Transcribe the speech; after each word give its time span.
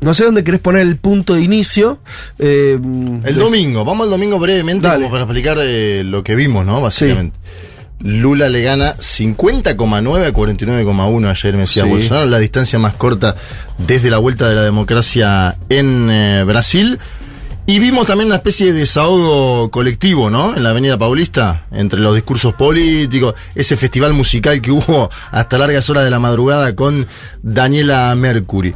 No 0.00 0.12
sé 0.12 0.24
dónde 0.24 0.44
querés 0.44 0.60
poner 0.60 0.82
el 0.82 0.96
punto 0.96 1.34
de 1.34 1.42
inicio. 1.42 1.98
eh, 2.38 2.78
El 3.24 3.34
domingo, 3.36 3.84
vamos 3.84 4.04
al 4.04 4.10
domingo 4.10 4.38
brevemente 4.38 4.86
Dale. 4.86 5.00
como 5.04 5.12
para 5.12 5.24
explicar 5.24 5.58
eh, 5.60 6.02
lo 6.04 6.22
que 6.22 6.34
vimos, 6.34 6.66
¿no? 6.66 6.80
Básicamente. 6.80 7.38
Lula 8.00 8.48
le 8.50 8.62
gana 8.62 8.94
50,9 8.96 10.26
a 10.26 10.32
49,1 10.32 11.30
ayer 11.30 11.54
me 11.54 11.60
decía 11.60 11.84
Sí. 11.84 11.88
Bolsonaro, 11.88 12.26
la 12.26 12.38
distancia 12.38 12.78
más 12.78 12.94
corta 12.94 13.34
desde 13.78 14.10
la 14.10 14.18
vuelta 14.18 14.46
de 14.48 14.54
la 14.56 14.62
democracia 14.62 15.56
en 15.70 16.10
eh, 16.10 16.44
Brasil. 16.44 16.98
Y 17.66 17.78
vimos 17.78 18.06
también 18.06 18.26
una 18.26 18.36
especie 18.36 18.66
de 18.74 18.80
desahogo 18.80 19.70
colectivo, 19.70 20.28
¿no? 20.28 20.54
En 20.54 20.64
la 20.64 20.70
Avenida 20.70 20.98
Paulista, 20.98 21.64
entre 21.72 21.98
los 22.00 22.14
discursos 22.14 22.52
políticos, 22.52 23.34
ese 23.54 23.78
festival 23.78 24.12
musical 24.12 24.60
que 24.60 24.70
hubo 24.70 25.08
hasta 25.30 25.56
largas 25.56 25.88
horas 25.88 26.04
de 26.04 26.10
la 26.10 26.18
madrugada 26.18 26.74
con 26.76 27.06
Daniela 27.42 28.14
Mercury. 28.16 28.74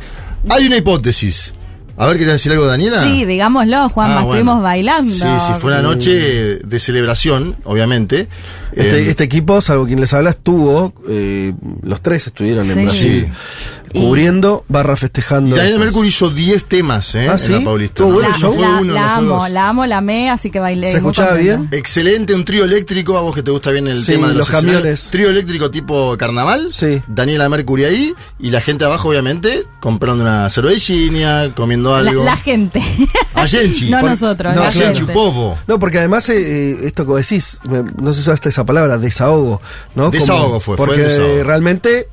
Hay 0.48 0.66
una 0.66 0.77
hipótesis. 0.77 1.52
A 2.01 2.06
ver, 2.06 2.16
¿querés 2.16 2.34
decir 2.34 2.52
algo, 2.52 2.65
Daniela? 2.66 3.02
Sí, 3.02 3.24
digámoslo, 3.24 3.88
Juanma, 3.88 4.20
Ah, 4.20 4.23
bueno. 4.23 4.34
estuvimos 4.41 4.62
bailando. 4.62 5.12
Sí, 5.12 5.19
sí, 5.20 5.52
fue 5.59 5.73
una 5.73 5.83
noche 5.83 6.58
de 6.64 6.78
celebración, 6.78 7.56
obviamente. 7.64 8.28
Este, 8.72 8.98
Eh, 9.00 9.11
este 9.11 9.25
equipo, 9.25 9.61
salvo 9.61 9.84
quien 9.84 10.00
les 10.00 10.12
habla, 10.14 10.31
estuvo. 10.31 10.92
eh, 11.09 11.53
los 11.83 12.00
tres 12.00 12.28
estuvieron 12.28 12.64
Sí. 12.64 12.70
en 12.70 12.83
Brasil. 12.84 13.27
Sí. 13.27 13.88
Cubriendo, 13.92 14.64
barra 14.69 14.94
y 14.94 14.97
festejando. 14.97 15.56
Daniel 15.56 15.75
después. 15.75 15.86
Mercury 15.86 16.08
hizo 16.08 16.31
10 16.31 16.64
temas 16.67 17.14
eh, 17.14 17.28
Ah, 17.28 17.36
la 17.48 17.61
Paulista. 17.64 18.03
¿no? 18.03 18.11
bueno 18.12 18.28
la, 18.28 18.34
el 18.34 18.41
show. 18.41 18.53
fue 18.55 18.62
la- 18.62 18.78
uno, 18.81 18.94
la 18.94 19.00
no 19.00 19.06
fue 19.08 19.17
amo, 19.25 19.34
dos. 19.42 19.50
la 19.50 19.69
amo, 19.69 19.86
la 19.86 19.97
amé, 19.98 20.31
así 20.31 20.50
que 20.50 20.61
bailé. 20.61 20.91
¿Se 20.91 20.97
escuchaba 20.98 21.34
bien? 21.34 21.69
Excelente, 21.72 22.34
un 22.34 22.44
trío 22.44 22.64
eléctrico, 22.64 23.16
a 23.16 23.20
vos 23.20 23.34
que 23.34 23.42
te 23.42 23.50
gusta 23.50 23.70
bien 23.70 23.86
el 23.89 24.03
Sí, 24.03 24.12
tema 24.12 24.28
de 24.28 24.34
los, 24.34 24.48
los 24.48 24.50
camiones. 24.50 25.09
Trío 25.11 25.31
eléctrico 25.31 25.70
tipo 25.70 26.16
carnaval. 26.16 26.69
Sí. 26.70 27.00
Daniela 27.06 27.48
Mercury 27.48 27.84
ahí. 27.84 28.14
Y 28.39 28.50
la 28.50 28.61
gente 28.61 28.84
abajo, 28.84 29.09
obviamente, 29.11 29.64
comprando 29.81 30.22
una 30.25 30.48
cervecina, 30.50 31.53
comiendo 31.55 31.91
La, 32.00 32.11
algo. 32.11 32.25
la 32.25 32.36
gente. 32.36 32.83
A 33.34 33.47
Genchi. 33.47 33.91
no 33.91 34.00
Por- 34.00 34.11
nosotros, 34.11 34.55
no, 34.55 34.61
la 34.62 34.69
A 34.69 34.72
Genchi. 34.72 35.03
No, 35.66 35.78
porque 35.78 35.98
además, 35.98 36.28
eh, 36.28 36.36
eh, 36.72 36.78
esto 36.84 37.06
que 37.06 37.14
decís, 37.14 37.59
me- 37.69 37.83
no 37.83 38.12
sé 38.12 38.22
si 38.22 38.28
usaste 38.28 38.48
esa 38.48 38.64
palabra, 38.64 38.98
desahogo, 38.98 39.61
¿no? 39.94 40.11
Desahogo 40.11 40.61
fue, 40.61 40.77
fue 40.77 40.86
Porque 40.86 41.03
desahogo. 41.03 41.42
realmente, 41.44 42.09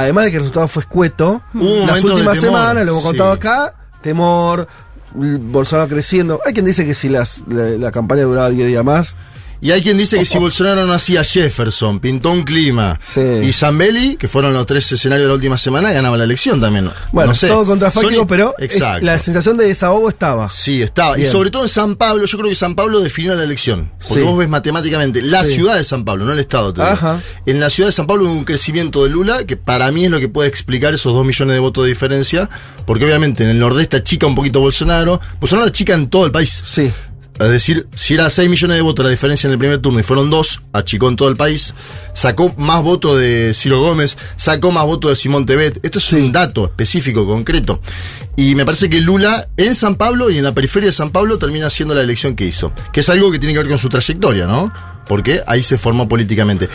además 0.00 0.24
de 0.24 0.30
que 0.30 0.36
el 0.36 0.42
resultado 0.42 0.68
fue 0.68 0.82
escueto, 0.82 1.42
las 1.54 2.04
últimas 2.04 2.38
semanas, 2.38 2.84
lo 2.84 2.92
hemos 2.92 3.02
sí. 3.02 3.08
contado 3.08 3.32
acá, 3.32 3.74
temor, 4.02 4.68
Bolsonaro 5.14 5.88
creciendo. 5.88 6.40
Hay 6.44 6.52
quien 6.52 6.66
dice 6.66 6.84
que 6.84 6.94
si 6.94 7.08
las, 7.08 7.42
la, 7.48 7.70
la 7.70 7.90
campaña 7.90 8.24
duraba 8.24 8.50
10 8.50 8.68
días 8.68 8.84
más, 8.84 9.16
Y 9.60 9.70
hay 9.70 9.82
quien 9.82 9.96
dice 9.96 10.18
que 10.18 10.24
si 10.24 10.38
Bolsonaro 10.38 10.86
no 10.86 10.92
hacía 10.92 11.24
Jefferson, 11.24 11.98
pintó 12.00 12.30
un 12.30 12.42
clima, 12.44 12.98
Sí. 13.00 13.20
y 13.42 13.52
Zambelli, 13.52 14.16
que 14.16 14.28
fueron 14.28 14.52
los 14.52 14.66
tres 14.66 14.90
escenarios 14.92 15.24
de 15.24 15.28
la 15.28 15.34
última 15.34 15.56
semana, 15.56 15.92
ganaba 15.92 16.16
la 16.16 16.24
elección 16.24 16.60
también. 16.60 16.90
bueno, 17.12 17.30
no 17.30 17.34
sé. 17.34 17.48
todo 17.48 17.64
contrafáctico, 17.64 18.26
pero 18.26 18.54
eh, 18.58 18.64
Exacto. 18.66 19.04
la 19.06 19.18
sensación 19.18 19.56
de 19.56 19.66
desahogo 19.66 20.08
estaba. 20.08 20.48
Sí, 20.48 20.82
estaba. 20.82 21.18
Y 21.18 21.24
sobre 21.26 21.50
todo 21.50 21.62
en 21.62 21.68
San 21.68 21.96
Pablo, 21.96 22.26
yo 22.26 22.38
creo 22.38 22.50
que 22.50 22.54
San 22.54 22.74
Pablo 22.74 23.00
definió 23.00 23.34
la 23.34 23.42
elección. 23.44 23.90
Porque 24.06 24.22
Sí. 24.22 24.26
vos 24.28 24.38
ves 24.38 24.48
matemáticamente 24.48 25.22
la 25.22 25.42
Sí. 25.44 25.54
ciudad 25.54 25.76
de 25.76 25.84
San 25.84 26.04
Pablo, 26.04 26.24
no 26.26 26.32
el 26.32 26.38
estado. 26.38 26.72
te 26.72 26.80
digo. 26.82 26.92
Ajá. 26.92 27.20
En 27.46 27.58
la 27.60 27.70
ciudad 27.70 27.88
de 27.88 27.92
San 27.92 28.06
Pablo 28.06 28.24
hubo 28.26 28.32
un 28.32 28.44
crecimiento 28.44 29.04
de 29.04 29.10
Lula 29.10 29.44
que 29.44 29.56
para 29.56 29.90
mí 29.90 30.04
es 30.04 30.10
lo 30.10 30.20
que 30.20 30.28
puede 30.28 30.48
explicar 30.48 30.94
esos 30.94 31.12
dos 31.14 31.24
millones 31.24 31.54
de 31.54 31.60
votos 31.60 31.84
de 31.84 31.88
diferencia. 31.88 32.48
Porque 32.86 33.04
obviamente 33.04 33.42
en 33.44 33.50
el 33.50 33.58
nordeste 33.58 33.96
achica 33.96 34.26
un 34.26 34.34
poquito 34.34 34.60
Bolsonaro. 34.60 35.20
Bolsonaro 35.40 35.68
achica 35.68 35.94
en 35.94 36.08
todo 36.08 36.24
el 36.26 36.32
país. 36.32 36.60
Sí. 36.64 36.90
Es 37.38 37.50
decir, 37.50 37.86
si 37.94 38.14
era 38.14 38.30
6 38.30 38.48
millones 38.48 38.78
de 38.78 38.82
votos 38.82 39.04
la 39.04 39.10
diferencia 39.10 39.46
en 39.46 39.52
el 39.52 39.58
primer 39.58 39.78
turno 39.78 40.00
y 40.00 40.02
fueron 40.02 40.30
2, 40.30 40.62
achicó 40.72 41.08
en 41.08 41.16
todo 41.16 41.28
el 41.28 41.36
país, 41.36 41.74
sacó 42.14 42.54
más 42.56 42.82
votos 42.82 43.18
de 43.20 43.52
Ciro 43.54 43.80
Gómez, 43.80 44.16
sacó 44.36 44.72
más 44.72 44.86
votos 44.86 45.10
de 45.10 45.16
Simón 45.16 45.44
Tebet. 45.44 45.78
Esto 45.84 45.98
es 45.98 46.12
un 46.14 46.32
dato 46.32 46.64
específico, 46.64 47.26
concreto. 47.26 47.80
Y 48.36 48.54
me 48.54 48.64
parece 48.64 48.88
que 48.88 49.00
Lula 49.00 49.48
en 49.56 49.74
San 49.74 49.96
Pablo 49.96 50.30
y 50.30 50.38
en 50.38 50.44
la 50.44 50.52
periferia 50.52 50.88
de 50.88 50.92
San 50.92 51.10
Pablo 51.10 51.38
termina 51.38 51.66
haciendo 51.66 51.94
la 51.94 52.02
elección 52.02 52.36
que 52.36 52.46
hizo. 52.46 52.72
Que 52.92 53.00
es 53.00 53.08
algo 53.10 53.30
que 53.30 53.38
tiene 53.38 53.52
que 53.52 53.58
ver 53.60 53.68
con 53.68 53.78
su 53.78 53.90
trayectoria, 53.90 54.46
¿no? 54.46 54.72
Porque 55.06 55.42
ahí 55.46 55.62
se 55.62 55.76
formó 55.76 56.08
políticamente. 56.08 56.68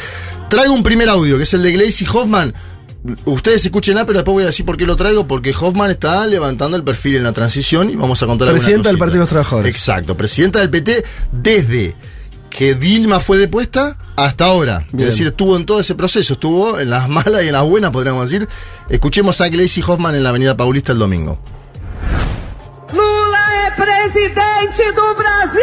Traigo 0.49 0.73
un 0.73 0.83
primer 0.83 1.09
audio, 1.09 1.37
que 1.37 1.43
es 1.43 1.53
el 1.53 1.63
de 1.63 1.71
Glacy 1.71 2.05
Hoffman. 2.05 2.53
Ustedes 3.25 3.65
escúchenla, 3.65 4.05
pero 4.05 4.19
después 4.19 4.33
voy 4.33 4.43
a 4.43 4.47
decir 4.47 4.65
por 4.65 4.77
qué 4.77 4.85
lo 4.85 4.95
traigo, 4.95 5.27
porque 5.27 5.55
Hoffman 5.59 5.89
está 5.89 6.25
levantando 6.27 6.77
el 6.77 6.83
perfil 6.83 7.15
en 7.15 7.23
la 7.23 7.31
transición 7.31 7.89
y 7.89 7.95
vamos 7.95 8.21
a 8.21 8.27
contar 8.27 8.47
alguna 8.47 8.63
Presidenta 8.63 8.89
del. 8.89 8.97
Partido 8.99 9.17
de 9.17 9.21
los 9.21 9.29
Trabajadores. 9.29 9.69
Exacto, 9.69 10.15
presidenta 10.15 10.59
del 10.59 10.69
PT 10.69 11.03
desde 11.31 11.95
que 12.51 12.75
Dilma 12.75 13.19
fue 13.19 13.37
depuesta 13.37 13.97
hasta 14.15 14.45
ahora. 14.45 14.85
Bien. 14.91 15.07
Es 15.07 15.15
decir, 15.15 15.27
estuvo 15.27 15.55
en 15.55 15.65
todo 15.65 15.79
ese 15.79 15.95
proceso, 15.95 16.33
estuvo 16.33 16.79
en 16.79 16.91
las 16.91 17.09
malas 17.17 17.43
y 17.43 17.47
en 17.47 17.53
las 17.53 17.63
buenas, 17.63 17.91
podríamos 17.91 18.29
decir. 18.29 18.47
Escuchemos 18.89 19.41
a 19.41 19.47
Gleisi 19.49 19.81
Hoffman 19.81 20.13
en 20.13 20.23
la 20.23 20.29
Avenida 20.29 20.55
Paulista 20.55 20.91
el 20.91 20.99
domingo. 20.99 21.39
Lula 22.93 23.67
é 23.67 23.71
presidente 23.71 24.91
do 24.93 25.15
Brasil! 25.15 25.61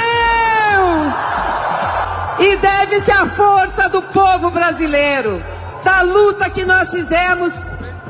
E 2.41 2.57
deve-se 2.57 3.11
à 3.11 3.27
força 3.27 3.89
do 3.91 4.01
povo 4.03 4.51
brasileiro, 4.51 5.43
da 5.89 6.03
luta 6.03 6.51
que 6.51 6.67
nós 6.67 6.91
fizemos 6.91 7.55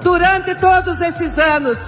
durante 0.02 0.52
todos 0.56 1.00
esses 1.00 1.38
anos 1.38 1.78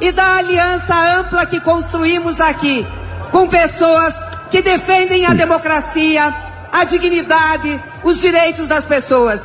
e 0.00 0.12
da 0.12 0.36
aliança 0.36 0.94
ampla 1.18 1.44
que 1.46 1.58
construímos 1.58 2.40
aqui 2.40 2.86
com 3.32 3.48
pessoas 3.48 4.14
que 4.52 4.62
defendem 4.62 5.26
a 5.26 5.34
democracia, 5.34 6.32
a 6.70 6.84
dignidade, 6.84 7.80
os 8.04 8.20
direitos 8.20 8.68
das 8.68 8.86
pessoas. 8.86 9.40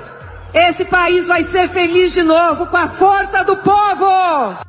Esse 0.53 0.85
país 0.85 1.27
vai 1.27 1.43
ser 1.45 1.67
feliz 1.67 2.13
de 2.13 2.21
novo 2.21 2.67
com 2.67 2.77
a 2.77 2.87
força 2.89 3.43
do 3.43 3.57
povo! 3.57 4.66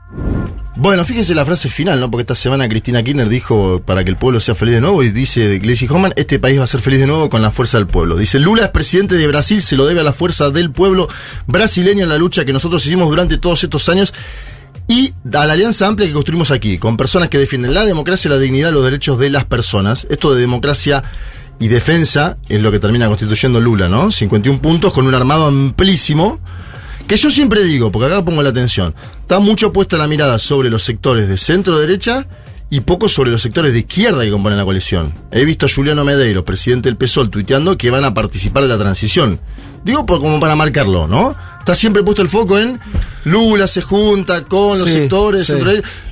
Bueno, 0.80 1.04
fíjense 1.04 1.34
la 1.34 1.44
frase 1.44 1.68
final, 1.68 1.98
¿no? 1.98 2.08
Porque 2.08 2.20
esta 2.20 2.36
semana 2.36 2.68
Cristina 2.68 3.02
Kirchner 3.02 3.28
dijo 3.28 3.82
para 3.84 4.04
que 4.04 4.10
el 4.10 4.16
pueblo 4.16 4.38
sea 4.38 4.54
feliz 4.54 4.74
de 4.74 4.80
nuevo 4.80 5.02
y 5.02 5.10
dice 5.10 5.58
Gleisi 5.58 5.88
Hoffman, 5.88 6.12
este 6.14 6.38
país 6.38 6.60
va 6.60 6.64
a 6.64 6.68
ser 6.68 6.80
feliz 6.80 7.00
de 7.00 7.08
nuevo 7.08 7.28
con 7.28 7.42
la 7.42 7.50
fuerza 7.50 7.78
del 7.78 7.88
pueblo. 7.88 8.14
Dice, 8.16 8.38
Lula 8.38 8.66
es 8.66 8.70
presidente 8.70 9.16
de 9.16 9.26
Brasil, 9.26 9.60
se 9.60 9.74
lo 9.74 9.86
debe 9.86 10.02
a 10.02 10.04
la 10.04 10.12
fuerza 10.12 10.50
del 10.50 10.70
pueblo 10.70 11.08
brasileño 11.48 12.04
en 12.04 12.08
la 12.08 12.16
lucha 12.16 12.44
que 12.44 12.52
nosotros 12.52 12.86
hicimos 12.86 13.08
durante 13.08 13.38
todos 13.38 13.64
estos 13.64 13.88
años 13.88 14.14
y 14.86 15.14
a 15.34 15.46
la 15.46 15.54
alianza 15.54 15.88
amplia 15.88 16.06
que 16.06 16.14
construimos 16.14 16.52
aquí, 16.52 16.78
con 16.78 16.96
personas 16.96 17.28
que 17.28 17.38
defienden 17.38 17.74
la 17.74 17.84
democracia, 17.84 18.30
la 18.30 18.38
dignidad, 18.38 18.70
los 18.70 18.84
derechos 18.84 19.18
de 19.18 19.30
las 19.30 19.46
personas. 19.46 20.06
Esto 20.10 20.32
de 20.32 20.40
democracia 20.40 21.02
y 21.58 21.66
defensa 21.66 22.38
es 22.48 22.62
lo 22.62 22.70
que 22.70 22.78
termina 22.78 23.08
constituyendo 23.08 23.60
Lula, 23.60 23.88
¿no? 23.88 24.12
51 24.12 24.62
puntos 24.62 24.92
con 24.92 25.08
un 25.08 25.14
armado 25.16 25.46
amplísimo. 25.46 26.38
Que 27.08 27.16
yo 27.16 27.30
siempre 27.30 27.64
digo, 27.64 27.91
porque 27.91 28.12
acá 28.12 28.22
pongo 28.24 28.42
la 28.42 28.50
atención, 28.50 28.94
está 29.20 29.38
mucho 29.41 29.72
puesta 29.72 29.96
la 29.96 30.06
mirada 30.06 30.38
sobre 30.38 30.69
los 30.70 30.82
sectores 30.84 31.26
de 31.26 31.38
centro 31.38 31.78
derecha 31.78 32.26
y 32.70 32.80
poco 32.80 33.08
sobre 33.08 33.30
los 33.30 33.41
sectores 33.41 33.72
de 33.72 33.78
izquierda 33.78 34.24
que 34.24 34.30
componen 34.30 34.58
la 34.58 34.64
coalición. 34.64 35.14
He 35.30 35.46
visto 35.46 35.64
a 35.64 35.70
Juliano 35.74 36.04
Medeiros, 36.04 36.44
presidente 36.44 36.91
del 36.91 36.98
PSOL, 36.98 37.30
tuiteando 37.30 37.78
que 37.78 37.91
van 37.91 38.04
a 38.04 38.12
participar 38.12 38.64
de 38.64 38.69
la 38.69 38.76
transición. 38.78 39.41
Digo 39.84 40.04
por, 40.04 40.20
como 40.20 40.38
para 40.38 40.54
marcarlo, 40.54 41.08
¿no? 41.08 41.34
Está 41.60 41.74
siempre 41.74 42.02
puesto 42.02 42.20
el 42.20 42.28
foco 42.28 42.58
en 42.58 42.78
Lula 43.25 43.66
se 43.69 43.80
junta 43.80 44.44
con 44.44 44.78
los 44.78 44.88
Sí, 44.88 44.94
sectores 44.94 45.46
sí. 45.46 45.54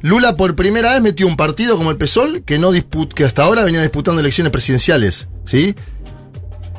Lula 0.03 0.37
por 0.37 0.55
primera 0.57 0.95
vez 0.95 1.03
metió 1.03 1.27
un 1.27 1.37
partido 1.37 1.77
como 1.77 1.91
el 1.91 1.99
PSOL 1.99 2.43
que 2.43 2.59
no 2.59 2.73
disput 2.73 3.13
que 3.13 3.25
hasta 3.25 3.43
ahora 3.43 3.65
venía 3.65 3.83
disputando 3.83 4.21
elecciones 4.21 4.51
presidenciales, 4.51 5.29
¿sí? 5.45 5.75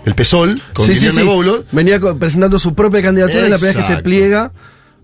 El 0.08 0.16
PSOL 0.16 0.62
con 0.74 0.86
Sí, 0.88 0.96
sí. 0.96 1.22
Boulos. 1.22 1.66
Venía 1.72 2.00
presentando 2.18 2.58
su 2.60 2.74
propia 2.74 3.02
candidatura 3.02 3.46
y 3.46 3.50
la 3.50 3.58
primera 3.58 3.74
vez 3.74 3.76
que 3.76 3.82
se 3.82 3.88
Exacto. 3.94 4.04
pliega. 4.04 4.52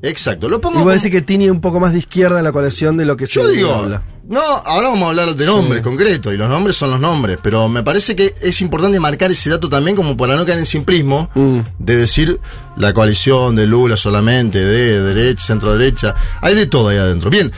Exacto, 0.01 0.49
lo 0.49 0.57
Y 0.57 0.59
pongo 0.59 0.81
voy 0.81 0.91
a 0.91 0.93
decir 0.95 1.11
que 1.11 1.21
tiene 1.21 1.49
un 1.51 1.61
poco 1.61 1.79
más 1.79 1.93
de 1.93 1.99
izquierda 1.99 2.37
en 2.37 2.43
la 2.43 2.51
coalición 2.51 2.97
de 2.97 3.05
lo 3.05 3.15
que 3.15 3.25
Yo 3.25 3.45
se 3.45 3.51
digo, 3.55 3.73
habla. 3.73 4.03
no, 4.27 4.41
ahora 4.41 4.89
vamos 4.89 5.03
a 5.05 5.09
hablar 5.09 5.33
de 5.35 5.45
nombres 5.45 5.77
Sí. 5.79 5.83
concretos, 5.83 6.33
y 6.33 6.37
los 6.37 6.49
nombres 6.49 6.75
son 6.75 6.91
los 6.91 6.99
nombres, 6.99 7.37
pero 7.41 7.69
me 7.69 7.83
parece 7.83 8.13
que 8.13 8.33
es 8.41 8.59
importante 8.61 8.99
marcar 8.99 9.31
ese 9.31 9.49
dato 9.49 9.69
también 9.69 9.95
como 9.95 10.17
para 10.17 10.35
no 10.35 10.45
caer 10.45 10.59
en 10.59 10.65
simplismo 10.65 11.29
Mm. 11.35 11.59
de 11.79 11.95
decir 11.95 12.39
la 12.75 12.93
coalición 12.93 13.55
de 13.55 13.65
Lula 13.65 13.95
solamente, 13.95 14.59
de 14.59 15.01
derecha, 15.01 15.45
centro 15.45 15.73
derecha, 15.77 16.15
hay 16.41 16.55
de 16.55 16.65
todo 16.65 16.89
ahí 16.89 16.97
adentro. 16.97 17.29
Bien, 17.29 17.49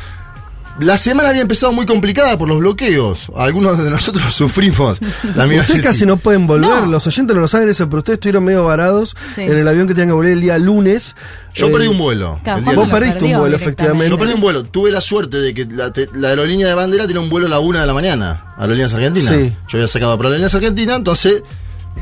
La 0.80 0.98
semana 0.98 1.30
había 1.30 1.42
empezado 1.42 1.72
muy 1.72 1.86
complicada 1.86 2.38
por 2.38 2.50
los 2.50 2.60
bloqueos. 2.60 3.32
Algunos 3.38 3.82
de 3.82 3.90
nosotros 3.90 4.34
sufrimos 4.36 5.00
la 5.34 5.48
misma 5.48 5.62
Ustedes 5.62 5.82
casi 5.82 6.06
no 6.06 6.18
pueden 6.18 6.48
volver, 6.48 6.70
No. 6.70 6.86
los 6.88 7.08
oyentes 7.08 7.34
no 7.34 7.42
lo 7.42 7.48
saben 7.48 7.70
eso, 7.70 7.88
pero 7.90 8.00
ustedes 8.00 8.18
estuvieron 8.18 8.44
medio 8.44 8.66
varados 8.66 9.16
Sí. 9.36 9.42
en 9.44 9.54
el 9.58 9.66
avión 9.68 9.88
que 9.88 9.94
tenían 9.94 10.10
que 10.10 10.14
volver 10.14 10.34
el 10.34 10.42
día 10.42 10.58
lunes. 10.58 11.16
Yo 11.54 11.68
Eh, 11.68 11.72
perdí 11.72 11.88
un 11.88 11.98
vuelo. 11.98 12.42
Claro, 12.44 12.62
Vos 12.76 12.90
perdiste 12.90 13.24
un 13.24 13.38
vuelo, 13.40 13.56
efectivamente. 13.56 14.10
Yo 14.10 14.18
perdí 14.18 14.34
un 14.34 14.42
vuelo. 14.42 14.64
Tuve 14.64 14.92
la 14.92 15.00
suerte 15.00 15.38
de 15.38 15.54
que 15.54 15.66
la, 15.66 15.94
te- 15.94 16.10
la 16.14 16.28
aerolínea 16.30 16.68
de 16.68 16.74
bandera 16.74 17.06
tiene 17.06 17.22
un 17.22 17.30
vuelo 17.30 17.48
a 17.48 17.50
la 17.50 17.60
una 17.60 17.80
de 17.80 17.88
la 17.88 17.94
mañana. 17.94 18.54
Aerolíneas 18.58 18.94
Argentina. 18.94 19.32
Sí. 19.32 19.56
Yo 19.70 19.78
había 19.78 19.88
sacado 19.88 20.18
para 20.18 20.28
Aerolíneas 20.28 20.54
Argentina, 20.56 20.96
entonces 20.96 21.42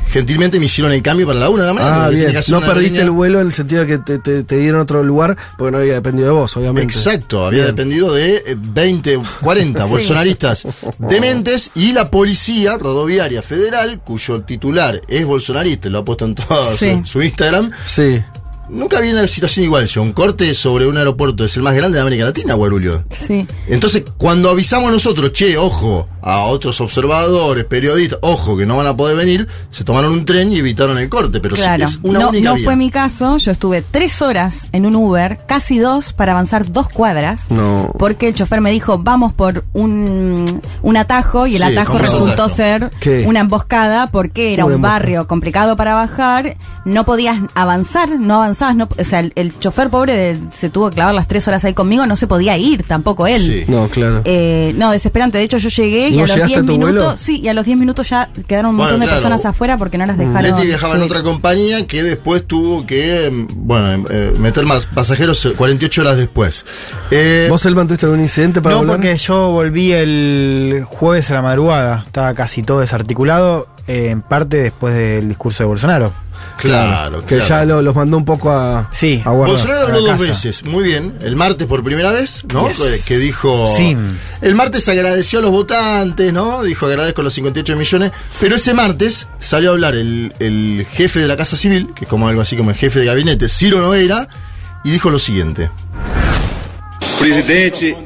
gentilmente 0.06 0.58
me 0.60 0.66
hicieron 0.66 0.92
el 0.92 1.02
cambio 1.02 1.26
para 1.26 1.38
la 1.40 1.48
una 1.48 1.62
de 1.64 1.68
la 1.68 1.74
mañana. 1.74 2.04
Ah, 2.06 2.08
bien. 2.08 2.32
No 2.48 2.60
perdiste 2.60 3.00
el 3.02 3.10
vuelo 3.10 3.40
en 3.40 3.46
el 3.48 3.52
sentido 3.52 3.82
de 3.82 3.86
que 3.86 3.98
te, 3.98 4.18
te- 4.18 4.44
te 4.44 4.56
dieron 4.58 4.80
otro 4.80 5.02
lugar 5.02 5.36
porque 5.58 5.72
no 5.72 5.78
había 5.78 5.94
dependido 5.94 6.28
de 6.28 6.34
vos, 6.34 6.56
obviamente. 6.56 6.92
Exacto, 6.94 7.46
había 7.46 7.64
Bien. 7.64 7.76
dependido 7.76 8.12
de 8.14 8.36
eh, 8.36 8.56
20, 8.58 9.20
40 9.40 9.84
bolsonaristas 9.86 10.66
dementes 10.98 11.70
y 11.74 11.92
la 11.92 12.10
policía 12.10 12.76
rodoviaria 12.78 13.42
federal, 13.42 14.00
cuyo 14.04 14.42
titular 14.42 15.00
es 15.08 15.24
bolsonarista, 15.26 15.88
lo 15.88 15.98
ha 16.00 16.04
puesto 16.04 16.24
en 16.24 16.34
todo 16.34 16.76
Sí. 16.76 17.00
su, 17.04 17.06
su 17.06 17.22
Instagram. 17.22 17.70
Sí. 17.84 18.22
Nunca 18.68 18.98
había 18.98 19.12
una 19.12 19.26
situación 19.28 19.64
igual, 19.64 19.86
yo. 19.86 20.02
Un 20.02 20.12
corte 20.12 20.54
sobre 20.54 20.86
un 20.86 20.96
aeropuerto 20.96 21.44
es 21.44 21.56
el 21.56 21.62
más 21.62 21.74
grande 21.74 21.96
de 21.96 22.02
América 22.02 22.24
Latina, 22.24 22.54
Guarulio. 22.54 23.04
Sí. 23.10 23.46
Entonces, 23.68 24.04
cuando 24.16 24.48
avisamos 24.50 24.90
nosotros, 24.90 25.32
che, 25.32 25.56
ojo, 25.58 26.06
a 26.22 26.40
otros 26.46 26.80
observadores, 26.80 27.64
periodistas, 27.66 28.18
ojo, 28.22 28.56
que 28.56 28.64
no 28.66 28.76
van 28.76 28.86
a 28.86 28.96
poder 28.96 29.16
venir, 29.16 29.46
se 29.70 29.84
tomaron 29.84 30.12
un 30.12 30.24
tren 30.24 30.52
y 30.52 30.58
evitaron 30.58 30.98
el 30.98 31.08
corte. 31.08 31.40
Pero 31.40 31.56
sí, 31.56 31.62
Claro, 31.62 31.84
es 31.84 31.98
una 32.02 32.20
no, 32.20 32.28
única 32.30 32.48
no 32.50 32.54
vía. 32.56 32.64
fue 32.64 32.76
mi 32.76 32.90
caso. 32.90 33.36
Yo 33.38 33.50
estuve 33.52 33.82
tres 33.90 34.22
horas 34.22 34.66
en 34.72 34.86
un 34.86 34.96
Uber, 34.96 35.40
casi 35.46 35.78
dos, 35.78 36.12
para 36.12 36.32
avanzar 36.32 36.70
dos 36.72 36.88
cuadras. 36.88 37.50
No. 37.50 37.92
Porque 37.98 38.28
el 38.28 38.34
chofer 38.34 38.60
me 38.60 38.70
dijo, 38.70 38.98
vamos 38.98 39.32
por 39.32 39.64
un, 39.72 40.60
un 40.82 40.96
atajo, 40.96 41.46
y 41.46 41.56
el 41.56 41.62
Sí, 41.62 41.72
atajo 41.72 41.92
¿cómo 41.92 42.04
es 42.04 42.10
un 42.10 42.20
resultó 42.20 42.48
ser 42.48 42.90
¿Qué? 43.00 43.24
una 43.26 43.40
emboscada 43.40 44.06
porque 44.08 44.52
era 44.54 44.64
Una 44.64 44.74
un 44.74 44.76
emboscada. 44.76 44.98
barrio 44.98 45.26
complicado 45.26 45.76
para 45.76 45.94
bajar. 45.94 46.56
No 46.84 47.04
podías 47.06 47.38
avanzar, 47.54 48.18
no 48.18 48.42
No, 48.76 48.88
o 48.98 49.04
sea, 49.04 49.20
el, 49.20 49.32
el 49.36 49.58
chofer 49.58 49.90
pobre 49.90 50.16
de- 50.16 50.38
se 50.50 50.70
tuvo 50.70 50.88
que 50.90 50.94
clavar 50.96 51.14
las 51.14 51.28
tres 51.28 51.46
horas 51.48 51.64
ahí 51.64 51.74
conmigo, 51.74 52.06
no 52.06 52.16
se 52.16 52.26
podía 52.26 52.56
ir 52.56 52.82
tampoco 52.84 53.26
él. 53.26 53.42
Sí. 53.42 53.64
No, 53.68 53.88
claro. 53.88 54.22
Eh, 54.24 54.72
no, 54.76 54.90
desesperante. 54.90 55.38
De 55.38 55.44
hecho, 55.44 55.58
yo 55.58 55.68
llegué 55.68 56.08
¿Y 56.08 56.14
y 56.14 56.18
a 56.18 56.22
los 56.22 56.30
llegaste 56.34 56.46
10 56.46 56.58
a 56.58 56.60
tu 56.66 56.72
minutos, 56.72 56.94
vuelo? 57.04 57.16
sí, 57.16 57.40
y 57.42 57.48
a 57.48 57.54
los 57.54 57.64
10 57.66 57.78
minutos 57.78 58.08
ya 58.08 58.28
quedaron 58.46 58.70
un 58.72 58.76
Bueno, 58.76 58.92
montón 58.92 59.00
de 59.00 59.06
claro. 59.06 59.20
personas 59.22 59.44
afuera 59.46 59.76
porque 59.78 59.98
no 59.98 60.06
las 60.06 60.16
dejaron. 60.18 60.42
Leti 60.42 60.66
viajaba 60.66 60.94
en 60.96 61.02
otra 61.02 61.22
compañía 61.22 61.86
que 61.86 62.02
después 62.02 62.44
tuvo 62.46 62.86
que, 62.86 63.30
mm, 63.30 63.46
bueno, 63.66 64.06
eh, 64.10 64.34
meter 64.38 64.64
más 64.66 64.86
pasajeros 64.86 65.44
eh, 65.46 65.52
48 65.52 66.00
horas 66.02 66.16
después. 66.16 66.64
Eh, 67.10 67.46
¿Vos, 67.50 67.64
Elman, 67.66 67.86
tuviste 67.88 68.06
algún 68.06 68.20
incidente 68.20 68.60
para 68.60 68.74
No, 68.76 68.80
volar? 68.82 68.96
porque 68.96 69.16
yo 69.18 69.50
volví 69.50 69.92
el 69.92 70.84
jueves 70.86 71.30
a 71.30 71.34
la 71.34 71.42
madrugada. 71.42 72.02
Estaba 72.06 72.34
casi 72.34 72.62
todo 72.62 72.80
desarticulado, 72.80 73.68
eh, 73.86 74.08
en 74.10 74.22
parte 74.22 74.56
después 74.58 74.94
del 74.94 75.28
discurso 75.28 75.62
de 75.64 75.68
Bolsonaro. 75.68 76.12
Claro, 76.56 77.20
Que 77.22 77.36
claro. 77.38 77.44
ya 77.48 77.64
lo- 77.64 77.82
los 77.82 77.94
mandó 77.94 78.16
un 78.16 78.24
poco 78.24 78.50
a, 78.50 78.88
Sí. 78.92 79.22
a 79.24 79.30
guardar. 79.30 79.50
Bolsonaro 79.56 79.80
a 79.80 79.82
habló 79.84 80.00
la 80.00 80.12
dos 80.12 80.18
casa. 80.22 80.24
veces, 80.46 80.64
muy 80.64 80.84
bien. 80.84 81.14
El 81.20 81.36
martes 81.36 81.66
por 81.66 81.82
primera 81.84 82.12
vez, 82.12 82.44
¿no? 82.52 82.68
Yes. 82.68 82.78
Que- 82.78 83.00
Que 83.04 83.18
dijo. 83.18 83.66
Sí. 83.76 83.96
El 84.40 84.54
martes 84.54 84.88
agradeció 84.88 85.38
a 85.40 85.42
los 85.42 85.50
votantes, 85.50 86.32
¿no? 86.32 86.62
Dijo 86.62 86.86
agradezco 86.86 87.22
los 87.22 87.32
58 87.34 87.76
millones. 87.76 88.12
Pero 88.40 88.56
ese 88.56 88.74
martes 88.74 89.28
salió 89.38 89.70
a 89.70 89.72
hablar 89.74 89.94
el, 89.94 90.32
el 90.38 90.86
jefe 90.92 91.20
de 91.20 91.28
la 91.28 91.36
Casa 91.36 91.56
Civil, 91.56 91.88
que 91.94 92.04
es 92.04 92.08
como 92.10 92.28
algo 92.28 92.40
así 92.40 92.56
como 92.56 92.70
el 92.70 92.76
jefe 92.76 93.00
de 93.00 93.06
gabinete, 93.06 93.48
Ciro 93.48 93.80
Nogueira, 93.80 94.26
y 94.84 94.90
dijo 94.90 95.10
lo 95.10 95.18
siguiente. 95.18 95.70
Presidente 97.18 97.96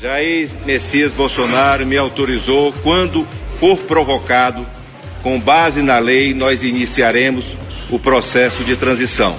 Jair 0.00 0.48
Messias 0.64 1.12
Bolsonaro 1.16 1.84
me 1.86 1.96
autorizou, 1.96 2.72
quando 2.84 3.26
for 3.58 3.76
provocado, 3.78 4.64
com 5.22 5.40
base 5.40 5.82
na 5.82 5.98
lei, 5.98 6.32
nós 6.32 6.62
iniciaremos 6.62 7.44
o 7.90 7.98
processo 7.98 8.64
de 8.64 8.76
transição. 8.76 9.36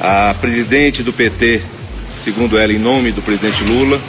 A 0.00 0.34
presidente 0.40 1.02
do 1.02 1.12
PT, 1.12 1.62
segundo 2.24 2.58
ela, 2.58 2.72
em 2.72 2.78
nome 2.78 3.12
do 3.12 3.22
presidente 3.22 3.62
Lula, 3.62 4.00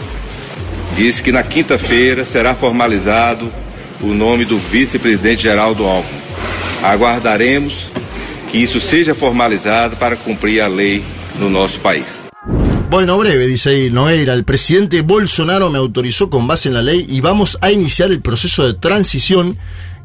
disse 0.96 1.22
que 1.22 1.32
na 1.32 1.44
quinta-feira 1.44 2.26
será 2.26 2.56
formalizado 2.56 3.52
o 4.02 4.08
nome 4.08 4.46
do 4.46 4.58
vice-presidente 4.58 5.44
Geraldo 5.44 5.86
Alckmin. 5.86 6.20
Aguardaremos 6.82 7.88
que 8.52 8.58
isso 8.58 8.80
seja 8.80 9.16
formalizado 9.16 9.96
para 9.96 10.16
cumprir 10.16 10.62
a 10.62 10.68
lei 10.68 11.04
no 11.40 11.50
nosso 11.50 11.80
país. 11.80 12.22
Bueno, 12.90 13.18
breve, 13.18 13.48
dice 13.48 13.70
ahí 13.70 13.90
Nogueira, 13.90 14.34
el 14.36 14.44
presidente 14.44 15.02
Bolsonaro 15.02 15.72
me 15.72 15.80
autorizó 15.80 16.30
con 16.30 16.46
base 16.46 16.70
en 16.70 16.76
la 16.76 16.84
ley 16.84 17.08
y 17.10 17.22
vamos 17.22 17.58
a 17.62 17.72
iniciar 17.72 18.12
el 18.12 18.22
proceso 18.22 18.68
de 18.68 18.76
transición. 18.76 19.58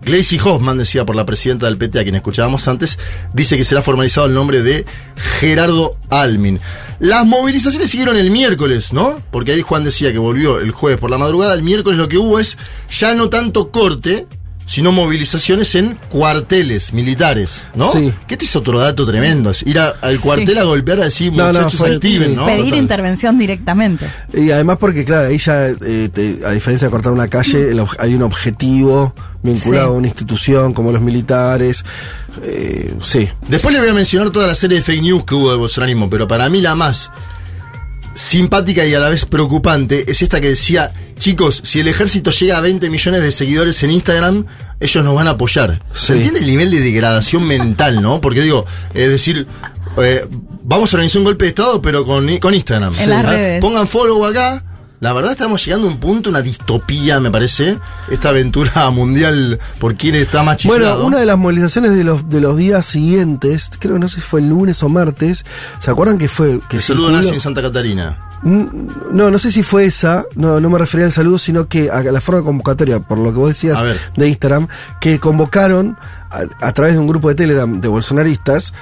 Gleisi 0.03 0.39
Hoffman, 0.39 0.79
decía 0.79 1.05
por 1.05 1.17
la 1.17 1.27
presidenta 1.27 1.67
del 1.67 1.77
PT, 1.77 2.01
a 2.01 2.03
quien 2.03 2.15
escuchábamos 2.15 2.67
antes, 2.69 2.99
dice 3.33 3.57
que 3.57 3.65
será 3.65 3.83
formalizado 3.83 4.27
el 4.27 4.35
nombre 4.35 4.63
de 4.63 4.85
Gerardo 5.17 5.91
Almin. 6.09 6.61
Las 7.01 7.27
movilizaciones 7.27 7.91
siguieron 7.91 8.17
el 8.17 8.31
miércoles, 8.31 8.93
¿no? 8.93 9.21
Porque 9.31 9.53
ahí 9.53 9.63
Juan 9.63 9.85
decía 9.85 10.13
que 10.13 10.19
volvió 10.19 10.61
el 10.61 10.71
jueves 10.71 10.99
por 10.99 11.11
la 11.11 11.19
madrugada. 11.19 11.55
El 11.55 11.63
miércoles 11.63 11.99
lo 11.99 12.09
que 12.09 12.19
hubo 12.19 12.39
es 12.39 12.59
ya 12.91 13.15
no 13.15 13.29
tanto 13.29 13.71
corte, 13.71 14.27
sino 14.69 14.93
movilizaciones 14.93 15.75
en 15.77 15.99
cuarteles 16.11 16.93
militares, 16.93 17.65
¿no? 17.75 17.91
Sí. 17.91 18.13
Que 18.27 18.35
este 18.35 18.45
es 18.45 18.55
otro 18.55 18.79
dato 18.79 19.07
tremendo, 19.07 19.51
es 19.51 19.63
ir 19.63 19.81
a- 19.81 19.95
al 20.03 20.21
cuartel 20.21 20.55
Sí. 20.55 20.59
a 20.59 20.63
golpear 20.65 21.01
a 21.01 21.05
decir, 21.07 21.33
No, 21.33 21.39
no, 21.47 21.49
muchachos, 21.49 21.75
fue- 21.81 21.95
activen, 21.95 22.31
sí. 22.31 22.37
¿no? 22.37 22.45
Pedir 22.45 22.65
Total. 22.67 22.79
intervención 22.79 23.39
directamente. 23.39 24.07
Y 24.35 24.51
además 24.51 24.77
porque, 24.79 25.05
claro, 25.07 25.29
ahí 25.29 25.39
ya, 25.39 25.69
eh, 25.69 26.11
te- 26.13 26.41
a 26.45 26.51
diferencia 26.53 26.87
de 26.87 26.91
cortar 26.93 27.13
una 27.13 27.29
calle, 27.29 27.71
el 27.71 27.83
hay 27.99 28.15
un 28.15 28.23
objetivo 28.23 29.15
vinculado 29.43 29.89
Sí. 29.89 29.95
a 29.95 29.97
una 29.99 30.07
institución 30.09 30.75
como 30.75 30.93
los 30.93 31.01
militares. 31.01 31.85
Eh, 32.43 32.93
sí. 33.01 33.27
Después 33.49 33.75
le 33.75 33.81
voy 33.81 33.89
a 33.89 33.95
mencionar 33.95 34.31
toda 34.31 34.47
la 34.47 34.55
serie 34.55 34.77
de 34.79 34.83
fake 34.85 35.01
news 35.03 35.25
que 35.25 35.35
hubo 35.35 35.51
de 35.51 35.57
bolsonarismo, 35.57 36.11
pero 36.11 36.29
para 36.29 36.49
mí 36.51 36.61
la 36.61 36.75
más 36.75 37.11
simpática 38.19 38.85
y 38.85 38.95
a 38.95 38.99
la 38.99 39.09
vez 39.09 39.27
preocupante 39.27 40.11
es 40.11 40.23
esta 40.23 40.41
que 40.41 40.49
decía, 40.49 40.93
chicos, 41.19 41.61
si 41.65 41.79
el 41.79 41.87
ejército 41.87 42.33
llega 42.33 42.59
a 42.59 42.61
20 42.61 42.91
millones 42.91 43.23
de 43.23 43.31
seguidores 43.31 43.81
en 43.85 43.93
Instagram, 43.93 44.45
ellos 44.81 45.05
nos 45.05 45.15
van 45.15 45.29
a 45.29 45.33
apoyar. 45.33 45.81
Sí. 45.95 46.07
¿Se 46.07 46.13
entiende 46.15 46.41
el 46.41 46.47
nivel 46.47 46.71
de 46.73 46.81
degradación 46.81 47.47
mental, 47.47 48.03
no? 48.03 48.21
Porque 48.21 48.43
digo, 48.43 48.67
es 48.93 49.09
decir, 49.09 49.47
eh, 49.99 50.27
vamos 50.65 50.93
a 50.93 50.97
organizar 50.97 51.21
un 51.21 51.27
golpe 51.27 51.45
de 51.45 51.51
Estado, 51.51 51.81
pero 51.81 52.05
con, 52.05 52.37
con 52.39 52.55
Instagram. 52.55 52.93
En 52.99 53.11
las 53.11 53.25
¿Ah? 53.25 53.31
redes. 53.31 53.61
Pongan 53.61 53.87
follow 53.87 54.25
acá. 54.25 54.65
La 55.01 55.13
verdad 55.13 55.33
estamos 55.33 55.65
llegando 55.65 55.87
a 55.87 55.91
un 55.93 56.01
punto, 56.01 56.29
una 56.29 56.43
distopía, 56.43 57.21
me 57.21 57.31
parece, 57.31 57.79
esta 58.11 58.31
aventura 58.31 58.91
mundial 58.91 59.59
por 59.79 59.95
quién 59.95 60.17
está 60.17 60.43
más 60.43 60.57
chiflado. 60.57 60.95
Bueno, 60.95 61.07
una 61.07 61.19
de 61.19 61.27
las 61.27 61.39
movilizaciones 61.39 61.95
de 61.95 62.03
los, 62.03 62.29
de 62.29 62.41
los 62.41 62.57
días 62.57 62.85
siguientes, 62.85 63.71
creo 63.79 63.95
que 63.95 64.01
no 64.01 64.09
sé 64.09 64.17
si 64.17 64.21
fue 64.23 64.41
el 64.41 64.49
lunes 64.49 64.83
o 64.83 64.89
martes, 64.89 65.45
¿se 65.79 65.91
acuerdan 65.91 66.19
que 66.19 66.29
fue? 66.29 66.61
Que 66.69 66.79
El 66.79 66.83
saludo 66.83 67.13
nazi 67.13 67.35
en 67.35 67.41
Santa 67.41 67.63
Catarina. 67.63 68.25
No, 68.43 69.31
no 69.31 69.39
sé 69.39 69.51
si 69.51 69.65
fue 69.65 69.85
esa, 69.85 70.25
no, 70.37 70.61
no 70.61 70.71
me 70.71 70.79
refería 70.79 71.07
al 71.07 71.13
saludo, 71.13 71.39
sino 71.39 71.67
que 71.67 71.91
a 71.91 72.03
la 72.03 72.21
forma 72.21 72.41
de 72.41 72.47
convocatoria, 72.47 73.01
por 73.01 73.19
lo 73.19 73.33
que 73.33 73.39
vos 73.39 73.49
decías 73.49 73.83
de 74.17 74.29
Instagram, 74.29 74.69
que 75.01 75.19
convocaron 75.19 75.97
a, 76.31 76.43
a 76.65 76.73
través 76.73 76.95
de 76.95 77.01
un 77.01 77.09
grupo 77.09 77.29
de 77.29 77.35
Telegram 77.35 77.81
de 77.81 77.89
bolsonaristas 77.89 78.73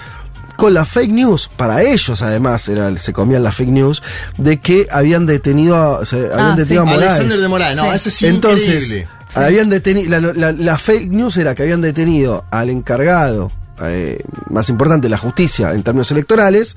con 0.56 0.74
la 0.74 0.84
fake 0.84 1.12
news, 1.12 1.48
para 1.56 1.82
ellos 1.82 2.20
además 2.22 2.68
era, 2.68 2.96
se 2.98 3.12
comían 3.12 3.42
la 3.44 3.52
fake 3.52 3.68
news, 3.70 4.02
de 4.38 4.58
que 4.60 4.86
habían 4.90 5.26
detenido 5.26 5.76
a, 6.00 6.04
se- 6.04 6.32
habían 6.32 6.56
sí. 6.56 6.62
detenido 6.62 6.82
a 6.82 6.86
Moraes. 6.86 7.04
Alexander 7.06 7.38
de 7.38 7.48
Moraes, 7.48 7.76
no, 7.76 7.82
Sí. 7.84 7.88
ese 7.96 8.08
es 8.08 8.22
Entonces, 8.22 8.84
increíble. 8.84 9.08
habían 9.34 9.68
detenido, 9.68 10.10
la, 10.20 10.32
la- 10.32 10.52
la 10.52 10.78
fake 10.78 11.10
news 11.10 11.36
era 11.36 11.54
que 11.54 11.62
habían 11.62 11.80
detenido 11.80 12.44
al 12.50 12.70
encargado, 12.70 13.52
eh, 13.82 14.22
más 14.50 14.68
importante, 14.70 15.08
la 15.08 15.18
justicia 15.18 15.72
en 15.72 15.82
términos 15.82 16.10
electorales, 16.10 16.76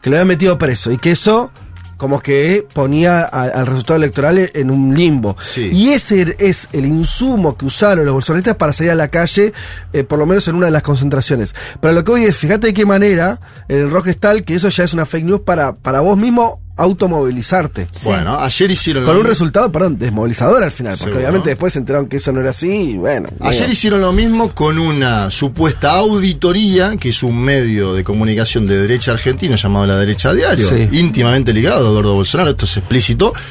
que 0.00 0.08
lo 0.10 0.16
habían 0.16 0.28
metido 0.28 0.56
preso 0.56 0.90
y 0.90 0.96
que 0.96 1.10
eso 1.10 1.52
como 2.00 2.18
que 2.20 2.66
ponía 2.72 3.20
a- 3.20 3.42
al 3.42 3.66
resultado 3.66 3.98
electoral 3.98 4.50
en 4.54 4.70
un 4.70 4.96
limbo. 4.96 5.36
Sí. 5.38 5.68
Y 5.70 5.90
ese 5.90 6.34
es 6.38 6.66
el 6.72 6.86
insumo 6.86 7.58
que 7.58 7.66
usaron 7.66 8.06
los 8.06 8.14
bolsonaristas 8.14 8.56
para 8.56 8.72
salir 8.72 8.90
a 8.90 8.94
la 8.94 9.08
calle, 9.08 9.52
eh, 9.92 10.02
por 10.02 10.18
lo 10.18 10.24
menos 10.24 10.48
en 10.48 10.54
una 10.54 10.66
de 10.66 10.72
las 10.72 10.82
concentraciones. 10.82 11.54
Pero 11.78 11.92
lo 11.92 12.02
que 12.02 12.10
voy 12.10 12.24
es, 12.24 12.34
fíjate 12.38 12.68
de 12.68 12.74
qué 12.74 12.86
manera, 12.86 13.38
el 13.68 13.90
rock 13.90 14.06
es 14.06 14.18
tal, 14.18 14.44
que 14.44 14.54
eso 14.54 14.70
ya 14.70 14.84
es 14.84 14.94
una 14.94 15.04
fake 15.04 15.26
news 15.26 15.40
para, 15.42 15.74
para 15.74 16.00
vos 16.00 16.16
mismo 16.16 16.59
automovilizarte. 16.76 17.86
Bueno, 18.02 18.38
ayer 18.38 18.70
hicieron 18.70 19.04
Con 19.04 19.14
lo 19.14 19.20
un 19.20 19.24
mi- 19.26 19.30
resultado, 19.30 19.70
perdón, 19.70 19.98
desmovilizador 19.98 20.62
al 20.62 20.70
final, 20.70 20.92
porque 20.92 21.04
Seguro. 21.12 21.20
obviamente 21.20 21.50
después 21.50 21.72
se 21.72 21.78
enteraron 21.78 22.08
que 22.08 22.16
eso 22.16 22.32
no 22.32 22.40
era 22.40 22.50
así 22.50 22.68
y 22.92 22.96
bueno. 22.96 23.28
Ayer 23.40 23.68
hicieron 23.68 24.00
lo 24.00 24.12
mismo 24.12 24.54
con 24.54 24.78
una 24.78 25.30
supuesta 25.30 25.92
auditoría, 25.92 26.96
que 26.96 27.10
es 27.10 27.22
un 27.22 27.38
medio 27.42 27.94
de 27.94 28.04
comunicación 28.04 28.66
de 28.66 28.78
derecha 28.78 29.12
argentino 29.12 29.56
llamado 29.56 29.86
La 29.86 29.96
Derecha 29.96 30.32
Diario, 30.32 30.68
Sí. 30.68 30.88
íntimamente 30.92 31.52
ligado 31.52 31.86
a 31.86 31.90
Eduardo 31.90 32.14
Bolsonaro, 32.14 32.50
esto 32.50 32.64
es 32.64 32.76
explícito. 32.76 33.32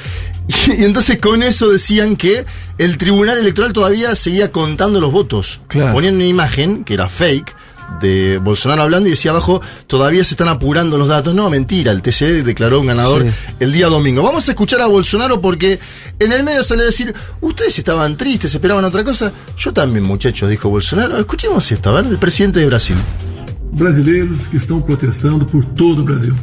Y, 0.68 0.84
entonces 0.84 1.20
con 1.20 1.44
eso 1.44 1.70
decían 1.70 2.16
que 2.16 2.44
el 2.80 2.98
Tribunal 2.98 3.38
Electoral 3.38 3.72
todavía 3.72 4.16
seguía 4.16 4.52
contando 4.52 5.00
los 5.00 5.12
votos. 5.12 5.62
Claro. 5.68 5.94
Ponían 5.94 6.16
una 6.16 6.26
imagen, 6.26 6.84
que 6.84 6.96
era 6.96 7.08
fake, 7.08 7.54
de 8.02 8.38
Bolsonaro 8.38 8.84
hablando 8.84 9.08
y 9.08 9.12
decía 9.12 9.32
abajo, 9.32 9.62
todavía 9.88 10.24
se 10.24 10.34
están 10.34 10.48
apurando 10.48 10.98
los 10.98 11.08
datos. 11.08 11.34
No, 11.36 11.50
mentira, 11.50 11.92
el 11.92 12.02
TCE 12.02 12.44
declaró 12.44 12.80
un 12.80 12.88
ganador 12.88 13.24
Sí. 13.24 13.30
el 13.60 13.72
día 13.74 13.88
domingo. 13.88 14.24
Vamos 14.24 14.48
a 14.48 14.52
escuchar 14.52 14.82
a 14.82 14.88
Bolsonaro 14.88 15.42
porque 15.42 15.80
en 16.20 16.32
el 16.32 16.44
medio 16.44 16.64
sale 16.64 16.84
a 16.84 16.86
decir, 16.86 17.14
ustedes 17.42 17.78
estaban 17.80 18.16
tristes, 18.18 18.54
esperaban 18.54 18.86
otra 18.86 19.04
cosa. 19.04 19.32
Yo 19.58 19.74
también, 19.74 20.06
muchachos, 20.06 20.50
dijo 20.50 20.70
Bolsonaro. 20.70 21.18
Escuchemos 21.18 21.72
esto, 21.72 21.90
a 21.90 22.02
ver, 22.02 22.12
el 22.12 22.18
presidente 22.18 22.60
de 22.60 22.66
Brasil. 22.68 22.98
brasileiros 23.72 24.48
que 24.48 24.58
estão 24.58 24.82
protestando 24.82 25.46
por 25.46 25.64
todo 25.64 26.02
o 26.02 26.04
Brasil. 26.04 26.34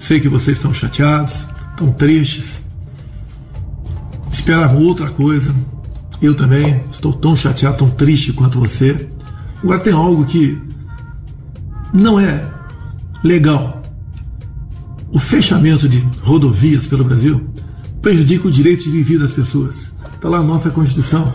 Sei 0.00 0.20
que 0.20 0.28
vocês 0.28 0.56
estão 0.58 0.74
chateados, 0.74 1.46
estão 1.72 1.92
tristes, 1.92 2.60
esperavam 4.32 4.82
outra 4.82 5.10
coisa. 5.10 5.54
Eu 6.20 6.34
também 6.34 6.82
estou 6.90 7.12
tão 7.12 7.36
chateado, 7.36 7.76
tão 7.78 7.90
triste 7.90 8.32
quanto 8.32 8.58
você. 8.58 9.08
Agora 9.64 9.80
tem 9.80 9.94
algo 9.94 10.26
que 10.26 10.60
não 11.90 12.20
é 12.20 12.52
legal. 13.24 13.82
O 15.10 15.18
fechamento 15.18 15.88
de 15.88 16.06
rodovias 16.22 16.86
pelo 16.86 17.02
Brasil 17.02 17.48
prejudica 18.02 18.46
o 18.46 18.50
direito 18.50 18.82
de 18.84 19.02
vida 19.02 19.20
das 19.20 19.32
pessoas. 19.32 19.90
Está 20.14 20.28
lá 20.28 20.38
a 20.38 20.42
nossa 20.42 20.68
Constituição. 20.68 21.32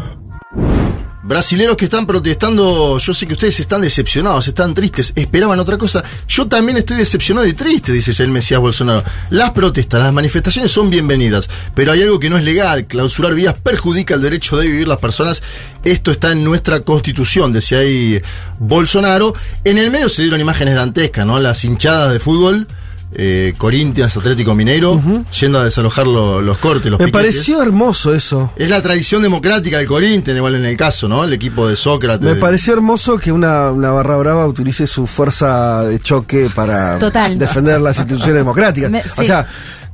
Brasileros 1.21 1.75
que 1.75 1.83
están 1.83 2.07
protestando, 2.07 2.97
yo 2.97 3.13
sé 3.13 3.27
que 3.27 3.33
ustedes 3.33 3.59
están 3.59 3.81
decepcionados, 3.81 4.47
están 4.47 4.73
tristes, 4.73 5.11
esperaban 5.15 5.59
otra 5.59 5.77
cosa. 5.77 6.01
Yo 6.29 6.47
también 6.47 6.77
estoy 6.77 6.95
decepcionado 6.95 7.45
y 7.45 7.53
triste, 7.53 7.91
dice 7.91 8.13
Jair 8.13 8.29
Mesías 8.29 8.61
Bolsonaro. 8.61 9.03
Las 9.29 9.51
protestas, 9.51 10.01
las 10.01 10.13
manifestaciones 10.13 10.71
son 10.71 10.89
bienvenidas, 10.89 11.49
pero 11.75 11.91
hay 11.91 12.03
algo 12.03 12.21
que 12.21 12.29
no 12.29 12.37
es 12.37 12.45
legal. 12.45 12.85
Clausurar 12.85 13.33
vías 13.33 13.55
perjudica 13.61 14.15
el 14.15 14.21
derecho 14.21 14.55
de 14.55 14.67
vivir 14.67 14.87
las 14.87 14.99
personas. 14.99 15.43
Esto 15.83 16.11
está 16.11 16.31
en 16.31 16.41
nuestra 16.41 16.79
constitución, 16.81 17.51
decía 17.51 17.79
ahí 17.79 18.21
Bolsonaro. 18.57 19.33
En 19.65 19.77
el 19.77 19.91
medio 19.91 20.07
se 20.07 20.21
dieron 20.21 20.39
imágenes 20.39 20.75
dantescas, 20.75 21.25
¿no? 21.25 21.37
Las 21.37 21.65
hinchadas 21.65 22.13
de 22.13 22.19
fútbol. 22.19 22.65
Eh, 23.11 23.55
Corinthians, 23.57 24.15
Atlético 24.15 24.53
Mineiro, 24.53 25.01
yendo 25.39 25.59
a 25.59 25.63
desalojar 25.63 26.05
lo- 26.05 26.41
los 26.41 26.57
cortes, 26.59 26.91
los 26.91 26.99
Me 26.99 27.07
piquetes. 27.07 27.33
pareció 27.35 27.61
hermoso 27.63 28.13
eso. 28.13 28.51
Es 28.55 28.69
la 28.69 28.81
tradición 28.83 29.21
democrática 29.23 29.77
del 29.79 29.87
Corinthians, 29.87 30.37
igual 30.37 30.55
en 30.55 30.65
el 30.65 30.77
caso, 30.77 31.07
¿no? 31.07 31.23
El 31.23 31.33
equipo 31.33 31.67
de 31.67 31.75
Sócrates. 31.75 32.21
Me 32.23 32.35
pareció 32.35 32.73
hermoso 32.73 33.17
que 33.17 33.31
una, 33.31 33.71
una 33.71 33.89
barra 33.91 34.15
brava 34.17 34.45
utilice 34.45 34.85
su 34.85 35.07
fuerza 35.07 35.83
de 35.85 35.99
choque 35.99 36.49
para 36.53 36.99
Total. 36.99 37.37
defender 37.39 37.81
las 37.81 37.97
instituciones 37.97 38.35
democráticas. 38.35 38.91
Me- 38.91 39.03
O 39.17 39.23
sea, 39.23 39.47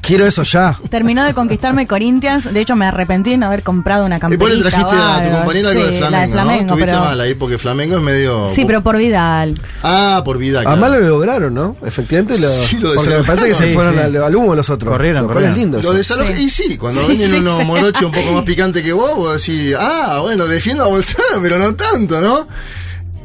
quiero 0.06 0.26
eso 0.26 0.44
ya. 0.44 0.80
Terminó 0.90 1.24
de 1.24 1.34
conquistarme 1.34 1.88
Corinthians. 1.88 2.54
De 2.54 2.60
hecho, 2.62 2.76
me 2.76 2.86
arrepentí 2.86 3.32
de 3.32 3.38
no 3.38 3.48
haber 3.48 3.64
comprado 3.64 4.06
una 4.06 4.16
Y 4.18 4.20
vos 4.20 4.22
camperita. 4.30 4.56
le 4.56 4.62
trajiste 4.62 4.96
a 4.96 5.24
tu 5.24 5.36
o 5.36 5.50
algo. 5.52 5.70
de 5.70 5.98
Flamengo, 5.98 6.10
la 6.12 6.22
de 6.22 6.28
¿no? 6.28 6.34
Flamengo, 6.34 6.76
pero... 6.78 7.00
mal 7.00 7.22
ahí 7.22 7.34
porque 7.36 7.58
Flamengo 7.58 7.96
es 7.98 8.02
medio... 8.02 8.50
Sí, 8.56 8.66
pero 8.66 8.82
por 8.84 8.98
Vidal. 8.98 9.60
Ah, 9.84 10.22
por 10.24 10.38
vida. 10.38 10.62
claro. 10.62 10.82
Además 10.82 11.02
lo 11.02 11.08
lograron, 11.10 11.54
¿no? 11.54 11.78
Efectivamente 11.86 12.38
lo, 12.40 12.48
Sí, 12.50 12.78
lo 12.80 12.94
porque 12.96 13.10
me 13.18 13.24
parece 13.24 13.48
que 13.48 13.56
se 13.56 13.74
fueron 13.74 13.94
sí. 13.96 14.00
al, 14.00 14.16
al 14.24 14.36
humo 14.36 14.56
los 14.56 14.70
otros. 14.70 14.92
Corrieron, 14.92 15.24
Lo 15.24 15.28
corrieron. 15.34 15.58
lindo 15.58 15.82
Lo 15.82 15.96
eso. 15.96 16.16
desaloja- 16.16 16.36
Sí. 16.36 16.44
Y 16.44 16.50
sí, 16.50 16.78
cuando 16.78 17.02
Sí, 17.02 17.08
vienen 17.10 17.30
sí, 17.32 17.36
unos 17.38 17.60
sí. 17.60 17.66
morochos 17.66 18.02
un 18.04 18.12
poco 18.12 18.32
más 18.34 18.44
picantes 18.44 18.84
que 18.84 18.94
vos, 18.94 19.16
vos 19.16 19.46
decís, 19.46 19.76
ah, 19.80 20.20
bueno, 20.22 20.46
defiendo 20.48 20.84
a 20.84 20.88
Bolsonaro, 20.88 21.42
pero 21.42 21.58
no 21.58 21.76
tanto, 21.76 22.22
¿no? 22.22 22.48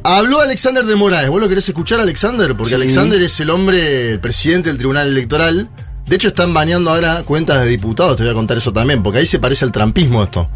Habló 0.03 0.41
Alexander 0.41 0.83
de 0.83 0.95
Moraes. 0.95 1.29
¿Vos 1.29 1.39
lo 1.39 1.47
querés 1.47 1.67
escuchar, 1.69 1.99
Alexander? 1.99 2.55
Porque 2.55 2.69
Sí. 2.71 2.75
Alexander 2.75 3.21
es 3.21 3.39
el 3.39 3.51
hombre, 3.51 4.13
el 4.13 4.19
presidente 4.19 4.69
del 4.69 4.77
Tribunal 4.79 5.07
Electoral. 5.07 5.69
De 6.07 6.15
hecho, 6.15 6.27
están 6.29 6.53
baneando 6.53 6.89
ahora 6.91 7.23
cuentas 7.23 7.61
de 7.63 7.67
diputados, 7.69 8.17
te 8.17 8.23
voy 8.23 8.31
a 8.31 8.35
contar 8.35 8.57
eso 8.57 8.73
también, 8.73 9.01
porque 9.03 9.19
ahí 9.19 9.25
se 9.25 9.39
parece 9.39 9.65
al 9.65 9.71
trampismo 9.71 10.23
esto. 10.23 10.49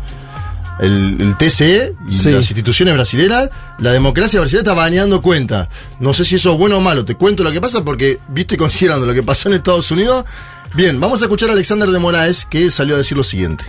El, 0.80 1.16
el 1.22 1.38
TCE 1.38 1.94
y 2.10 2.12
Sí. 2.14 2.32
las 2.32 2.50
instituciones 2.50 2.94
brasileras, 2.94 3.50
la 3.80 3.94
democracia 3.94 4.40
brasileña 4.42 4.62
está 4.64 4.74
baneando 4.74 5.22
cuentas. 5.22 5.70
No 6.02 6.14
sé 6.14 6.26
si 6.26 6.36
eso 6.36 6.52
es 6.52 6.58
bueno 6.58 6.78
o 6.78 6.82
malo, 6.82 7.06
te 7.06 7.16
cuento 7.16 7.44
lo 7.44 7.52
que 7.54 7.62
pasa 7.62 7.84
porque, 7.86 8.20
viste, 8.28 8.58
considerando 8.58 9.06
lo 9.06 9.14
que 9.14 9.24
pasó 9.24 9.48
en 9.48 9.56
Estados 9.56 9.90
Unidos. 9.92 10.26
Bien, 10.74 11.00
vamos 11.00 11.22
a 11.22 11.26
escuchar 11.26 11.50
a 11.50 11.54
Alexander 11.54 11.90
de 11.90 12.00
Moraes 12.00 12.44
que 12.46 12.70
salió 12.72 12.96
a 12.96 12.98
decir 12.98 13.16
lo 13.16 13.24
siguiente. 13.24 13.64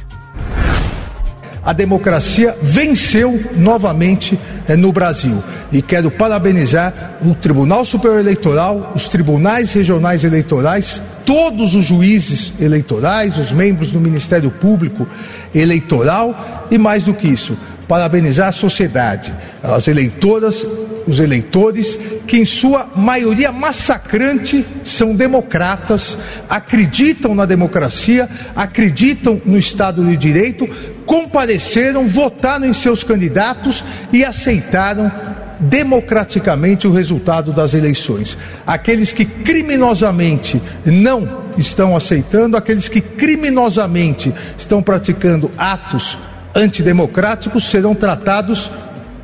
A 1.66 1.72
democracia 1.72 2.56
venceu 2.62 3.44
novamente 3.56 4.38
eh, 4.68 4.76
no 4.76 4.92
Brasil. 4.92 5.42
E 5.72 5.82
quero 5.82 6.12
parabenizar 6.12 7.18
o 7.20 7.34
Tribunal 7.34 7.84
Superior 7.84 8.20
Eleitoral, 8.20 8.92
os 8.94 9.08
tribunais 9.08 9.72
regionais 9.72 10.22
eleitorais, 10.22 11.02
todos 11.24 11.74
os 11.74 11.84
juízes 11.84 12.54
eleitorais, 12.60 13.36
os 13.36 13.50
membros 13.50 13.90
do 13.90 14.00
Ministério 14.00 14.48
Público 14.48 15.08
Eleitoral 15.52 16.68
e 16.70 16.78
mais 16.78 17.06
do 17.06 17.12
que 17.12 17.26
isso, 17.26 17.58
parabenizar 17.88 18.46
a 18.48 18.52
sociedade, 18.52 19.34
as 19.60 19.88
eleitoras, 19.88 20.64
os 21.04 21.18
eleitores, 21.18 21.98
que 22.28 22.38
em 22.38 22.44
sua 22.44 22.88
maioria 22.94 23.50
massacrante 23.50 24.64
são 24.84 25.16
democratas, 25.16 26.16
acreditam 26.48 27.34
na 27.34 27.44
democracia, 27.44 28.28
acreditam 28.54 29.40
no 29.44 29.56
Estado 29.56 30.04
de 30.04 30.16
Direito, 30.16 30.68
compareceram, 31.06 32.08
votaram 32.08 32.66
em 32.66 32.74
seus 32.74 33.02
candidatos 33.02 33.84
e 34.12 34.24
aceitaram 34.24 35.10
democraticamente 35.58 36.86
o 36.86 36.92
resultado 36.92 37.52
das 37.52 37.72
eleições. 37.72 38.36
Aqueles 38.66 39.12
que 39.12 39.24
criminosamente 39.24 40.60
não 40.84 41.44
estão 41.56 41.96
aceitando, 41.96 42.56
aqueles 42.56 42.88
que 42.88 43.00
criminosamente 43.00 44.34
estão 44.58 44.82
praticando 44.82 45.50
atos 45.56 46.18
antidemocráticos 46.54 47.64
serão 47.64 47.94
tratados 47.94 48.70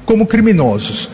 como 0.07 0.27
criminosos. 0.27 1.11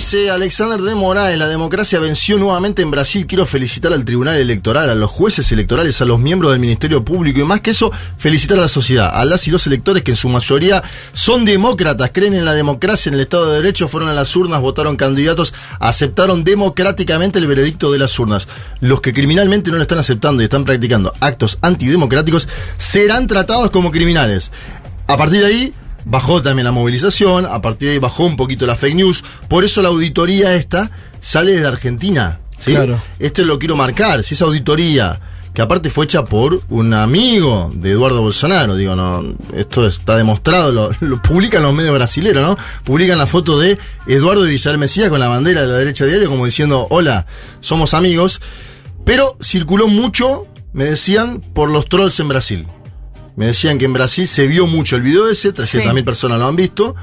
Dice 0.00 0.30
Alexander 0.30 0.80
de 0.80 0.94
Moraes, 0.94 1.38
la 1.38 1.46
democracia 1.46 1.98
venció 1.98 2.38
nuevamente 2.38 2.80
en 2.80 2.90
Brasil. 2.90 3.26
Quiero 3.26 3.44
felicitar 3.44 3.92
al 3.92 4.06
Tribunal 4.06 4.38
Electoral, 4.38 4.88
a 4.88 4.94
los 4.94 5.10
jueces 5.10 5.52
electorales, 5.52 6.00
a 6.00 6.06
los 6.06 6.18
miembros 6.18 6.52
del 6.52 6.60
Ministerio 6.62 7.04
Público 7.04 7.38
y 7.38 7.44
más 7.44 7.60
que 7.60 7.72
eso, 7.72 7.92
felicitar 8.16 8.56
a 8.56 8.62
la 8.62 8.68
sociedad, 8.68 9.10
a 9.12 9.26
las 9.26 9.46
y 9.46 9.50
los 9.50 9.66
electores 9.66 10.02
que 10.02 10.12
en 10.12 10.16
su 10.16 10.30
mayoría 10.30 10.82
son 11.12 11.44
demócratas, 11.44 12.12
creen 12.14 12.32
en 12.32 12.46
la 12.46 12.54
democracia, 12.54 13.10
en 13.10 13.16
el 13.16 13.20
Estado 13.20 13.50
de 13.50 13.56
Derecho, 13.60 13.88
fueron 13.88 14.08
a 14.08 14.14
las 14.14 14.34
urnas, 14.34 14.62
votaron 14.62 14.96
candidatos, 14.96 15.52
aceptaron 15.80 16.44
democráticamente 16.44 17.38
el 17.38 17.46
veredicto 17.46 17.92
de 17.92 17.98
las 17.98 18.18
urnas. 18.18 18.48
Los 18.80 19.02
que 19.02 19.12
criminalmente 19.12 19.70
no 19.70 19.76
lo 19.76 19.82
están 19.82 19.98
aceptando 19.98 20.40
y 20.40 20.44
están 20.44 20.64
practicando 20.64 21.12
actos 21.20 21.58
antidemocráticos 21.60 22.48
serán 22.78 23.26
tratados 23.26 23.70
como 23.70 23.90
criminales. 23.90 24.50
A 25.06 25.18
partir 25.18 25.40
de 25.40 25.46
ahí, 25.46 25.74
bajó 26.04 26.42
también 26.42 26.64
la 26.64 26.72
movilización, 26.72 27.46
a 27.46 27.60
partir 27.60 27.88
de 27.88 27.94
ahí 27.94 27.98
bajó 27.98 28.24
un 28.24 28.36
poquito 28.36 28.66
la 28.66 28.76
fake 28.76 28.94
news, 28.94 29.24
por 29.48 29.64
eso 29.64 29.82
la 29.82 29.88
auditoría 29.88 30.54
esta 30.54 30.90
sale 31.20 31.58
de 31.58 31.66
Argentina. 31.66 32.40
¿sí? 32.58 32.72
Claro. 32.72 33.00
Esto 33.18 33.42
lo 33.44 33.58
quiero 33.58 33.76
marcar, 33.76 34.22
si 34.24 34.34
esa 34.34 34.44
auditoría, 34.44 35.20
que 35.54 35.62
aparte 35.62 35.90
fue 35.90 36.04
hecha 36.04 36.24
por 36.24 36.60
un 36.68 36.94
amigo 36.94 37.70
de 37.74 37.92
Eduardo 37.92 38.22
Bolsonaro, 38.22 38.76
digo, 38.76 38.94
no, 38.94 39.24
esto 39.54 39.86
está 39.86 40.16
demostrado, 40.16 40.72
lo, 40.72 40.90
lo 41.00 41.22
publican 41.22 41.62
los 41.62 41.74
medios 41.74 41.94
brasileños, 41.94 42.42
¿no? 42.42 42.56
Publican 42.84 43.18
la 43.18 43.26
foto 43.26 43.58
de 43.58 43.78
Eduardo 44.06 44.48
y 44.48 44.54
Isabel 44.54 44.78
Mesías 44.78 45.08
con 45.08 45.20
la 45.20 45.28
bandera 45.28 45.62
de 45.62 45.68
la 45.68 45.76
derecha 45.76 46.04
diario 46.04 46.28
como 46.28 46.44
diciendo, 46.44 46.86
hola, 46.90 47.26
somos 47.60 47.94
amigos, 47.94 48.40
pero 49.04 49.36
circuló 49.42 49.88
mucho, 49.88 50.46
me 50.72 50.84
decían, 50.84 51.40
por 51.40 51.70
los 51.70 51.86
trolls 51.86 52.20
en 52.20 52.28
Brasil. 52.28 52.66
Me 53.40 53.46
decían 53.46 53.78
que 53.78 53.86
en 53.86 53.94
Brasil 53.94 54.26
se 54.28 54.46
vio 54.46 54.66
mucho 54.66 54.96
el 54.96 55.02
video 55.02 55.26
ese, 55.26 55.54
300.000 55.54 55.94
Sí. 55.96 56.02
personas 56.02 56.38
lo 56.38 56.46
han 56.46 56.56
visto, 56.56 56.94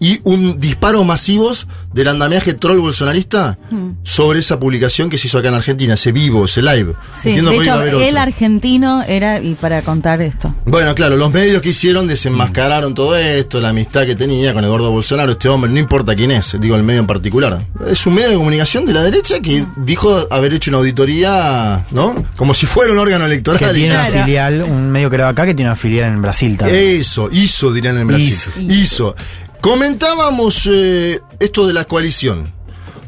y 0.00 0.20
un 0.24 0.58
disparo 0.58 1.04
masivos 1.04 1.66
del 1.92 2.08
andamiaje 2.08 2.52
troll 2.54 2.78
bolsonarista 2.80 3.58
sobre 4.02 4.40
esa 4.40 4.58
publicación 4.60 5.08
que 5.08 5.16
se 5.18 5.26
hizo 5.28 5.38
acá 5.38 5.48
en 5.48 5.54
Argentina, 5.54 5.94
ese 5.94 6.12
vivo, 6.12 6.44
ese 6.44 6.60
live. 6.62 6.92
Sí, 7.20 7.28
Entiendo 7.30 7.50
de 7.52 7.56
que 7.58 7.62
hecho, 7.64 8.00
el 8.00 8.18
argentino 8.18 9.02
era, 9.02 9.40
y 9.40 9.54
para 9.54 9.82
contar 9.82 10.20
esto. 10.20 10.54
Bueno, 10.66 10.94
claro, 10.94 11.16
los 11.16 11.32
medios 11.32 11.62
que 11.62 11.70
hicieron 11.70 12.06
desenmascararon 12.06 12.94
todo 12.94 13.16
esto, 13.16 13.60
la 13.60 13.70
amistad 13.70 14.04
que 14.04 14.14
tenía 14.14 14.52
con 14.52 14.64
Eduardo 14.64 14.90
Bolsonaro, 14.90 15.32
este 15.32 15.48
hombre, 15.48 15.70
no 15.70 15.78
importa 15.78 16.14
quién 16.14 16.30
es, 16.30 16.56
digo 16.60 16.76
el 16.76 16.82
medio 16.82 17.00
en 17.00 17.06
particular. 17.06 17.58
Es 17.88 18.06
un 18.06 18.14
medio 18.14 18.30
de 18.30 18.36
comunicación 18.36 18.84
de 18.84 18.92
la 18.92 19.02
derecha 19.02 19.40
que 19.40 19.64
dijo 19.76 20.26
haber 20.30 20.52
hecho 20.54 20.70
una 20.70 20.78
auditoría, 20.78 21.86
¿no? 21.90 22.14
Como 22.36 22.52
si 22.54 22.66
fuera 22.66 22.92
un 22.92 22.98
órgano 22.98 23.24
Que 23.26 23.32
electoral. 23.32 23.74
tiene 23.74 23.94
una 23.94 24.06
Claro. 24.06 24.24
filial, 24.24 24.62
un 24.62 24.90
medio 24.90 25.08
que 25.08 25.16
era 25.16 25.28
acá 25.28 25.46
que 25.46 25.54
tiene 25.54 25.70
una 25.70 25.76
filial 25.76 26.12
en 26.12 26.20
Brasil 26.22 26.56
también. 26.58 27.00
Eso, 27.00 27.28
hizo, 27.32 27.72
dirían 27.72 27.96
en 27.98 28.06
Brasil. 28.06 28.28
Hizo. 28.34 28.50
Hizo. 28.60 29.16
Comentábamos 29.66 30.68
eh, 30.70 31.18
esto 31.40 31.66
de 31.66 31.74
la 31.74 31.86
coalición. 31.86 32.52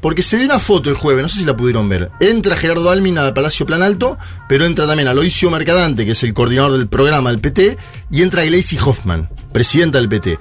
Porque 0.00 0.22
se 0.22 0.38
dio 0.38 0.46
una 0.46 0.58
foto 0.58 0.90
el 0.90 0.96
jueves, 0.96 1.22
no 1.22 1.28
sé 1.28 1.38
si 1.38 1.44
la 1.44 1.56
pudieron 1.56 1.88
ver. 1.88 2.10
Entra 2.18 2.56
Gerardo 2.56 2.90
Almin 2.90 3.16
al 3.16 3.32
Palacio 3.32 3.64
Plan 3.64 3.80
Alto, 3.80 4.18
pero 4.48 4.66
entra 4.66 4.84
también 4.84 5.06
Aloisio 5.06 5.52
Mercadante, 5.52 6.04
que 6.04 6.10
es 6.10 6.22
el 6.24 6.34
coordinador 6.34 6.72
del 6.72 6.88
programa 6.88 7.30
del 7.30 7.38
PT, 7.38 7.78
y 8.10 8.22
entra 8.22 8.44
Gleisi 8.44 8.76
Hoffman, 8.76 9.28
presidenta 9.52 9.98
del 9.98 10.08
PT. 10.08 10.40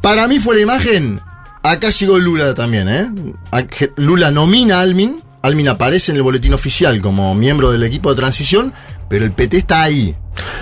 Para 0.00 0.26
mí 0.26 0.38
fue 0.38 0.56
la 0.56 0.62
imagen, 0.62 1.20
acá 1.62 1.90
llegó 1.90 2.18
Lula 2.18 2.54
también, 2.54 2.88
¿eh? 2.88 3.10
Lula 3.96 4.30
nomina 4.30 4.78
a 4.78 4.80
Almin, 4.80 5.22
Almin 5.42 5.68
aparece 5.68 6.12
en 6.12 6.16
el 6.16 6.22
boletín 6.22 6.54
oficial 6.54 7.02
como 7.02 7.34
miembro 7.34 7.70
del 7.70 7.82
equipo 7.82 8.08
de 8.08 8.16
transición, 8.16 8.72
pero 9.10 9.26
el 9.26 9.32
PT 9.32 9.58
está 9.58 9.82
ahí. 9.82 10.16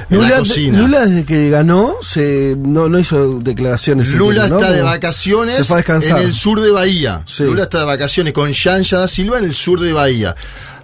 Lula, 0.09 1.07
desde 1.07 1.25
que 1.25 1.50
ganó 1.50 1.95
se, 2.03 2.57
no, 2.59 2.89
no 2.89 2.99
hizo 2.99 3.39
declaraciones. 3.41 4.09
Lula 4.09 4.43
entiendo, 4.43 4.57
¿no? 4.59 4.61
está 4.61 4.73
de 4.77 4.83
vacaciones 4.83 5.57
Se 5.57 5.65
fue 5.65 5.75
a 5.75 5.77
descansar. 5.79 6.21
en 6.21 6.27
el 6.27 6.35
sur 6.35 6.61
de 6.61 6.71
Bahía. 6.71 7.23
Sí. 7.27 7.45
Lula 7.45 7.65
está 7.65 7.79
de 7.81 7.85
vacaciones 7.85 8.33
con 8.33 8.50
Yanja 8.53 8.99
da 8.99 9.09
Silva 9.09 9.39
en 9.39 9.45
el 9.45 9.55
sur 9.55 9.81
de 9.81 9.93
Bahía. 9.93 10.35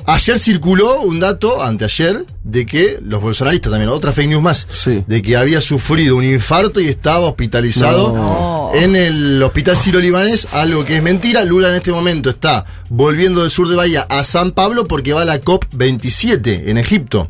Ayer 0.08 0.38
circuló 0.38 1.00
un 1.00 1.18
dato, 1.18 1.60
anteayer, 1.64 2.24
de 2.44 2.64
que 2.64 3.00
los 3.04 3.20
bolsonaristas 3.20 3.72
también, 3.72 3.88
otra 3.90 4.12
fake 4.12 4.28
news 4.28 4.42
más, 4.42 4.68
Sí. 4.70 5.02
de 5.04 5.20
que 5.20 5.36
había 5.36 5.60
sufrido 5.60 6.14
un 6.14 6.22
infarto 6.22 6.78
y 6.80 6.86
estaba 6.86 7.26
hospitalizado 7.26 8.12
No. 8.14 8.70
en 8.72 8.94
el 8.94 9.42
hospital 9.42 9.76
siro-libanés, 9.76 10.46
algo 10.52 10.84
que 10.84 10.98
es 10.98 11.02
mentira. 11.02 11.42
Lula 11.42 11.70
en 11.70 11.74
este 11.74 11.90
momento 11.90 12.30
está 12.30 12.64
volviendo 12.88 13.40
del 13.42 13.50
sur 13.50 13.68
de 13.68 13.74
Bahía 13.74 14.06
a 14.08 14.22
San 14.22 14.52
Pablo 14.52 14.86
porque 14.86 15.12
va 15.12 15.22
a 15.22 15.24
la 15.24 15.40
COP27 15.40 16.68
en 16.68 16.78
Egipto, 16.78 17.28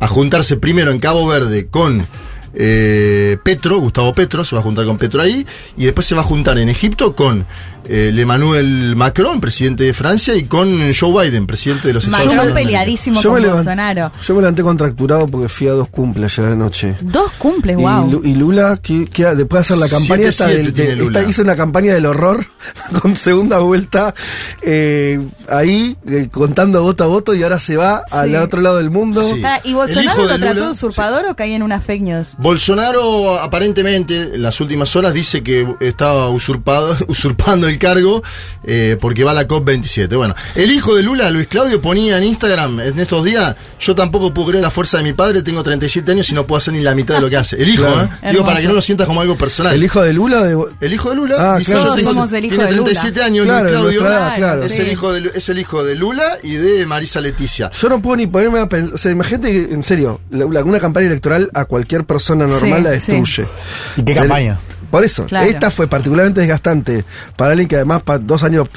a 0.00 0.08
juntarse 0.08 0.56
primero 0.56 0.90
en 0.90 0.98
Cabo 0.98 1.26
Verde 1.26 1.68
con 1.68 2.06
eh, 2.54 3.38
Petro, 3.44 3.78
Gustavo 3.78 4.12
Petro, 4.12 4.44
se 4.44 4.56
va 4.56 4.60
a 4.60 4.64
juntar 4.64 4.84
con 4.86 4.98
Petro 4.98 5.22
ahí, 5.22 5.46
y 5.76 5.84
después 5.84 6.06
se 6.06 6.14
va 6.14 6.22
a 6.22 6.24
juntar 6.24 6.58
en 6.58 6.68
Egipto 6.68 7.14
con 7.14 7.46
eh, 7.88 8.12
Emmanuel 8.16 8.94
Macron, 8.96 9.40
presidente 9.40 9.84
de 9.84 9.94
Francia, 9.94 10.34
y 10.34 10.44
con 10.44 10.80
Joe 10.92 11.24
Biden, 11.30 11.46
presidente 11.46 11.88
de 11.88 11.94
los 11.94 12.04
Estados 12.04 12.26
Macron 12.26 12.38
Unidos. 12.40 12.54
de 12.54 12.60
América. 12.60 12.70
peleadísimo 12.80 13.20
Yo 13.22 13.30
con 13.32 13.42
Bolsonaro. 13.42 14.12
yo 14.26 14.34
me 14.34 14.40
levanté 14.40 14.62
contracturado 14.62 15.26
porque 15.28 15.48
fui 15.48 15.68
a 15.68 15.72
dos 15.72 15.88
cumples 15.88 16.38
ayer 16.38 16.52
anoche. 16.52 16.96
Dos 17.00 17.30
cumples, 17.38 17.78
Y, 17.78 17.82
wow. 17.82 18.20
Y 18.24 18.34
Lula, 18.34 18.78
que, 18.82 19.06
que 19.06 19.24
después 19.34 19.68
de 19.68 19.74
hacer 19.74 19.78
la 19.78 19.88
campaña, 19.88 20.28
esta 20.28 20.48
7-7 20.50 20.56
del- 20.56 20.72
tiene 20.72 20.90
de- 20.90 20.96
Lula. 20.96 21.18
esta- 21.20 21.30
hizo 21.30 21.42
una 21.42 21.56
campaña 21.56 21.94
del 21.94 22.06
horror 22.06 22.44
con 23.00 23.16
segunda 23.16 23.58
vuelta 23.60 24.14
eh, 24.62 25.20
ahí, 25.48 25.96
eh, 26.08 26.28
contando 26.30 26.82
voto 26.82 27.04
a 27.04 27.06
voto, 27.06 27.34
y 27.34 27.42
ahora 27.42 27.58
se 27.58 27.76
va 27.76 28.04
al 28.10 28.34
otro 28.36 28.60
lado 28.60 28.76
del 28.76 28.90
mundo. 28.90 29.22
Sí. 29.34 29.42
Ah, 29.44 29.60
¿Y 29.64 29.70
El 29.70 29.74
Bolsonaro 29.76 30.22
lo 30.22 30.28
de 30.28 30.38
trató 30.38 30.64
de 30.64 30.70
usurpador 30.70 31.26
o 31.26 31.34
caía 31.36 31.56
en 31.56 31.62
una 31.62 31.80
fake 31.80 32.02
news? 32.02 32.28
Bolsonaro 32.38 33.34
aparentemente 33.40 34.34
en 34.34 34.42
las 34.42 34.60
últimas 34.60 34.94
horas 34.96 35.14
dice 35.14 35.42
que 35.42 35.66
estaba 35.80 36.28
usurpado, 36.28 36.96
usurpando 37.08 37.69
el 37.70 37.78
cargo 37.78 38.22
eh, 38.64 38.96
porque 39.00 39.24
va 39.24 39.30
a 39.30 39.34
la 39.34 39.48
COP27. 39.48 40.14
Bueno, 40.16 40.34
el 40.54 40.70
hijo 40.70 40.94
de 40.94 41.02
Lula, 41.02 41.30
Luis 41.30 41.46
Claudio, 41.48 41.80
ponía 41.80 42.18
en 42.18 42.24
Instagram 42.24 42.80
en 42.80 42.98
estos 43.00 43.24
días, 43.24 43.56
yo 43.80 43.94
tampoco 43.94 44.32
puedo 44.34 44.48
creer 44.48 44.62
la 44.62 44.70
fuerza 44.70 44.98
de 44.98 45.04
mi 45.04 45.12
padre, 45.12 45.42
tengo 45.42 45.62
37 45.62 46.12
años 46.12 46.28
y 46.30 46.34
no 46.34 46.46
puedo 46.46 46.58
hacer 46.58 46.74
ni 46.74 46.80
la 46.80 46.94
mitad 46.94 47.14
de 47.16 47.20
lo 47.22 47.30
que 47.30 47.36
hace. 47.36 47.60
El 47.62 47.68
hijo, 47.68 47.84
Claro. 47.84 48.08
¿eh? 48.22 48.30
Digo, 48.32 48.44
para 48.44 48.60
que 48.60 48.66
no 48.66 48.72
lo 48.74 48.82
sientas 48.82 49.06
como 49.06 49.20
algo 49.20 49.36
personal. 49.36 49.74
El 49.74 49.82
hijo 49.84 50.02
de 50.02 50.12
Lula 50.12 50.42
de, 50.42 50.56
El 50.80 50.92
hijo 50.92 51.10
de 51.10 51.16
Lula, 51.16 51.36
Ah, 51.38 51.58
dice, 51.58 51.72
claro, 51.72 51.86
yo 51.86 51.92
sí. 51.92 51.98
tengo- 51.98 52.10
Somos 52.12 52.32
el 52.32 52.44
hijo 52.44 52.54
tiene 52.56 52.64
de 52.70 52.76
Lula. 52.76 52.84
37 52.84 53.22
años, 53.22 53.46
Claro, 53.46 53.60
Luis 53.64 53.72
Claudio. 53.72 54.00
nuestra 54.00 54.18
edad, 54.26 54.36
claro. 54.36 54.62
Es, 54.64 54.72
Sí. 54.74 54.82
el 54.82 54.92
hijo 54.92 55.12
de, 55.12 55.30
es 55.34 55.48
el 55.48 55.58
hijo 55.58 55.84
de 55.84 55.94
Lula 55.94 56.38
y 56.42 56.54
de 56.54 56.86
Marisa 56.86 57.20
Leticia. 57.20 57.70
Yo 57.70 57.88
no 57.88 58.02
puedo 58.02 58.16
ni 58.16 58.26
ponerme 58.26 58.58
a 58.58 58.68
pensar. 58.68 58.94
O 58.94 58.98
sea, 58.98 59.12
imagínate 59.12 59.50
que, 59.50 59.74
en 59.74 59.82
serio, 59.82 60.20
la- 60.30 60.46
la- 60.50 60.64
una 60.64 60.80
campaña 60.80 61.06
electoral 61.06 61.50
a 61.54 61.64
cualquier 61.64 62.04
persona 62.04 62.46
normal 62.46 62.78
Sí, 62.78 62.84
la 62.84 62.90
sí. 62.98 63.12
destruye. 63.12 63.48
¿Y 63.96 64.02
qué 64.04 64.14
campaña? 64.14 64.58
Por 64.90 65.04
eso, 65.04 65.24
Claro. 65.26 65.48
esta 65.48 65.70
fue 65.70 65.86
particularmente 65.86 66.40
desgastante 66.40 67.04
para 67.36 67.54
alguien 67.60 67.68
que 67.68 67.76
además 67.76 68.02
pa- 68.02 68.18
dos 68.18 68.42
años 68.42 68.68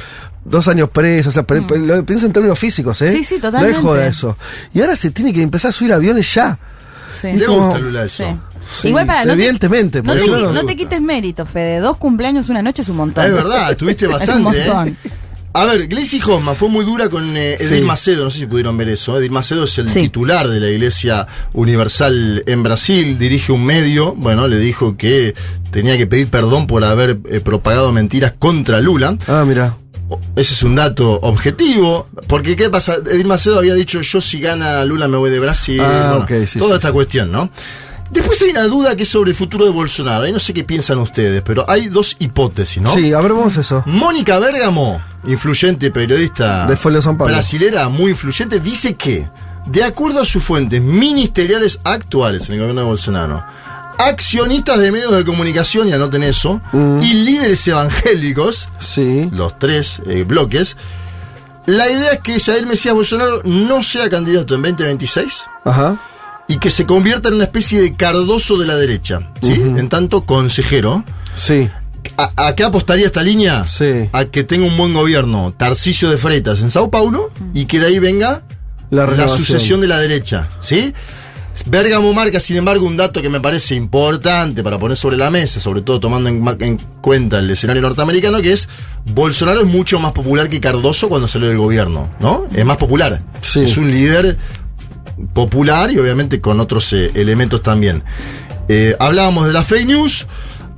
dos 0.46 0.68
años 0.68 0.90
preso, 0.90 1.30
o 1.30 1.32
sea, 1.32 1.44
pre- 1.44 1.62
pre- 1.62 1.80
lo 1.80 2.06
pienso 2.06 2.26
en 2.26 2.34
términos 2.34 2.60
físicos, 2.60 3.02
¿eh? 3.02 3.12
Mm. 3.12 3.14
Sí, 3.14 3.24
sí, 3.24 3.36
totalmente. 3.40 3.72
No 3.72 3.78
es 3.80 3.84
joda 3.84 4.08
eso. 4.08 4.38
Y 4.74 4.82
ahora 4.82 4.96
se 4.98 5.12
tiene 5.12 5.32
que 5.32 5.42
empezar 5.42 5.70
a 5.70 5.72
subir 5.72 5.94
aviones 5.94 6.34
ya. 6.34 6.58
Sí. 7.22 7.32
Le 7.32 7.46
como- 7.46 7.66
gusta 7.68 7.80
Lula 7.80 8.04
eso. 8.04 8.24
Sí. 8.26 8.38
Sí, 8.82 8.88
Igual 8.90 9.06
para 9.06 9.22
no 9.22 9.28
te- 9.28 9.34
evidentemente, 9.34 10.02
te, 10.02 10.08
no, 10.08 10.14
qui- 10.16 10.52
no 10.54 10.66
te 10.66 10.76
quites 10.76 11.02
mérito, 11.02 11.46
Fede. 11.46 11.80
Dos 11.80 11.98
cumpleaños 11.98 12.48
una 12.50 12.62
noche 12.62 12.82
es 12.82 12.90
un 12.90 12.96
montón. 12.98 13.26
Es 13.26 13.34
verdad, 13.34 13.72
estuviste 13.72 14.06
Es 14.22 14.30
un 14.30 14.44
bastante. 14.44 14.90
¿eh? 14.90 14.96
A 15.56 15.66
ver, 15.66 15.88
Gleisi 15.88 16.20
Hoffman 16.26 16.56
fue 16.56 16.68
muy 16.70 16.84
dura 16.84 17.10
con 17.10 17.38
eh, 17.38 17.56
Edil 17.60 17.80
Sí. 17.80 17.82
Macedo, 17.84 18.24
no 18.24 18.32
sé 18.32 18.40
si 18.40 18.46
pudieron 18.48 18.76
ver 18.76 18.90
eso. 18.90 19.20
Edil 19.20 19.30
Macedo 19.32 19.66
es 19.66 19.78
el 19.78 19.88
Sí. 19.90 20.02
titular 20.02 20.48
de 20.48 20.60
la 20.60 20.68
Iglesia 20.70 21.28
Universal 21.54 22.44
en 22.48 22.64
Brasil, 22.64 23.18
dirige 23.20 23.52
un 23.52 23.64
medio, 23.64 24.14
bueno, 24.16 24.48
le 24.48 24.58
dijo 24.58 24.98
que 24.98 25.36
tenía 25.72 25.96
que 25.98 26.08
pedir 26.08 26.28
perdón 26.30 26.66
por 26.66 26.84
haber 26.84 27.18
eh, 27.30 27.40
propagado 27.40 27.92
mentiras 27.92 28.34
contra 28.38 28.82
Lula. 28.82 29.16
Ah, 29.28 29.44
mira. 29.48 29.78
Ese 30.36 30.54
es 30.54 30.64
un 30.64 30.76
dato 30.76 31.20
objetivo, 31.22 32.08
porque 32.28 32.56
¿qué 32.56 32.70
pasa? 32.70 32.98
Edil 33.10 33.26
Macedo 33.26 33.58
había 33.58 33.74
dicho, 33.74 34.02
yo 34.02 34.22
si 34.22 34.40
gana 34.40 34.84
Lula 34.86 35.08
me 35.08 35.18
voy 35.18 35.30
de 35.32 35.40
Brasil, 35.40 35.80
Ah, 35.82 36.24
bueno, 36.28 36.46
sí, 36.48 36.60
toda 36.60 36.76
esta 36.76 36.92
cuestión, 36.92 37.32
¿no? 37.32 37.50
Después 38.14 38.42
hay 38.44 38.52
una 38.52 38.64
duda 38.68 38.96
que 38.96 39.04
es 39.04 39.10
sobre 39.10 39.32
el 39.32 39.36
futuro 39.36 39.66
de 39.66 39.72
Bolsonaro, 39.72 40.24
ahí 40.24 40.32
no 40.32 40.40
sé 40.40 40.54
qué 40.54 40.64
piensan 40.64 41.00
ustedes, 41.00 41.42
pero 41.42 41.66
hay 41.68 41.88
dos 41.88 42.16
hipótesis, 42.20 42.82
¿no? 42.82 42.94
Sí, 42.94 43.12
a 43.14 43.20
ver, 43.22 43.34
vamos 43.34 43.58
a 43.58 43.62
eso. 43.62 43.84
Mónica 43.88 44.38
Bergamo, 44.40 45.02
influyente 45.26 45.90
periodista 45.92 46.68
De 46.68 46.78
Folio 46.78 47.02
San 47.02 47.18
Pablo. 47.18 47.34
brasilera, 47.34 47.90
muy 47.90 48.12
influyente, 48.12 48.60
dice 48.60 48.96
que, 48.96 49.28
de 49.66 49.84
acuerdo 49.84 50.22
a 50.22 50.26
sus 50.26 50.44
fuentes 50.44 50.82
ministeriales 50.82 51.80
actuales 51.84 52.48
en 52.50 52.54
el 52.56 52.60
gobierno 52.62 52.82
de 52.82 52.88
Bolsonaro, 52.88 53.44
accionistas 53.98 54.80
de 54.80 54.92
medios 54.92 55.12
de 55.12 55.24
comunicación, 55.24 55.88
y 55.90 55.94
anoten 55.94 56.24
eso, 56.24 56.62
Mm. 56.72 57.00
y 57.02 57.14
líderes 57.14 57.68
evangélicos, 57.68 58.70
Sí. 58.80 59.30
los 59.32 59.58
tres 59.60 60.02
eh, 60.08 60.24
bloques, 60.28 60.78
la 61.66 61.90
idea 61.90 62.14
es 62.14 62.20
que 62.20 62.40
Jair 62.40 62.66
Mesías 62.68 62.94
Bolsonaro 62.94 63.42
no 63.46 63.82
sea 63.84 64.10
candidato 64.10 64.54
en 64.56 64.62
2026 64.64 65.44
Ajá. 65.64 65.98
Y 66.48 66.58
que 66.58 66.70
se 66.70 66.86
convierta 66.86 67.30
en 67.30 67.36
una 67.36 67.46
especie 67.46 67.82
de 67.82 67.94
cardoso 67.96 68.58
de 68.58 68.68
la 68.68 68.76
derecha, 68.76 69.32
¿sí? 69.42 69.54
En 69.54 69.90
tanto 69.90 70.22
consejero. 70.22 71.04
Sí. 71.36 71.70
¿A, 72.18 72.48
a 72.48 72.56
qué 72.56 72.64
apostaría 72.64 73.06
esta 73.06 73.24
línea? 73.24 73.66
Sí. 73.66 74.10
A 74.12 74.26
que 74.26 74.44
tenga 74.44 74.66
un 74.66 74.78
buen 74.78 74.94
gobierno, 74.94 75.54
Tarcisio 75.56 76.10
de 76.10 76.18
Freitas 76.18 76.60
en 76.60 76.70
Sao 76.70 76.92
Paulo, 76.92 77.32
y 77.54 77.66
que 77.66 77.80
de 77.80 77.88
ahí 77.88 78.00
venga 78.00 78.44
La 78.92 79.28
sucesión 79.28 79.82
de 79.82 79.88
la 79.88 80.00
derecha, 80.00 80.50
¿sí? 80.60 80.94
Bergamo 81.68 82.12
marca, 82.14 82.40
sin 82.40 82.58
embargo, 82.58 82.86
un 82.86 82.98
dato 82.98 83.22
que 83.22 83.30
me 83.30 83.40
parece 83.40 83.76
importante 83.76 84.64
para 84.64 84.80
poner 84.80 84.98
sobre 84.98 85.18
la 85.18 85.30
mesa, 85.30 85.60
sobre 85.60 85.82
todo 85.82 86.00
tomando 86.00 86.28
en, 86.28 86.44
en 86.62 86.78
cuenta 87.00 87.38
el 87.40 87.50
escenario 87.50 87.82
norteamericano, 87.82 88.42
que 88.42 88.52
es 88.54 88.68
Bolsonaro 89.06 89.62
es 89.62 89.68
mucho 89.68 90.00
más 90.00 90.14
popular 90.14 90.50
que 90.50 90.60
Cardoso 90.60 91.10
cuando 91.10 91.28
salió 91.28 91.50
del 91.50 91.58
gobierno, 91.60 92.12
¿no? 92.20 92.48
Es 92.56 92.66
más 92.66 92.78
popular. 92.78 93.22
Sí. 93.42 93.62
Es 93.62 93.78
un 93.78 93.92
líder 93.92 94.38
popular 95.34 95.92
y 95.92 96.00
obviamente 96.00 96.40
con 96.42 96.60
otros 96.60 96.92
eh, 96.94 97.12
elementos 97.16 97.62
también. 97.64 98.04
Eh, 98.68 98.96
hablábamos 99.00 99.48
de 99.48 99.54
la 99.54 99.64
fake 99.64 99.88
news, 99.88 100.26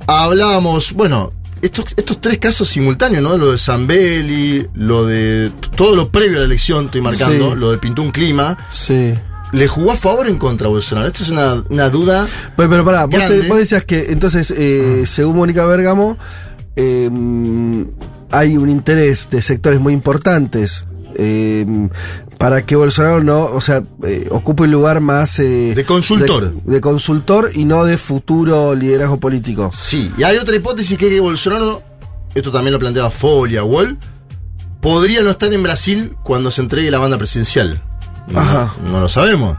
hablábamos, 0.06 0.92
bueno, 0.92 1.32
estos, 1.62 1.86
estos 1.96 2.20
tres 2.20 2.38
casos 2.38 2.68
simultáneos, 2.68 3.22
¿no? 3.22 3.36
Lo 3.38 3.52
de 3.52 3.58
Zambelli, 3.58 4.66
lo 4.74 5.06
de 5.06 5.50
todo 5.76 5.96
lo 5.96 6.08
previo 6.10 6.36
a 6.38 6.40
la 6.40 6.46
elección, 6.46 6.86
estoy 6.86 7.00
marcando, 7.00 7.52
Sí. 7.54 7.56
lo 7.60 7.70
de 7.70 7.78
Pintó 7.78 8.02
un 8.02 8.10
clima. 8.10 8.56
Sí. 8.70 9.14
¿Le 9.52 9.68
jugó 9.68 9.92
a 9.92 9.96
favor 9.96 10.26
o 10.26 10.28
en 10.28 10.36
contra 10.38 10.66
a 10.66 10.70
Bolsonaro? 10.70 11.06
Esto 11.06 11.22
es 11.22 11.30
una, 11.30 11.62
una 11.70 11.88
duda. 11.88 12.26
Pero, 12.56 12.68
pero 12.68 12.84
pará, 12.84 13.06
vos, 13.06 13.20
te- 13.28 13.42
vos 13.48 13.56
decías 13.58 13.84
que 13.84 14.06
entonces, 14.10 14.52
eh, 14.56 15.04
según 15.06 15.36
Mónica 15.36 15.64
Bergamo, 15.64 16.18
eh, 16.74 17.08
hay 18.32 18.56
un 18.56 18.68
interés 18.68 19.28
de 19.30 19.40
sectores 19.40 19.80
muy 19.80 19.92
importantes 19.92 20.84
eh, 21.14 21.64
para 22.38 22.64
que 22.66 22.76
Bolsonaro 22.76 23.22
no, 23.22 23.44
o 23.44 23.60
sea, 23.60 23.82
eh, 24.04 24.28
ocupe 24.30 24.64
un 24.64 24.70
lugar 24.70 25.00
más... 25.00 25.38
eh, 25.38 25.72
De 25.74 25.84
consultor. 25.84 26.52
De, 26.64 26.72
de 26.74 26.80
consultor 26.80 27.50
y 27.54 27.64
no 27.64 27.84
de 27.84 27.96
futuro 27.98 28.74
liderazgo 28.74 29.18
político. 29.18 29.70
Sí, 29.74 30.10
y 30.18 30.22
hay 30.22 30.36
otra 30.36 30.54
hipótesis 30.56 30.98
que 30.98 31.06
es 31.06 31.12
que 31.14 31.20
Bolsonaro, 31.20 31.82
esto 32.34 32.50
también 32.50 32.72
lo 32.74 32.78
planteaba 32.78 33.10
Folia, 33.10 33.64
Wall, 33.64 33.98
podría 34.80 35.22
no 35.22 35.30
estar 35.30 35.52
en 35.52 35.62
Brasil 35.62 36.14
cuando 36.22 36.50
se 36.50 36.60
entregue 36.60 36.90
la 36.90 36.98
banda 36.98 37.16
presidencial. 37.18 37.80
No, 38.28 38.40
Ajá. 38.40 38.74
no 38.84 39.00
lo 39.00 39.08
sabemos. 39.08 39.56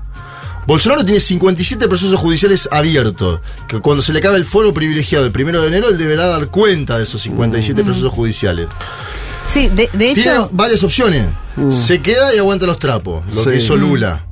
Bolsonaro 0.67 1.05
tiene 1.05 1.21
57 1.21 1.87
procesos 1.87 2.19
judiciales 2.19 2.67
abiertos, 2.73 3.39
que 3.69 3.79
cuando 3.79 4.03
se 4.03 4.11
le 4.11 4.19
acabe 4.19 4.35
el 4.35 4.43
foro 4.43 4.73
privilegiado 4.73 5.25
el 5.25 5.31
primero 5.31 5.61
de 5.61 5.69
enero, 5.69 5.87
él 5.87 5.97
deberá 5.97 6.27
dar 6.27 6.47
cuenta 6.49 6.97
de 6.97 7.03
esos 7.05 7.21
57 7.21 7.83
procesos 7.85 8.11
judiciales. 8.11 8.67
Sí, 9.49 9.67
de, 9.69 9.89
de 9.93 10.13
Tiene 10.13 10.21
hecho, 10.21 10.49
varias 10.51 10.83
opciones. 10.83 11.25
Se 11.69 12.01
queda 12.01 12.33
y 12.35 12.37
aguanta 12.37 12.65
los 12.65 12.77
trapos, 12.77 13.23
lo 13.33 13.43
Sí. 13.43 13.49
que 13.49 13.55
hizo 13.57 13.75
Lula. 13.75 14.25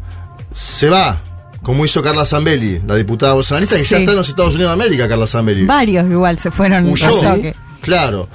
Se 0.53 0.89
va, 0.89 1.21
como 1.63 1.83
hizo 1.85 2.01
Carla 2.03 2.25
Zambelli, 2.25 2.81
la 2.85 2.95
diputada 2.95 3.33
bolsonarista, 3.33 3.75
que 3.75 3.81
ya 3.83 3.87
Sí. 3.97 4.03
está 4.03 4.11
en 4.11 4.17
los 4.17 4.29
Estados 4.29 4.53
Unidos 4.55 4.69
de 4.77 4.83
América, 4.83 5.07
Carla 5.07 5.25
Zambelli. 5.27 5.65
varios 5.65 6.05
igual 6.09 6.37
se 6.37 6.51
fueron 6.51 6.85
Huyó. 6.89 7.09
toque. 7.09 7.55
Claro. 7.81 8.29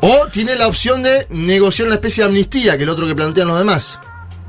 O 0.00 0.26
tiene 0.30 0.54
la 0.54 0.68
opción 0.68 1.02
de 1.02 1.26
negociar 1.30 1.86
una 1.86 1.94
especie 1.96 2.22
de 2.22 2.28
amnistía, 2.28 2.72
que 2.72 2.78
es 2.78 2.82
el 2.82 2.88
otro 2.90 3.06
que 3.06 3.14
plantean 3.14 3.48
los 3.48 3.58
demás. 3.58 3.98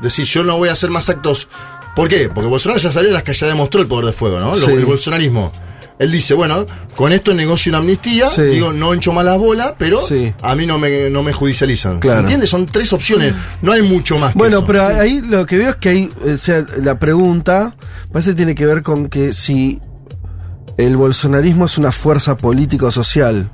Decir, 0.01 0.25
yo 0.25 0.43
no 0.43 0.57
voy 0.57 0.69
a 0.69 0.73
hacer 0.73 0.89
más 0.89 1.07
actos. 1.09 1.47
¿Por 1.95 2.09
qué? 2.09 2.29
Porque 2.29 2.49
Bolsonaro 2.49 2.79
ya 2.79 2.91
salió 2.91 3.09
a 3.11 3.13
las 3.13 3.23
que 3.23 3.33
ya 3.33 3.47
demostró 3.47 3.79
el 3.81 3.87
poder 3.87 4.07
de 4.07 4.11
fuego, 4.11 4.39
¿no? 4.39 4.55
Lo- 4.55 4.65
Sí. 4.65 4.71
El 4.71 4.85
bolsonarismo. 4.85 5.53
Él 5.97 6.11
dice, 6.11 6.33
bueno, 6.33 6.65
con 6.95 7.13
esto 7.13 7.33
negocio 7.33 7.69
una 7.69 7.77
amnistía, 7.77 8.27
Sí. 8.27 8.41
digo, 8.41 8.73
no 8.73 8.93
hincho 8.93 9.13
más 9.13 9.23
las 9.23 9.37
bolas, 9.37 9.75
pero 9.77 10.01
Sí. 10.01 10.33
a 10.41 10.53
mí 10.55 10.65
no 10.65 10.77
me, 10.77 11.09
no 11.09 11.23
me 11.23 11.31
judicializan. 11.31 11.99
Claro. 11.99 12.17
¿Se 12.17 12.21
entiende? 12.21 12.47
Son 12.47 12.65
tres 12.65 12.91
opciones, 12.91 13.33
no 13.61 13.71
hay 13.71 13.81
mucho 13.81 14.17
más 14.19 14.33
que 14.33 14.37
Bueno, 14.39 14.57
eso. 14.57 14.65
pero 14.67 14.85
ahí 14.87 15.21
lo 15.21 15.45
que 15.45 15.57
veo 15.57 15.69
es 15.69 15.75
que 15.77 15.89
ahí, 15.89 16.11
o 16.33 16.37
sea, 16.37 16.65
la 16.81 16.99
pregunta 16.99 17.75
parece 18.11 18.31
que 18.31 18.35
tiene 18.35 18.55
que 18.55 18.65
ver 18.65 18.83
con 18.83 19.07
que 19.07 19.31
si 19.31 19.79
el 20.77 20.97
bolsonarismo 20.97 21.65
es 21.65 21.77
una 21.77 21.93
fuerza 21.93 22.35
político-social 22.35 23.49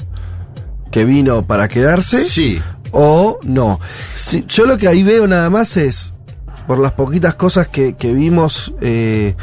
que 0.91 1.05
vino 1.05 1.45
para 1.45 1.67
quedarse 1.67 2.25
Sí. 2.25 2.59
o 2.91 3.39
no. 3.43 3.79
Si- 4.15 4.45
yo 4.47 4.65
lo 4.65 4.77
que 4.79 4.87
ahí 4.87 5.03
veo 5.03 5.27
nada 5.27 5.49
más 5.51 5.77
es, 5.77 6.11
por 6.71 6.79
las 6.79 6.93
poquitas 6.93 7.35
cosas 7.35 7.67
que, 7.67 7.95
que 7.95 8.13
vimos, 8.13 8.73
eh, 8.79 9.35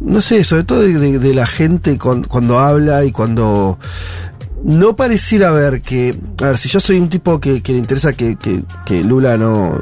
no 0.00 0.20
sé, 0.20 0.44
sobre 0.44 0.64
todo 0.64 0.80
de, 0.82 0.92
de- 0.98 1.18
de 1.18 1.32
la 1.34 1.46
gente 1.46 1.96
con- 1.96 2.24
cuando 2.24 2.58
habla 2.58 3.06
y 3.06 3.10
cuando 3.10 3.78
no 4.62 4.94
pareciera 4.94 5.50
ver 5.50 5.80
que, 5.80 6.14
a 6.42 6.48
ver, 6.48 6.58
si 6.58 6.68
yo 6.68 6.80
soy 6.80 6.98
un 7.00 7.08
tipo 7.08 7.40
que, 7.40 7.62
que 7.62 7.72
le 7.72 7.78
interesa 7.78 8.12
que, 8.12 8.36
que, 8.36 8.64
que 8.84 9.02
Lula 9.02 9.38
no, 9.38 9.80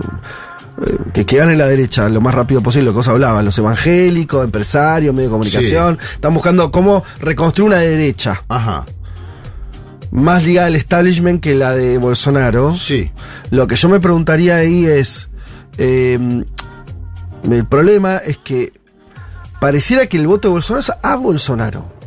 eh, 0.86 0.96
que, 1.12 1.26
que 1.26 1.38
gane 1.38 1.56
la 1.56 1.66
derecha 1.66 2.08
lo 2.08 2.20
más 2.20 2.36
rápido 2.36 2.60
posible, 2.62 2.86
lo 2.86 2.92
que 2.92 3.00
os 3.00 3.08
hablaban, 3.08 3.44
los 3.44 3.58
evangélicos, 3.58 4.44
empresarios, 4.44 5.12
medios 5.12 5.30
de 5.30 5.34
comunicación, 5.34 5.98
están 6.14 6.32
buscando 6.34 6.70
cómo 6.70 7.02
reconstruir 7.20 7.66
una 7.72 7.78
derecha 7.78 8.44
Ajá. 8.46 8.86
más 10.12 10.44
ligada 10.44 10.68
al 10.68 10.76
establishment 10.76 11.40
que 11.42 11.54
la 11.56 11.72
de 11.72 11.98
Bolsonaro. 11.98 12.72
Sí. 12.74 13.10
Lo 13.50 13.66
que 13.66 13.74
yo 13.74 13.88
me 13.88 13.98
preguntaría 13.98 14.54
ahí 14.58 14.86
es, 14.86 15.28
eh, 15.78 16.44
el 17.44 17.66
problema 17.66 18.16
es 18.16 18.38
que 18.38 18.72
pareciera 19.60 20.06
que 20.06 20.16
el 20.16 20.26
voto 20.26 20.48
de 20.48 20.52
Bolsonaro 20.52 20.80
es 20.80 20.92
a 21.02 21.16
Bolsonaro. 21.16 22.01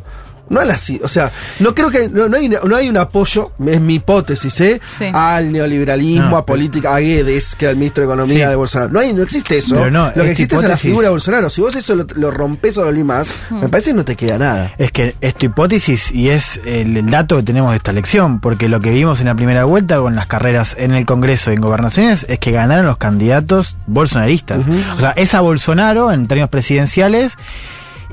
No 0.48 0.60
a 0.60 0.64
la 0.64 0.76
o 1.02 1.08
sea, 1.08 1.32
no 1.60 1.74
creo 1.74 1.90
que 1.90 2.08
no, 2.08 2.28
no 2.28 2.36
hay, 2.36 2.48
no 2.48 2.76
hay 2.76 2.88
un 2.88 2.96
apoyo, 2.96 3.52
es 3.66 3.80
mi 3.80 3.96
hipótesis, 3.96 4.60
¿eh? 4.60 4.80
Sí. 4.98 5.06
al 5.12 5.50
neoliberalismo, 5.52 6.30
No, 6.30 6.36
a 6.36 6.46
política, 6.46 6.94
a 6.94 7.00
Guedes, 7.00 7.56
que 7.56 7.64
era 7.64 7.72
el 7.72 7.76
ministro 7.78 8.02
de 8.02 8.06
Economía 8.12 8.44
Sí. 8.46 8.50
de 8.50 8.56
Bolsonaro. 8.56 8.90
No 8.92 9.00
hay, 9.00 9.12
no 9.12 9.22
existe 9.22 9.58
eso. 9.58 9.88
No, 9.90 10.12
lo 10.14 10.22
que 10.24 10.30
existe 10.30 10.54
es 10.54 10.62
la 10.62 10.68
hipótesis- 10.68 10.78
figura 10.80 11.04
de 11.06 11.10
Bolsonaro. 11.10 11.50
Si 11.50 11.60
vos 11.60 11.74
eso 11.74 11.94
lo, 11.96 12.06
lo 12.14 12.30
rompes 12.30 12.76
o 12.78 12.84
lo 12.84 12.92
limás, 12.92 13.32
me 13.50 13.68
parece 13.68 13.90
que 13.90 13.94
no 13.96 14.04
te 14.04 14.14
queda 14.16 14.38
nada. 14.38 14.72
Es 14.78 14.92
que 14.92 15.16
es 15.20 15.34
tu 15.34 15.46
hipótesis 15.46 16.12
y 16.12 16.28
es 16.30 16.60
el, 16.64 16.96
el 16.96 17.10
dato 17.10 17.36
que 17.36 17.42
tenemos 17.42 17.72
de 17.72 17.78
esta 17.78 17.90
elección, 17.90 18.40
porque 18.40 18.68
lo 18.68 18.80
que 18.80 18.90
vimos 18.90 19.20
en 19.20 19.26
la 19.26 19.34
primera 19.34 19.64
vuelta 19.64 19.98
con 19.98 20.14
las 20.14 20.26
carreras 20.26 20.76
en 20.78 20.92
el 20.92 21.06
Congreso 21.06 21.50
y 21.50 21.54
en 21.56 21.60
gobernaciones 21.60 22.24
es 22.28 22.38
que 22.38 22.52
ganaron 22.52 22.86
los 22.86 22.98
candidatos 22.98 23.76
bolsonaristas. 23.86 24.64
O 24.96 25.00
sea, 25.00 25.10
es 25.12 25.34
a 25.34 25.40
Bolsonaro 25.40 26.12
en 26.12 26.28
términos 26.28 26.50
presidenciales. 26.50 27.36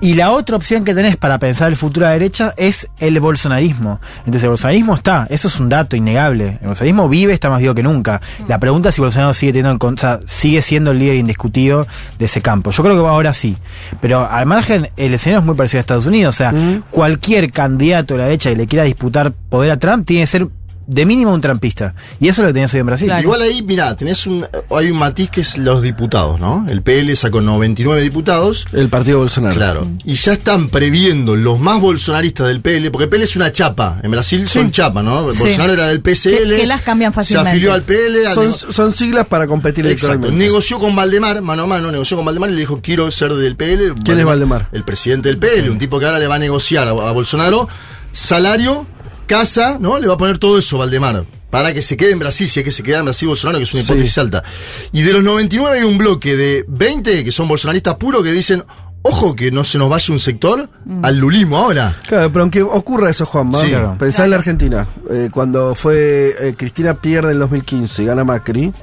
Y 0.01 0.13
la 0.15 0.32
otra 0.32 0.56
opción 0.58 0.84
que 0.84 0.93
tenés 0.93 1.15
para 1.17 1.38
pensar 1.39 1.69
el 1.69 1.75
futuro 1.77 2.06
a 2.06 2.10
la 2.10 2.13
derecha 2.13 2.53
es 2.58 2.88
el 2.99 3.19
bolsonarismo. 3.19 3.99
Entonces 4.19 4.43
el 4.43 4.49
bolsonarismo 4.49 4.93
está, 4.95 5.27
eso 5.29 5.47
es 5.47 5.60
un 5.60 5.69
dato 5.69 5.95
innegable. 5.95 6.58
El 6.62 6.67
bolsonarismo 6.67 7.08
vive, 7.08 7.34
está 7.34 7.49
más 7.49 7.60
vivo 7.62 7.73
que 7.73 7.84
nunca. 7.84 8.21
La 8.47 8.60
pregunta 8.60 8.89
es 8.89 8.95
si 8.95 9.01
Bolsonaro 9.01 9.34
sigue 9.34 9.53
teniendo 9.53 9.71
en 9.71 9.77
con- 9.77 9.93
o 9.93 9.97
sea, 9.97 10.19
sigue 10.25 10.62
siendo 10.62 10.91
el 10.91 10.99
líder 10.99 11.15
indiscutido 11.15 11.88
de 12.19 12.25
ese 12.25 12.41
campo. 12.41 12.71
Yo 12.71 12.84
creo 12.84 12.95
que 13.01 13.08
ahora 13.08 13.34
sí. 13.34 13.56
Pero 14.01 14.27
al 14.29 14.45
margen, 14.45 14.89
el 14.97 15.13
escenario 15.13 15.39
es 15.39 15.45
muy 15.45 15.56
parecido 15.56 15.79
a 15.79 15.82
Estados 15.82 16.06
Unidos. 16.06 16.36
O 16.36 16.38
sea, 16.38 16.53
cualquier 16.91 17.51
candidato 17.51 18.13
de 18.15 18.17
la 18.19 18.23
derecha 18.25 18.49
que 18.49 18.56
le 18.58 18.67
quiera 18.67 18.84
disputar 18.84 19.32
poder 19.49 19.71
a 19.71 19.77
Trump 19.77 20.06
tiene 20.06 20.23
que 20.23 20.27
ser 20.27 20.47
de 20.88 21.06
mínimo 21.06 21.34
un 21.34 21.41
trampista. 21.41 21.96
Y 22.19 22.28
eso 22.28 22.41
es 22.41 22.46
lo 22.46 22.48
que 22.50 22.54
tenías 22.54 22.74
hoy 22.74 22.80
en 22.82 22.86
Brasil. 22.86 23.08
Claro. 23.08 23.22
Igual 23.24 23.41
ahí, 23.41 23.62
mirá, 23.62 23.96
tenés 23.96 24.26
un, 24.28 24.46
hay 24.76 24.91
un 24.91 24.98
matiz 24.98 25.30
que 25.30 25.41
es 25.41 25.58
los 25.58 25.82
diputados, 25.82 26.39
¿no? 26.39 26.65
El 26.69 26.82
PL 26.82 27.15
sacó 27.15 27.41
99 27.41 28.02
diputados. 28.02 28.65
El 28.74 28.89
partido 28.89 29.19
Bolsonaro. 29.19 29.56
Claro. 29.56 29.88
Y 30.04 30.15
ya 30.15 30.34
están 30.34 30.69
previendo 30.69 31.36
los 31.36 31.60
más 31.60 31.80
bolsonaristas 31.80 32.48
del 32.48 32.62
PL, 32.62 32.91
porque 32.91 33.04
el 33.06 33.10
PL 33.10 33.24
es 33.24 33.36
una 33.36 33.52
chapa. 33.52 34.00
En 34.04 34.12
Brasil 34.12 34.48
son 34.50 34.72
chapa, 34.72 35.02
¿no? 35.04 35.32
Sí. 35.32 35.39
Bolsonaro 35.39 35.74
era 35.74 35.88
del 35.88 36.02
PSL. 36.02 36.50
Que- 36.56 36.58
que 36.62 36.67
las 36.67 36.82
cambian 36.82 37.13
fácilmente. 37.13 37.50
Se 37.52 37.56
afilió 37.56 37.74
al 37.74 37.82
PL. 37.84 38.28
al 38.28 38.34
Son, 38.34 38.46
nego- 38.48 38.72
son 38.72 38.91
siglas 38.91 39.26
para 39.28 39.48
competir 39.48 39.86
Exacto. 39.88 40.13
electoralmente. 40.13 40.46
Negoció 40.46 40.80
con 40.80 40.96
Valdemar, 40.96 41.41
mano 41.41 41.63
a 41.63 41.67
mano, 41.67 41.91
negoció 41.91 42.17
con 42.17 42.26
Valdemar 42.26 42.50
y 42.50 42.54
le 42.54 42.60
dijo, 42.60 42.80
quiero 42.82 43.10
ser 43.12 43.34
del 43.34 43.56
PL. 43.56 43.93
¿Quién 44.04 44.19
es 44.19 44.26
Valdemar? 44.26 44.67
El 44.72 44.84
presidente 44.84 45.30
del 45.30 45.38
PL, 45.38 45.69
un 45.69 45.80
tipo 45.80 46.00
que 46.00 46.06
ahora 46.06 46.19
le 46.19 46.28
va 46.28 46.36
a 46.36 46.39
negociar 46.39 46.88
a, 46.88 46.91
a 46.91 47.12
Bolsonaro 47.12 47.67
salario, 48.12 48.86
casa, 49.25 49.77
¿no? 49.79 49.97
Le 49.99 50.07
va 50.07 50.13
a 50.13 50.17
poner 50.17 50.38
todo 50.38 50.57
eso 50.57 50.77
Valdemar. 50.77 51.25
Para 51.49 51.71
que 51.73 51.81
se 51.83 51.95
quede 51.95 52.12
en 52.12 52.19
Brasil, 52.19 52.47
si 52.49 52.59
es 52.62 52.63
que 52.65 52.71
se 52.71 52.81
queda 52.81 52.99
en 52.99 53.05
Brasil 53.05 53.27
Bolsonaro, 53.27 53.59
que 53.59 53.63
es 53.65 53.73
una 53.73 53.83
Sí. 53.83 53.91
hipótesis 53.91 54.17
alta. 54.17 54.43
Y 54.91 55.01
de 55.03 55.13
los 55.13 55.23
99 55.23 55.77
hay 55.79 55.83
un 55.83 55.97
bloque 55.99 56.36
de 56.36 56.65
20 56.67 57.23
que 57.23 57.31
son 57.31 57.47
bolsonaristas 57.47 57.95
puros 57.95 58.23
que 58.23 58.31
dicen, 58.31 58.63
ojo 59.03 59.36
que 59.36 59.51
no 59.51 59.63
se 59.63 59.77
nos 59.77 59.88
vaya 59.89 60.13
un 60.13 60.19
sector 60.19 60.67
al 61.03 61.17
lulismo 61.17 61.57
ahora. 61.59 61.95
Claro, 62.07 62.31
pero 62.31 62.41
aunque 62.43 62.63
ocurra 62.63 63.09
eso, 63.12 63.25
Juanma, 63.27 63.59
Sí. 63.59 63.67
Claro. 63.67 63.95
pensá 63.99 64.23
en 64.23 64.31
la 64.31 64.38
Argentina. 64.38 64.88
Eh, 65.12 65.29
cuando 65.31 65.75
fue 65.75 66.33
eh, 66.39 66.55
Cristina 66.57 66.95
pierde 66.95 67.27
en 67.29 67.33
el 67.33 67.39
2015 67.41 68.01
y 68.01 68.05
gana 68.07 68.23
Macri, 68.23 68.73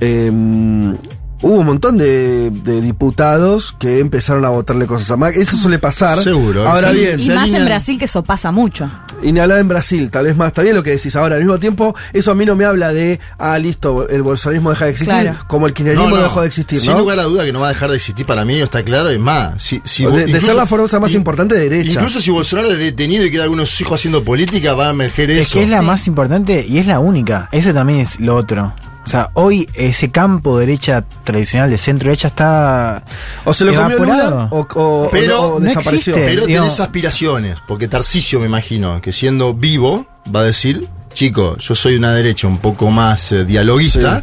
eh, 0.00 0.30
hubo 0.30 1.54
un 1.54 1.66
montón 1.66 1.96
de, 1.98 2.50
de 2.50 2.80
diputados 2.80 3.74
que 3.78 4.00
empezaron 4.00 4.44
a 4.44 4.48
votarle 4.50 4.86
cosas 4.86 5.10
a 5.12 5.16
Macri. 5.16 5.40
Eso 5.42 5.56
suele 5.56 5.78
pasar. 5.78 6.18
Seguro, 6.18 6.68
Ahora 6.68 6.90
sí. 6.92 6.98
bien, 6.98 7.20
Y 7.20 7.30
más 7.30 7.48
en 7.50 7.64
Brasil 7.64 7.98
que 7.98 8.04
eso 8.06 8.22
pasa 8.22 8.50
mucho. 8.50 8.90
Y 9.22 9.32
ni 9.32 9.40
hablar 9.40 9.58
en 9.58 9.68
Brasil, 9.68 10.10
tal 10.10 10.24
vez 10.26 10.36
más. 10.36 10.48
Está 10.48 10.62
bien 10.62 10.74
lo 10.76 10.82
que 10.82 10.90
decís. 10.90 11.14
Ahora, 11.16 11.36
al 11.36 11.42
mismo 11.42 11.58
tiempo, 11.58 11.94
eso 12.12 12.30
a 12.30 12.34
mí 12.34 12.44
no 12.46 12.54
me 12.56 12.64
habla 12.64 12.92
de, 12.92 13.18
ah, 13.38 13.58
listo, 13.58 14.08
el 14.08 14.22
bolsonarismo 14.22 14.70
deja 14.70 14.84
de 14.86 14.90
existir, 14.92 15.12
Claro. 15.14 15.36
como 15.48 15.66
el 15.66 15.74
kirchnerismo 15.74 16.08
no, 16.10 16.16
dejó 16.22 16.40
de 16.42 16.46
existir, 16.46 16.78
Sin 16.80 16.92
¿no? 16.92 16.98
lugar 17.00 17.18
a 17.20 17.24
duda 17.24 17.44
que 17.44 17.52
no 17.52 17.60
va 17.60 17.66
a 17.66 17.70
dejar 17.70 17.90
de 17.90 17.96
existir 17.96 18.24
para 18.26 18.44
mí, 18.44 18.60
está 18.60 18.82
claro. 18.82 19.08
Es 19.10 19.18
más, 19.18 19.62
si, 19.62 19.80
si 19.84 20.04
de, 20.06 20.40
ser 20.40 20.54
la 20.54 20.66
fuerza 20.66 21.00
más 21.00 21.10
in- 21.12 21.18
importante 21.18 21.54
de 21.54 21.68
derecha. 21.68 21.92
Incluso 21.92 22.20
si 22.20 22.30
Bolsonaro 22.30 22.70
es 22.70 22.78
detenido 22.78 23.24
y 23.24 23.30
queda 23.30 23.44
algunos 23.44 23.80
hijos 23.80 23.98
haciendo 24.00 24.22
política, 24.24 24.74
va 24.74 24.88
a 24.88 24.90
emerger 24.90 25.30
Es 25.30 25.46
eso. 25.48 25.58
que 25.58 25.64
es 25.64 25.70
la 25.70 25.80
Sí. 25.80 25.86
más 25.86 26.06
importante 26.06 26.64
y 26.68 26.78
es 26.78 26.86
la 26.86 26.98
única. 27.00 27.48
Eso 27.52 27.72
también 27.74 28.00
es 28.00 28.18
lo 28.20 28.36
otro. 28.36 28.72
O 29.08 29.10
sea, 29.10 29.30
hoy 29.32 29.66
ese 29.72 30.10
campo 30.10 30.58
derecha 30.58 31.02
tradicional 31.24 31.70
de 31.70 31.78
centro 31.78 32.08
derecha 32.08 32.28
está 32.28 33.02
o 33.46 33.54
se 33.54 33.64
lo 33.64 33.72
comió 33.74 33.96
evaporado. 33.96 34.30
Lula 34.30 34.48
o, 34.50 34.66
o- 35.06 35.08
Pero 35.10 35.40
o- 35.42 35.54
o 35.56 35.60
no 35.60 35.64
desapareció. 35.66 36.12
existe. 36.14 36.20
Pero 36.30 36.46
Digo- 36.46 36.60
tenés 36.60 36.78
aspiraciones, 36.78 37.56
porque 37.66 37.88
Tarcisio 37.88 38.38
me 38.38 38.44
imagino 38.46 39.00
que 39.00 39.10
siendo 39.12 39.54
vivo 39.54 40.06
va 40.34 40.40
a 40.40 40.44
decir, 40.44 40.88
chico, 41.14 41.56
yo 41.56 41.74
soy 41.74 41.96
una 41.96 42.12
derecha 42.12 42.46
un 42.48 42.58
poco 42.58 42.90
más 42.90 43.32
eh, 43.32 43.46
dialoguista, 43.46 44.22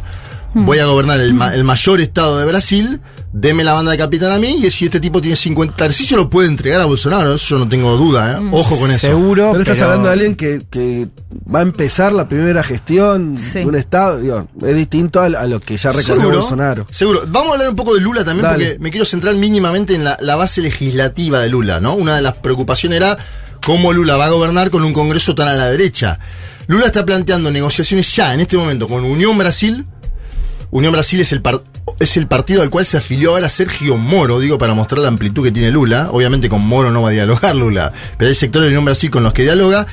voy 0.54 0.78
a 0.78 0.86
gobernar 0.86 1.18
el, 1.18 1.34
ma- 1.34 1.52
el 1.52 1.64
mayor 1.64 2.00
estado 2.00 2.38
de 2.38 2.46
Brasil, 2.46 3.00
deme 3.38 3.62
la 3.64 3.74
banda 3.74 3.90
de 3.92 3.98
capitán 3.98 4.32
a 4.32 4.38
mí, 4.38 4.56
y 4.64 4.70
si 4.70 4.86
este 4.86 4.98
tipo 4.98 5.20
tiene 5.20 5.36
50, 5.36 5.76
Tarcisio 5.76 6.16
lo 6.16 6.30
puede 6.30 6.48
entregar 6.48 6.80
a 6.80 6.86
Bolsonaro, 6.86 7.34
eso 7.34 7.46
yo 7.50 7.58
no 7.58 7.68
tengo 7.68 7.94
duda, 7.96 8.38
¿eh? 8.40 8.48
ojo 8.50 8.78
con 8.78 8.90
eso. 8.90 9.06
seguro. 9.08 9.48
Pero 9.52 9.62
estás 9.62 9.76
pero- 9.76 9.86
hablando 9.90 10.08
de 10.08 10.12
alguien 10.14 10.34
que, 10.36 10.62
que 10.70 11.08
va 11.54 11.58
a 11.58 11.62
empezar 11.62 12.12
la 12.14 12.26
primera 12.28 12.62
gestión 12.62 13.36
Sí. 13.36 13.58
de 13.60 13.66
un 13.66 13.74
Estado. 13.74 14.18
digo, 14.20 14.48
es 14.64 14.74
distinto 14.74 15.20
a, 15.20 15.26
a 15.26 15.46
lo 15.46 15.60
que 15.60 15.76
ya 15.76 15.92
recorrió 15.92 16.30
Bolsonaro. 16.30 16.86
Seguro. 16.90 17.22
Vamos 17.28 17.50
a 17.50 17.52
hablar 17.54 17.68
un 17.68 17.76
poco 17.76 17.94
de 17.94 18.00
Lula 18.00 18.24
también, 18.24 18.48
Dale. 18.48 18.64
porque 18.66 18.78
me 18.82 18.90
quiero 18.90 19.04
centrar 19.04 19.34
mínimamente 19.34 19.94
en 19.94 20.04
la, 20.04 20.16
la 20.20 20.36
base 20.36 20.62
legislativa 20.62 21.40
de 21.40 21.48
Lula, 21.50 21.78
¿no? 21.78 21.94
Una 21.94 22.16
de 22.16 22.22
las 22.22 22.34
preocupaciones 22.34 22.96
era 22.96 23.18
cómo 23.64 23.92
Lula 23.92 24.16
va 24.16 24.26
a 24.26 24.30
gobernar 24.30 24.70
con 24.70 24.82
un 24.82 24.94
Congreso 24.94 25.34
tan 25.34 25.48
a 25.48 25.52
la 25.52 25.68
derecha. 25.68 26.18
Lula 26.68 26.86
está 26.86 27.04
planteando 27.04 27.50
negociaciones 27.50 28.16
ya, 28.16 28.32
en 28.32 28.40
este 28.40 28.56
momento, 28.56 28.88
con 28.88 29.04
Unión 29.04 29.36
Brasil. 29.36 29.84
Unión 30.70 30.92
Brasil 30.92 31.20
es 31.20 31.32
el, 31.32 31.42
par- 31.42 31.62
es 31.98 32.16
el 32.16 32.26
partido 32.26 32.62
al 32.62 32.70
cual 32.70 32.84
se 32.84 32.96
afilió 32.96 33.30
ahora 33.30 33.48
Sergio 33.48 33.96
Moro, 33.96 34.40
digo, 34.40 34.58
para 34.58 34.74
mostrar 34.74 35.00
la 35.00 35.08
amplitud 35.08 35.44
que 35.44 35.52
tiene 35.52 35.70
Lula. 35.70 36.10
Obviamente 36.12 36.48
con 36.48 36.66
Moro 36.66 36.90
no 36.90 37.02
va 37.02 37.10
a 37.10 37.12
dialogar 37.12 37.54
Lula, 37.54 37.92
pero 38.18 38.28
hay 38.28 38.34
sectores 38.34 38.66
de 38.66 38.70
Unión 38.70 38.84
Brasil 38.84 39.10
con 39.10 39.22
los 39.22 39.32
que 39.32 39.42
dialoga. 39.42 39.86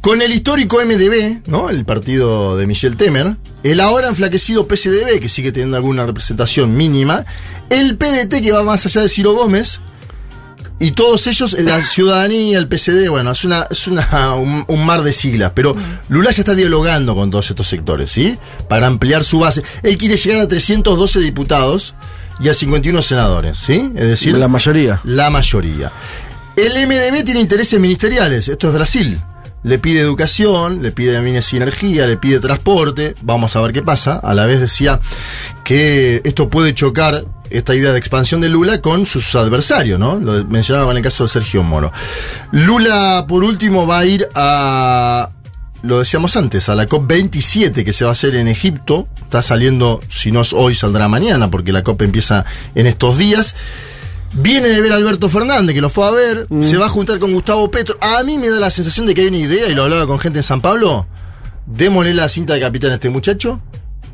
Con 0.00 0.22
el 0.22 0.32
histórico 0.32 0.78
MDB, 0.84 1.48
¿no? 1.48 1.70
El 1.70 1.84
partido 1.84 2.56
de 2.56 2.68
Michel 2.68 2.96
Temer. 2.96 3.36
El 3.64 3.80
ahora 3.80 4.08
enflaquecido 4.08 4.68
PSDB, 4.68 5.18
que 5.20 5.28
sigue 5.28 5.50
teniendo 5.50 5.76
alguna 5.76 6.06
representación 6.06 6.76
mínima. 6.76 7.24
El 7.68 7.96
PDT, 7.96 8.40
que 8.40 8.52
va 8.52 8.62
más 8.62 8.86
allá 8.86 9.02
de 9.02 9.08
Ciro 9.08 9.34
Gómez. 9.34 9.80
Y 10.80 10.92
todos 10.92 11.26
ellos, 11.26 11.54
la 11.58 11.82
ciudadanía, 11.82 12.58
el 12.58 12.68
PSD, 12.68 13.08
bueno, 13.08 13.32
es 13.32 13.44
una, 13.44 13.66
es 13.68 13.86
una, 13.88 14.34
un, 14.34 14.64
un 14.68 14.86
mar 14.86 15.02
de 15.02 15.12
siglas. 15.12 15.52
Pero 15.54 15.74
Lula 16.08 16.30
ya 16.30 16.42
está 16.42 16.54
dialogando 16.54 17.14
con 17.16 17.30
todos 17.30 17.50
estos 17.50 17.66
sectores, 17.66 18.12
¿sí? 18.12 18.38
Para 18.68 18.86
ampliar 18.86 19.24
su 19.24 19.40
base. 19.40 19.62
Él 19.82 19.98
quiere 19.98 20.16
llegar 20.16 20.40
a 20.40 20.46
312 20.48 21.18
diputados 21.20 21.94
y 22.40 22.48
a 22.48 22.54
51 22.54 23.02
senadores, 23.02 23.58
¿sí? 23.58 23.90
Es 23.96 24.06
decir, 24.06 24.36
La 24.36 24.46
mayoría. 24.46 25.00
la 25.02 25.30
mayoría. 25.30 25.90
El 26.54 26.72
MDB 26.86 27.24
tiene 27.24 27.40
intereses 27.40 27.78
ministeriales, 27.80 28.48
esto 28.48 28.68
es 28.68 28.74
Brasil. 28.74 29.20
Le 29.62 29.78
pide 29.78 30.00
educación, 30.00 30.82
le 30.82 30.92
pide 30.92 31.14
y 31.14 31.56
energía, 31.56 32.06
le 32.06 32.16
pide 32.16 32.38
transporte, 32.40 33.14
vamos 33.22 33.56
a 33.56 33.60
ver 33.60 33.72
qué 33.72 33.82
pasa. 33.82 34.16
A 34.16 34.34
la 34.34 34.46
vez 34.46 34.60
decía 34.60 35.00
que 35.64 36.20
esto 36.24 36.48
puede 36.48 36.74
chocar, 36.74 37.24
esta 37.50 37.74
idea 37.74 37.92
de 37.92 37.98
expansión 37.98 38.40
de 38.40 38.48
Lula, 38.48 38.80
con 38.80 39.06
sus 39.06 39.34
adversarios, 39.34 39.98
¿no? 39.98 40.18
Lo 40.18 40.44
mencionaba 40.44 40.90
en 40.90 40.98
el 40.98 41.02
caso 41.02 41.24
de 41.24 41.28
Sergio 41.28 41.62
Moro. 41.62 41.92
Lula, 42.52 43.24
por 43.28 43.42
último, 43.42 43.86
va 43.86 44.00
a 44.00 44.06
ir 44.06 44.28
a, 44.34 45.30
lo 45.82 46.00
decíamos 46.00 46.36
antes, 46.36 46.68
a 46.68 46.74
la 46.74 46.88
COP27 46.88 47.84
que 47.84 47.92
se 47.92 48.04
va 48.04 48.10
a 48.10 48.12
hacer 48.12 48.34
en 48.34 48.48
Egipto. 48.48 49.08
Está 49.22 49.42
saliendo, 49.42 50.00
si 50.08 50.32
no 50.32 50.40
es 50.40 50.52
hoy, 50.52 50.74
saldrá 50.74 51.08
mañana, 51.08 51.50
porque 51.50 51.72
la 51.72 51.82
COP 51.82 52.02
empieza 52.02 52.44
en 52.74 52.86
estos 52.86 53.16
días. 53.16 53.54
Viene 54.32 54.68
de 54.68 54.80
ver 54.80 54.92
a 54.92 54.96
Alberto 54.96 55.28
Fernández, 55.28 55.74
que 55.74 55.80
lo 55.80 55.90
fue 55.90 56.06
a 56.06 56.10
ver, 56.10 56.46
se 56.60 56.76
va 56.76 56.86
a 56.86 56.90
juntar 56.90 57.18
con 57.18 57.32
Gustavo 57.32 57.70
Petro. 57.70 57.96
A 58.00 58.22
mí 58.22 58.38
me 58.38 58.50
da 58.50 58.60
la 58.60 58.70
sensación 58.70 59.06
de 59.06 59.14
que 59.14 59.22
hay 59.22 59.28
una 59.28 59.38
idea, 59.38 59.68
y 59.68 59.74
lo 59.74 59.84
hablaba 59.84 60.06
con 60.06 60.18
gente 60.18 60.40
en 60.40 60.42
San 60.42 60.60
Pablo, 60.60 61.06
démosle 61.66 62.14
la 62.14 62.28
cinta 62.28 62.54
de 62.54 62.60
capitán 62.60 62.90
a 62.90 62.94
este 62.94 63.08
muchacho 63.08 63.60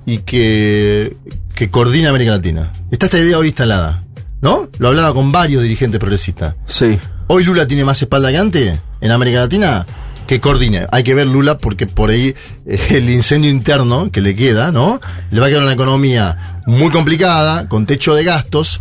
y 0.07 0.19
que, 0.19 1.17
que 1.55 1.71
coordine 1.71 2.09
América 2.09 2.33
Latina. 2.33 2.73
Está 2.91 3.07
esta 3.07 3.19
idea 3.19 3.39
hoy 3.39 3.49
instalada, 3.49 4.03
¿no? 4.41 4.69
Lo 4.79 4.89
hablaba 4.89 5.15
con 5.15 5.33
varios 5.33 5.63
dirigentes 5.63 5.99
progresistas. 5.99 6.55
Sí. 6.67 6.99
Hoy 7.27 7.45
Lula 7.45 7.67
tiene 7.67 7.85
más 7.85 8.01
espalda 8.03 8.31
que 8.31 8.39
antes 8.39 8.79
en 9.01 9.11
América 9.11 9.41
Latina 9.41 9.87
que 10.27 10.41
coordine. 10.41 10.87
Hay 10.91 11.05
que 11.05 11.15
ver 11.15 11.27
Lula 11.27 11.59
porque 11.59 11.87
por 11.87 12.11
ahí 12.11 12.35
eh, 12.67 12.81
el 12.91 13.11
incendio 13.11 13.51
interno 13.51 14.11
que 14.11 14.21
le 14.21 14.35
queda, 14.37 14.71
¿no? 14.71 15.01
Le 15.31 15.41
va 15.41 15.47
a 15.47 15.49
quedar 15.49 15.63
una 15.63 15.73
economía 15.73 16.63
muy 16.67 16.91
complicada, 16.91 17.69
con 17.69 17.87
techo 17.87 18.15
de 18.15 18.25
gastos. 18.25 18.81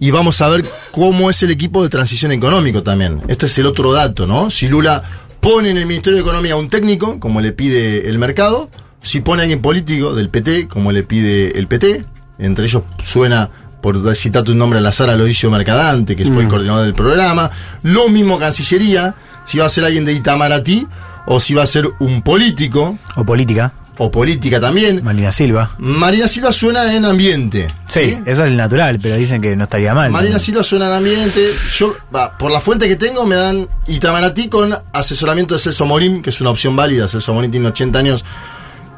Y 0.00 0.10
vamos 0.10 0.40
a 0.40 0.48
ver 0.48 0.64
cómo 0.90 1.28
es 1.28 1.42
el 1.42 1.50
equipo 1.50 1.82
de 1.82 1.90
transición 1.90 2.32
económico 2.32 2.82
también. 2.82 3.20
Este 3.28 3.46
es 3.46 3.58
el 3.58 3.66
otro 3.66 3.92
dato, 3.92 4.26
¿no? 4.26 4.50
Si 4.50 4.66
Lula 4.66 5.02
pone 5.40 5.70
en 5.70 5.76
el 5.76 5.86
Ministerio 5.86 6.16
de 6.16 6.22
Economía 6.22 6.54
a 6.54 6.56
un 6.56 6.70
técnico, 6.70 7.20
como 7.20 7.42
le 7.42 7.52
pide 7.52 8.08
el 8.08 8.18
mercado, 8.18 8.70
si 9.02 9.20
pone 9.20 9.42
a 9.42 9.44
alguien 9.44 9.60
político 9.60 10.14
del 10.14 10.30
PT, 10.30 10.68
como 10.68 10.90
le 10.90 11.02
pide 11.02 11.58
el 11.58 11.66
PT, 11.68 12.04
entre 12.38 12.64
ellos 12.64 12.82
suena, 13.04 13.50
por 13.82 14.16
citarte 14.16 14.52
un 14.52 14.58
nombre 14.58 14.78
al 14.78 14.86
azar, 14.86 15.10
Aloisio 15.10 15.50
Mercadante, 15.50 16.16
que 16.16 16.24
fue 16.24 16.42
el 16.42 16.48
coordinador 16.48 16.84
del 16.84 16.94
programa, 16.94 17.50
lo 17.82 18.08
mismo 18.08 18.38
Cancillería, 18.38 19.14
si 19.44 19.58
va 19.58 19.66
a 19.66 19.70
ser 19.70 19.84
alguien 19.84 20.06
de 20.06 20.14
Itamaraty, 20.14 20.86
o 21.26 21.40
si 21.40 21.54
va 21.54 21.62
a 21.62 21.66
ser 21.66 21.88
un 21.98 22.22
político, 22.22 22.98
O 23.16 23.24
política. 23.24 23.72
O 24.02 24.10
política 24.10 24.58
también. 24.58 25.04
Marina 25.04 25.30
Silva. 25.30 25.72
Marina 25.76 26.26
Silva 26.26 26.54
suena 26.54 26.90
en 26.94 27.04
ambiente. 27.04 27.66
Sí, 27.90 28.16
eso 28.24 28.44
es 28.44 28.50
el 28.50 28.56
natural, 28.56 28.98
pero 28.98 29.14
dicen 29.16 29.42
que 29.42 29.54
no 29.54 29.64
estaría 29.64 29.92
mal. 29.92 30.10
Marina 30.10 30.38
Silva 30.38 30.64
suena 30.64 30.86
en 30.86 30.92
ambiente. 30.94 31.50
Yo, 31.74 31.94
por 32.38 32.50
la 32.50 32.62
fuente 32.62 32.88
que 32.88 32.96
tengo, 32.96 33.26
me 33.26 33.36
dan 33.36 33.68
Itamaraty 33.88 34.48
con 34.48 34.74
asesoramiento 34.94 35.52
de 35.52 35.60
Celso 35.60 35.84
Morín, 35.84 36.22
que 36.22 36.30
es 36.30 36.40
una 36.40 36.48
opción 36.48 36.74
válida. 36.74 37.08
Celso 37.08 37.34
Morín 37.34 37.50
tiene 37.50 37.68
80 37.68 37.98
años. 37.98 38.24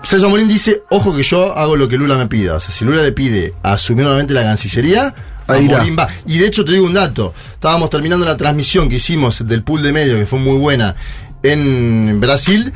Celso 0.04 0.30
Morín 0.30 0.46
dice, 0.46 0.84
ojo 0.88 1.16
que 1.16 1.24
yo 1.24 1.52
hago 1.58 1.74
lo 1.74 1.88
que 1.88 1.96
Lula 1.96 2.16
me 2.16 2.28
pida. 2.28 2.54
O 2.54 2.60
sea, 2.60 2.72
si 2.72 2.84
Lula 2.84 3.02
le 3.02 3.10
pide 3.10 3.54
asumir 3.64 4.04
nuevamente 4.04 4.32
la 4.32 4.44
Cancillería, 4.44 5.12
a 5.48 5.52
Ahí. 5.52 5.68
Morín 5.68 5.96
va. 5.98 6.06
Y 6.28 6.38
de 6.38 6.46
hecho 6.46 6.64
te 6.64 6.70
digo 6.70 6.86
un 6.86 6.94
dato. 6.94 7.34
Estábamos 7.54 7.90
terminando 7.90 8.24
la 8.24 8.36
transmisión 8.36 8.88
que 8.88 8.94
hicimos 8.96 9.44
del 9.48 9.64
pool 9.64 9.82
de 9.82 9.92
medio, 9.92 10.14
que 10.14 10.26
fue 10.26 10.38
muy 10.38 10.58
buena, 10.58 10.94
en 11.42 12.20
Brasil. 12.20 12.72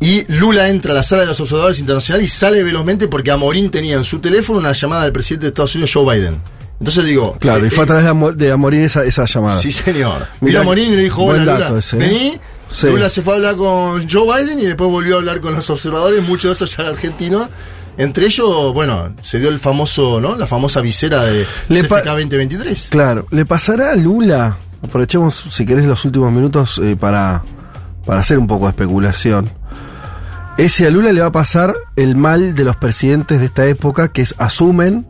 Y 0.00 0.24
Lula 0.32 0.68
entra 0.70 0.92
a 0.92 0.94
la 0.94 1.02
sala 1.02 1.22
de 1.22 1.26
los 1.28 1.38
observadores 1.40 1.78
internacionales 1.78 2.26
y 2.32 2.34
sale 2.34 2.62
velozmente 2.62 3.06
porque 3.06 3.30
Amorín 3.30 3.70
tenía 3.70 3.96
en 3.96 4.04
su 4.04 4.18
teléfono 4.18 4.58
una 4.58 4.72
llamada 4.72 5.02
del 5.04 5.12
presidente 5.12 5.44
de 5.44 5.48
Estados 5.50 5.74
Unidos, 5.74 5.90
Joe 5.92 6.14
Biden. 6.16 6.40
Entonces 6.78 7.04
digo. 7.04 7.36
Claro, 7.38 7.62
y 7.64 7.68
eh, 7.68 7.70
fue 7.70 7.84
a 7.84 7.86
través 7.86 8.04
de, 8.04 8.10
Amor- 8.10 8.34
de 8.34 8.50
Amorín 8.50 8.80
esa, 8.80 9.04
esa 9.04 9.26
llamada. 9.26 9.60
Sí, 9.60 9.70
señor. 9.70 10.26
Miró 10.40 10.60
a 10.60 10.64
Morín 10.64 10.92
y 10.94 10.96
le 10.96 11.02
dijo, 11.02 11.24
hola, 11.24 11.52
Lula, 11.68 11.78
ese, 11.78 11.96
¿eh? 11.96 11.98
vení. 11.98 12.40
Sí. 12.70 12.86
Lula 12.86 13.10
se 13.10 13.20
fue 13.20 13.34
a 13.34 13.36
hablar 13.36 13.56
con 13.56 14.08
Joe 14.08 14.42
Biden 14.42 14.60
y 14.60 14.64
después 14.64 14.88
volvió 14.88 15.16
a 15.16 15.18
hablar 15.18 15.40
con 15.40 15.52
los 15.54 15.68
observadores, 15.68 16.26
muchos 16.26 16.44
de 16.58 16.64
esos 16.64 16.76
ya 16.78 16.88
argentinos. 16.88 17.48
Entre 17.98 18.24
ellos, 18.24 18.72
bueno, 18.72 19.12
se 19.22 19.38
dio 19.38 19.50
el 19.50 19.58
famoso, 19.58 20.20
¿no? 20.22 20.36
La 20.38 20.46
famosa 20.46 20.80
visera 20.80 21.24
de 21.24 21.44
Le 21.68 21.82
CFK 21.82 22.04
2023. 22.06 22.88
Claro, 22.90 23.26
¿le 23.30 23.44
pasará 23.44 23.92
a 23.92 23.96
Lula? 23.96 24.56
Aprovechemos, 24.82 25.44
si 25.50 25.66
querés, 25.66 25.84
los 25.84 26.02
últimos 26.06 26.32
minutos 26.32 26.80
eh, 26.82 26.96
para, 26.98 27.42
para 28.06 28.20
hacer 28.20 28.38
un 28.38 28.46
poco 28.46 28.64
de 28.64 28.70
especulación. 28.70 29.50
Es 30.60 30.72
si 30.72 30.84
a 30.84 30.90
Lula 30.90 31.10
le 31.14 31.22
va 31.22 31.28
a 31.28 31.32
pasar 31.32 31.74
el 31.96 32.16
mal 32.16 32.54
de 32.54 32.64
los 32.64 32.76
presidentes 32.76 33.40
de 33.40 33.46
esta 33.46 33.64
época 33.64 34.08
que 34.08 34.20
es 34.20 34.34
asumen 34.36 35.06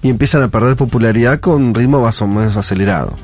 y 0.00 0.08
empiezan 0.08 0.40
a 0.40 0.48
perder 0.48 0.76
popularidad 0.76 1.40
con 1.40 1.62
un 1.62 1.74
ritmo 1.74 2.00
más 2.00 2.22
o 2.22 2.26
menos 2.26 2.56
acelerado. 2.56 3.14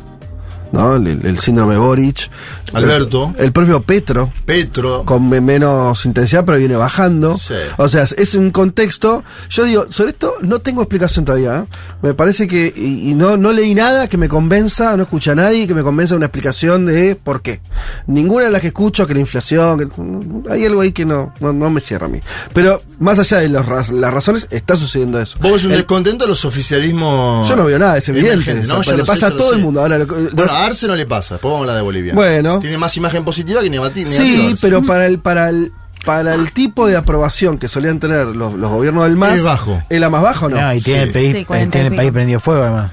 ¿No? 0.74 0.96
El, 0.96 1.06
el 1.24 1.38
síndrome 1.38 1.76
Boric. 1.76 2.30
Alberto. 2.72 3.32
El, 3.38 3.44
el 3.46 3.52
propio 3.52 3.82
Petro 3.82 4.32
Petro. 4.44 5.04
con 5.04 5.28
me- 5.28 5.40
menos 5.40 6.04
intensidad, 6.04 6.44
pero 6.44 6.58
viene 6.58 6.74
bajando. 6.76 7.38
Sí. 7.38 7.54
O 7.76 7.88
sea, 7.88 8.02
es 8.02 8.34
un 8.34 8.50
contexto. 8.50 9.22
Yo 9.50 9.64
digo, 9.64 9.86
sobre 9.90 10.10
esto 10.10 10.34
no 10.42 10.58
tengo 10.60 10.82
explicación 10.82 11.24
todavía. 11.24 11.58
¿eh? 11.58 11.76
Me 12.02 12.14
parece 12.14 12.48
que. 12.48 12.72
Y, 12.76 13.10
y 13.10 13.14
no, 13.14 13.36
no 13.36 13.52
leí 13.52 13.74
nada 13.74 14.08
que 14.08 14.16
me 14.16 14.28
convenza, 14.28 14.96
no 14.96 15.04
escuché 15.04 15.30
a 15.30 15.34
nadie 15.36 15.66
que 15.68 15.74
me 15.74 15.82
convenza 15.82 16.14
de 16.14 16.18
una 16.18 16.26
explicación 16.26 16.86
de 16.86 17.14
por 17.16 17.42
qué. 17.42 17.60
Ninguna 18.06 18.46
de 18.46 18.50
las 18.50 18.60
que 18.60 18.68
escucho, 18.68 19.06
que 19.06 19.14
la 19.14 19.20
inflación. 19.20 19.78
que- 19.78 20.50
hay 20.50 20.64
algo 20.66 20.80
ahí 20.80 20.92
que 20.92 21.04
no, 21.04 21.32
no, 21.40 21.52
no 21.52 21.70
me 21.70 21.80
cierra 21.80 22.06
a 22.06 22.08
mí. 22.08 22.18
Pero 22.52 22.82
más 22.98 23.18
allá 23.18 23.38
de 23.38 23.48
los 23.48 23.64
las 23.92 24.12
razones, 24.12 24.48
está 24.50 24.76
sucediendo 24.76 25.20
eso. 25.20 25.38
Vos 25.40 25.52
ves 25.52 25.64
un 25.64 25.70
El- 25.70 25.76
descontento 25.78 26.24
de 26.24 26.30
los 26.30 26.44
oficialismos. 26.44 27.48
yo 27.48 27.56
no 27.56 27.64
veo 27.64 27.78
nada, 27.78 27.98
es 27.98 28.08
evidente. 28.08 28.34
emergentes, 28.34 28.70
O 28.70 28.82
sea, 28.82 28.92
¿no? 28.92 28.96
Le 28.96 28.98
lo 28.98 29.06
sé, 29.06 29.12
pasa 29.12 29.26
a 29.28 29.36
todo 29.36 29.52
el 29.52 29.60
mundo. 29.60 29.80
Ahora, 29.80 29.98
lo- 29.98 30.06
Bueno, 30.06 30.30
los- 30.34 30.50
a 30.50 30.63
Arce 30.66 30.86
no 30.86 30.96
le 30.96 31.06
pasa, 31.06 31.34
después 31.34 31.50
vamos 31.50 31.58
a 31.58 31.62
hablar 31.62 31.76
de 31.76 31.82
Bolivia. 31.82 32.14
Bueno. 32.14 32.60
Tiene 32.60 32.78
más 32.78 32.96
imagen 32.96 33.24
positiva 33.24 33.60
que 33.62 33.70
negati- 33.70 34.04
negativa. 34.04 34.10
Sí, 34.10 34.54
pero 34.60 34.82
para 34.82 35.06
el, 35.06 35.18
para 35.18 35.48
el, 35.48 35.72
para 36.04 36.34
el 36.34 36.52
tipo 36.52 36.86
de 36.86 36.96
aprobación 36.96 37.58
que 37.58 37.68
solían 37.68 38.00
tener 38.00 38.26
los, 38.26 38.54
los 38.54 38.70
gobiernos 38.70 39.04
del 39.04 39.16
MAS. 39.16 39.34
Es 39.34 39.44
bajo. 39.44 39.82
¿Es 39.88 40.00
la 40.00 40.10
más 40.10 40.22
baja 40.22 40.46
o 40.46 40.48
no? 40.48 40.60
No, 40.60 40.74
y 40.74 40.80
tiene, 40.80 41.02
Sí. 41.02 41.06
el 41.08 41.12
país, 41.12 41.36
Sí, 41.36 41.44
40 41.44 41.70
tiene 41.72 41.86
el 41.88 41.94
país 41.96 42.12
prendido 42.12 42.40
fuego, 42.40 42.62
además. 42.62 42.90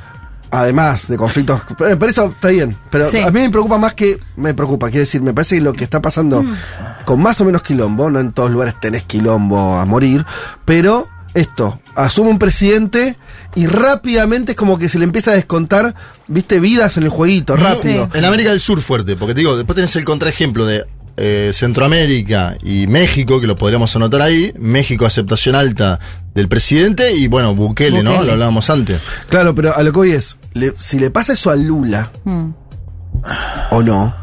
Además 0.53 1.07
de 1.07 1.15
conflictos. 1.15 1.61
Pero, 1.77 1.97
pero 1.97 2.11
eso 2.11 2.25
está 2.25 2.49
bien. 2.49 2.75
Pero 2.89 3.09
Sí. 3.09 3.19
a 3.19 3.31
mí 3.31 3.39
me 3.39 3.49
preocupa 3.49 3.77
más 3.77 3.93
que. 3.93 4.19
Me 4.35 4.53
preocupa, 4.53 4.87
quiero 4.89 5.01
decir, 5.01 5.21
me 5.21 5.33
parece 5.33 5.55
que 5.55 5.61
lo 5.61 5.71
que 5.73 5.85
está 5.85 6.01
pasando 6.01 6.43
con 7.05 7.21
más 7.21 7.39
o 7.39 7.45
menos 7.45 7.63
quilombo, 7.63 8.09
no 8.11 8.19
en 8.19 8.33
todos 8.33 8.51
lugares 8.51 8.75
tenés 8.81 9.03
quilombo 9.03 9.75
a 9.75 9.85
morir, 9.85 10.25
pero 10.65 11.07
esto, 11.33 11.79
asume 11.95 12.31
un 12.31 12.37
presidente 12.39 13.15
y 13.55 13.67
rápidamente 13.67 14.51
es 14.53 14.57
como 14.57 14.77
que 14.79 14.87
se 14.89 14.97
le 14.97 15.03
empieza 15.05 15.31
a 15.31 15.35
descontar, 15.35 15.93
viste, 16.27 16.59
vidas 16.59 16.97
en 16.97 17.03
el 17.03 17.09
jueguito, 17.09 17.55
rápido. 17.57 18.09
En 18.13 18.25
América 18.25 18.49
del 18.51 18.59
Sur 18.59 18.81
fuerte, 18.81 19.15
porque 19.15 19.33
te 19.33 19.39
digo, 19.41 19.57
después 19.57 19.75
tenés 19.75 19.95
el 19.95 20.05
contraejemplo 20.05 20.65
de 20.65 20.85
eh, 21.17 21.51
Centroamérica 21.53 22.57
y 22.63 22.87
México, 22.87 23.41
que 23.41 23.47
lo 23.47 23.55
podríamos 23.57 23.93
anotar 23.95 24.21
ahí. 24.21 24.53
México, 24.57 25.05
aceptación 25.05 25.55
alta 25.55 25.99
del 26.33 26.47
presidente 26.47 27.13
y 27.13 27.27
bueno, 27.27 27.53
Bukele, 27.53 28.01
¿no? 28.01 28.23
Lo 28.23 28.31
hablábamos 28.31 28.69
antes. 28.69 29.01
Claro, 29.29 29.53
pero 29.53 29.75
a 29.75 29.83
lo 29.83 29.91
que 29.91 29.97
voy 29.97 30.11
es, 30.11 30.37
le- 30.53 30.73
si 30.77 30.97
le 30.97 31.11
pasa 31.11 31.33
eso 31.33 31.49
a 31.51 31.55
Lula 31.57 32.11
Mm. 32.23 32.49
o 33.71 33.83
no, 33.83 34.15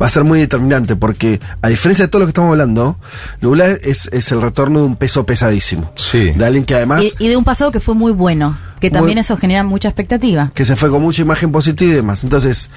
va 0.00 0.06
a 0.06 0.10
ser 0.10 0.24
muy 0.24 0.40
determinante, 0.40 0.96
porque 0.96 1.40
a 1.62 1.68
diferencia 1.68 2.04
de 2.06 2.08
todo 2.08 2.20
lo 2.20 2.26
que 2.26 2.30
estamos 2.30 2.50
hablando, 2.50 2.96
Lula 3.40 3.66
es, 3.68 4.08
es 4.12 4.32
el 4.32 4.40
retorno 4.40 4.80
de 4.80 4.86
un 4.86 4.96
peso 4.96 5.24
pesadísimo. 5.26 5.92
Sí. 5.96 6.30
De 6.32 6.44
alguien 6.44 6.64
que 6.64 6.74
además... 6.74 7.04
Y, 7.18 7.24
y 7.26 7.28
de 7.28 7.36
un 7.36 7.44
pasado 7.44 7.70
que 7.72 7.80
fue 7.80 7.94
muy 7.94 8.12
bueno, 8.12 8.56
que 8.80 8.90
también 8.90 9.16
Muy- 9.16 9.20
eso 9.20 9.36
genera 9.36 9.62
mucha 9.64 9.88
expectativa. 9.88 10.50
que 10.54 10.64
se 10.64 10.76
fue 10.76 10.90
con 10.90 11.02
mucha 11.02 11.22
imagen 11.22 11.50
positiva 11.52 11.90
y 11.92 11.94
demás. 11.96 12.24
Entonces, 12.24 12.70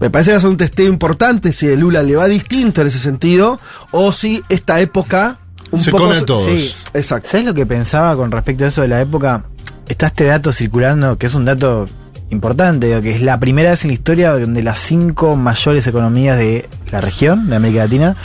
me 0.00 0.10
parece 0.10 0.30
que 0.30 0.32
va 0.32 0.38
a 0.38 0.40
ser 0.40 0.50
un 0.50 0.56
testeo 0.56 0.88
importante 0.88 1.52
si 1.52 1.70
a 1.70 1.76
Lula 1.76 2.02
le 2.02 2.16
va 2.16 2.26
distinto 2.28 2.80
en 2.80 2.86
ese 2.88 2.98
sentido, 2.98 3.60
o 3.90 4.12
si 4.12 4.42
esta 4.48 4.80
época 4.80 5.38
un 5.70 5.78
Se 5.78 5.90
poco 5.90 6.04
come 6.04 6.16
a 6.16 6.24
todos. 6.26 6.44
Sí, 6.44 6.72
exacto. 6.94 7.28
¿Sabes 7.30 7.46
lo 7.46 7.54
que 7.54 7.64
pensaba 7.66 8.14
con 8.16 8.30
respecto 8.30 8.64
a 8.64 8.68
eso 8.68 8.82
de 8.82 8.88
la 8.88 9.00
época? 9.00 9.44
Está 9.88 10.06
este 10.08 10.24
dato 10.24 10.52
circulando, 10.52 11.16
que 11.18 11.26
es 11.26 11.34
un 11.34 11.44
dato 11.44 11.88
importante, 12.32 13.00
que 13.00 13.14
es 13.14 13.22
la 13.22 13.38
primera 13.38 13.70
vez 13.70 13.84
en 13.84 13.88
la 13.90 13.94
historia 13.94 14.32
donde 14.32 14.62
las 14.62 14.78
cinco 14.78 15.36
mayores 15.36 15.86
economías 15.86 16.38
de 16.38 16.68
la 16.90 17.00
región, 17.00 17.48
de 17.48 17.56
América 17.56 17.84
Latina, 17.84 18.16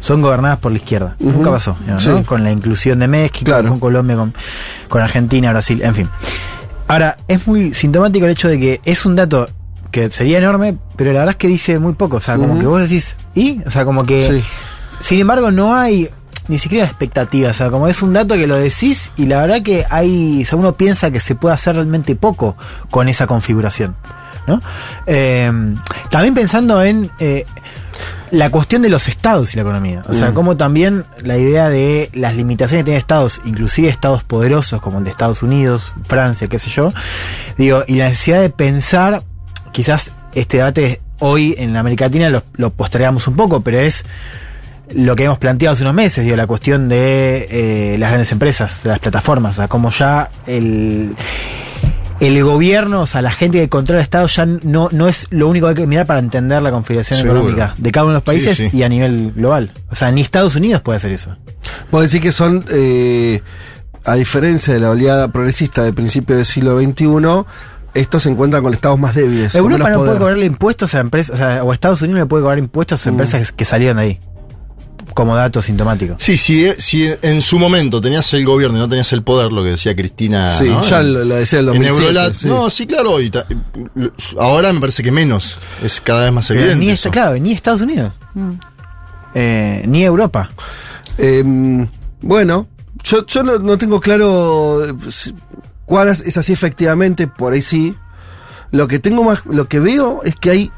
son 0.00 0.20
gobernadas 0.20 0.58
por 0.58 0.70
la 0.70 0.78
izquierda. 0.78 1.16
Nunca 1.18 1.50
pasó, 1.50 1.76
¿no? 1.86 1.98
Sí. 1.98 2.10
Con 2.26 2.44
la 2.44 2.52
inclusión 2.52 2.98
de 2.98 3.08
México, 3.08 3.46
Claro. 3.46 3.70
con 3.70 3.80
Colombia, 3.80 4.16
con, 4.16 4.34
con 4.88 5.00
Argentina, 5.00 5.50
Brasil, 5.50 5.80
en 5.82 5.94
fin. 5.94 6.08
Ahora, 6.86 7.16
es 7.26 7.46
muy 7.46 7.72
sintomático 7.72 8.26
el 8.26 8.32
hecho 8.32 8.48
de 8.48 8.60
que 8.60 8.80
es 8.84 9.06
un 9.06 9.16
dato 9.16 9.48
que 9.90 10.10
sería 10.10 10.38
enorme, 10.38 10.76
pero 10.96 11.12
la 11.12 11.20
verdad 11.20 11.30
es 11.32 11.36
que 11.38 11.48
dice 11.48 11.78
muy 11.78 11.94
poco. 11.94 12.16
O 12.18 12.20
sea, 12.20 12.36
como 12.36 12.58
que 12.58 12.66
vos 12.66 12.82
decís, 12.82 13.16
¿y? 13.34 13.62
O 13.64 13.70
sea, 13.70 13.84
como 13.86 14.04
que. 14.04 14.26
Sí. 14.40 14.44
Sin 15.00 15.20
embargo, 15.20 15.50
no 15.50 15.74
hay 15.74 16.10
ni 16.48 16.58
siquiera 16.58 16.84
expectativa. 16.84 17.50
O 17.50 17.54
sea, 17.54 17.70
como 17.70 17.88
es 17.88 18.02
un 18.02 18.12
dato 18.12 18.34
que 18.34 18.46
lo 18.46 18.56
decís 18.56 19.12
y 19.16 19.26
la 19.26 19.40
verdad 19.40 19.62
que 19.62 19.84
hay. 19.90 20.42
O 20.42 20.46
sea, 20.46 20.58
uno 20.58 20.74
piensa 20.74 21.10
que 21.10 21.20
se 21.20 21.34
puede 21.34 21.54
hacer 21.54 21.74
realmente 21.76 22.14
poco 22.16 22.56
con 22.90 23.08
esa 23.08 23.26
configuración. 23.26 23.96
¿no? 24.46 24.60
Eh, 25.06 25.50
también 26.10 26.34
pensando 26.34 26.82
en. 26.82 27.10
eh, 27.18 27.46
la 28.30 28.50
cuestión 28.50 28.82
de 28.82 28.88
los 28.88 29.06
estados 29.06 29.52
y 29.52 29.56
la 29.56 29.62
economía. 29.62 30.02
O 30.08 30.12
sea, 30.14 30.30
Mm. 30.30 30.34
como 30.34 30.56
también 30.56 31.04
la 31.22 31.38
idea 31.38 31.70
de 31.70 32.10
las 32.14 32.34
limitaciones 32.34 32.80
que 32.80 32.86
tienen 32.86 32.98
estados, 32.98 33.40
inclusive 33.44 33.88
estados 33.88 34.24
poderosos 34.24 34.80
como 34.82 34.98
el 34.98 35.04
de 35.04 35.10
Estados 35.10 35.42
Unidos, 35.44 35.92
Francia, 36.08 36.48
qué 36.48 36.58
sé 36.58 36.68
yo, 36.70 36.92
digo, 37.56 37.84
y 37.86 37.94
la 37.94 38.08
necesidad 38.08 38.40
de 38.40 38.50
pensar, 38.50 39.22
quizás 39.70 40.12
este 40.34 40.56
debate 40.56 41.00
hoy 41.20 41.54
en 41.58 41.72
la 41.74 41.80
América 41.80 42.06
Latina 42.06 42.28
lo, 42.28 42.42
lo 42.56 42.70
postergamos 42.70 43.28
un 43.28 43.36
poco, 43.36 43.60
pero 43.60 43.78
es 43.78 44.04
lo 44.94 45.16
que 45.16 45.24
hemos 45.24 45.38
planteado 45.38 45.72
hace 45.74 45.82
unos 45.82 45.94
meses, 45.94 46.24
digo, 46.24 46.36
la 46.36 46.46
cuestión 46.46 46.88
de 46.88 47.46
eh, 47.50 47.96
las 47.98 48.10
grandes 48.10 48.30
empresas, 48.32 48.82
de 48.82 48.90
las 48.90 48.98
plataformas, 48.98 49.52
o 49.52 49.56
sea, 49.62 49.68
como 49.68 49.90
ya 49.90 50.30
el, 50.46 51.14
el 52.20 52.44
gobierno, 52.44 53.02
o 53.02 53.06
sea, 53.06 53.22
la 53.22 53.30
gente 53.30 53.58
que 53.58 53.68
controla 53.68 54.00
el 54.00 54.02
Estado 54.02 54.26
ya 54.26 54.46
no, 54.46 54.88
no 54.92 55.08
es 55.08 55.26
lo 55.30 55.48
único 55.48 55.66
que 55.66 55.70
hay 55.70 55.76
que 55.76 55.86
mirar 55.86 56.06
para 56.06 56.20
entender 56.20 56.62
la 56.62 56.70
configuración 56.70 57.18
Seguro. 57.18 57.40
económica 57.40 57.74
de 57.76 57.92
cada 57.92 58.04
uno 58.04 58.12
de 58.12 58.16
los 58.16 58.22
países 58.24 58.56
sí. 58.56 58.70
y 58.72 58.82
a 58.82 58.88
nivel 58.88 59.32
global. 59.34 59.72
O 59.90 59.94
sea, 59.94 60.10
ni 60.10 60.20
Estados 60.20 60.54
Unidos 60.56 60.80
puede 60.82 60.96
hacer 60.98 61.12
eso. 61.12 61.36
Puedo 61.90 62.02
decir 62.02 62.20
que 62.20 62.30
son, 62.32 62.64
eh, 62.70 63.40
a 64.04 64.14
diferencia 64.14 64.72
de 64.74 64.80
la 64.80 64.90
oleada 64.90 65.28
progresista 65.28 65.82
del 65.82 65.94
principio 65.94 66.36
del 66.36 66.44
siglo 66.44 66.78
XXI, 66.78 67.06
estos 67.94 68.22
se 68.24 68.28
encuentran 68.28 68.62
con 68.62 68.74
estados 68.74 68.98
más 68.98 69.14
débiles. 69.14 69.54
Europa 69.54 69.88
no 69.90 69.98
puede 70.04 70.18
cobrarle 70.18 70.46
impuestos 70.46 70.94
a 70.94 71.00
empresas, 71.00 71.34
o, 71.34 71.36
sea, 71.38 71.64
o 71.64 71.72
Estados 71.72 72.02
Unidos 72.02 72.20
le 72.20 72.26
puede 72.26 72.42
cobrar 72.42 72.58
impuestos 72.58 73.06
a 73.06 73.10
Mm. 73.10 73.12
empresas 73.14 73.50
que, 73.50 73.56
que 73.56 73.64
salieron 73.64 73.96
de 73.98 74.02
ahí. 74.02 74.20
Como 75.14 75.36
dato 75.36 75.62
sintomático. 75.62 76.16
Sí, 76.18 76.36
sí, 76.36 76.66
eh, 76.66 76.74
si 76.78 77.08
en 77.22 77.40
su 77.40 77.58
momento 77.58 78.00
tenías 78.00 78.34
el 78.34 78.44
gobierno 78.44 78.76
y 78.76 78.80
no 78.80 78.88
tenías 78.88 79.12
el 79.12 79.22
poder, 79.22 79.52
lo 79.52 79.62
que 79.62 79.70
decía 79.70 79.94
Cristina. 79.94 80.56
Sí, 80.58 80.64
¿no? 80.68 80.82
ya 80.82 81.02
lo, 81.02 81.24
lo 81.24 81.36
decía 81.36 81.60
el 81.60 81.68
en 81.68 81.74
2007. 81.82 82.02
Eurolat. 82.08 82.34
sí. 82.34 82.48
No, 82.48 82.68
sí, 82.68 82.86
claro. 82.86 83.20
y 83.20 83.30
ta- 83.30 83.46
ahora 84.40 84.72
me 84.72 84.80
parece 84.80 85.02
que 85.04 85.12
menos. 85.12 85.58
Es 85.84 86.00
cada 86.00 86.24
vez 86.24 86.32
más 86.32 86.48
Pero 86.48 86.60
evidente. 86.60 86.84
ni 86.84 86.90
eso. 86.90 87.08
está, 87.08 87.10
claro, 87.10 87.38
ni 87.38 87.52
Estados 87.52 87.80
Unidos. 87.80 88.12
Mm. 88.34 88.52
eh, 89.34 89.82
ni 89.86 90.04
Europa. 90.04 90.50
Eh, 91.18 91.42
bueno, 92.20 92.66
yo, 93.04 93.24
yo 93.26 93.42
no, 93.42 93.58
no 93.58 93.78
tengo 93.78 94.00
claro 94.00 94.84
eh, 94.84 94.94
si- 95.10 95.34
cuál 95.86 96.08
es, 96.08 96.36
así 96.36 96.52
efectivamente, 96.52 97.26
por 97.28 97.52
ahí 97.52 97.62
sí. 97.62 97.94
Lo 98.72 98.88
que 98.88 98.98
tengo 98.98 99.22
más, 99.22 99.46
lo 99.46 99.68
que 99.68 99.78
veo 99.78 100.22
es 100.24 100.34
que 100.34 100.50
hay, 100.50 100.72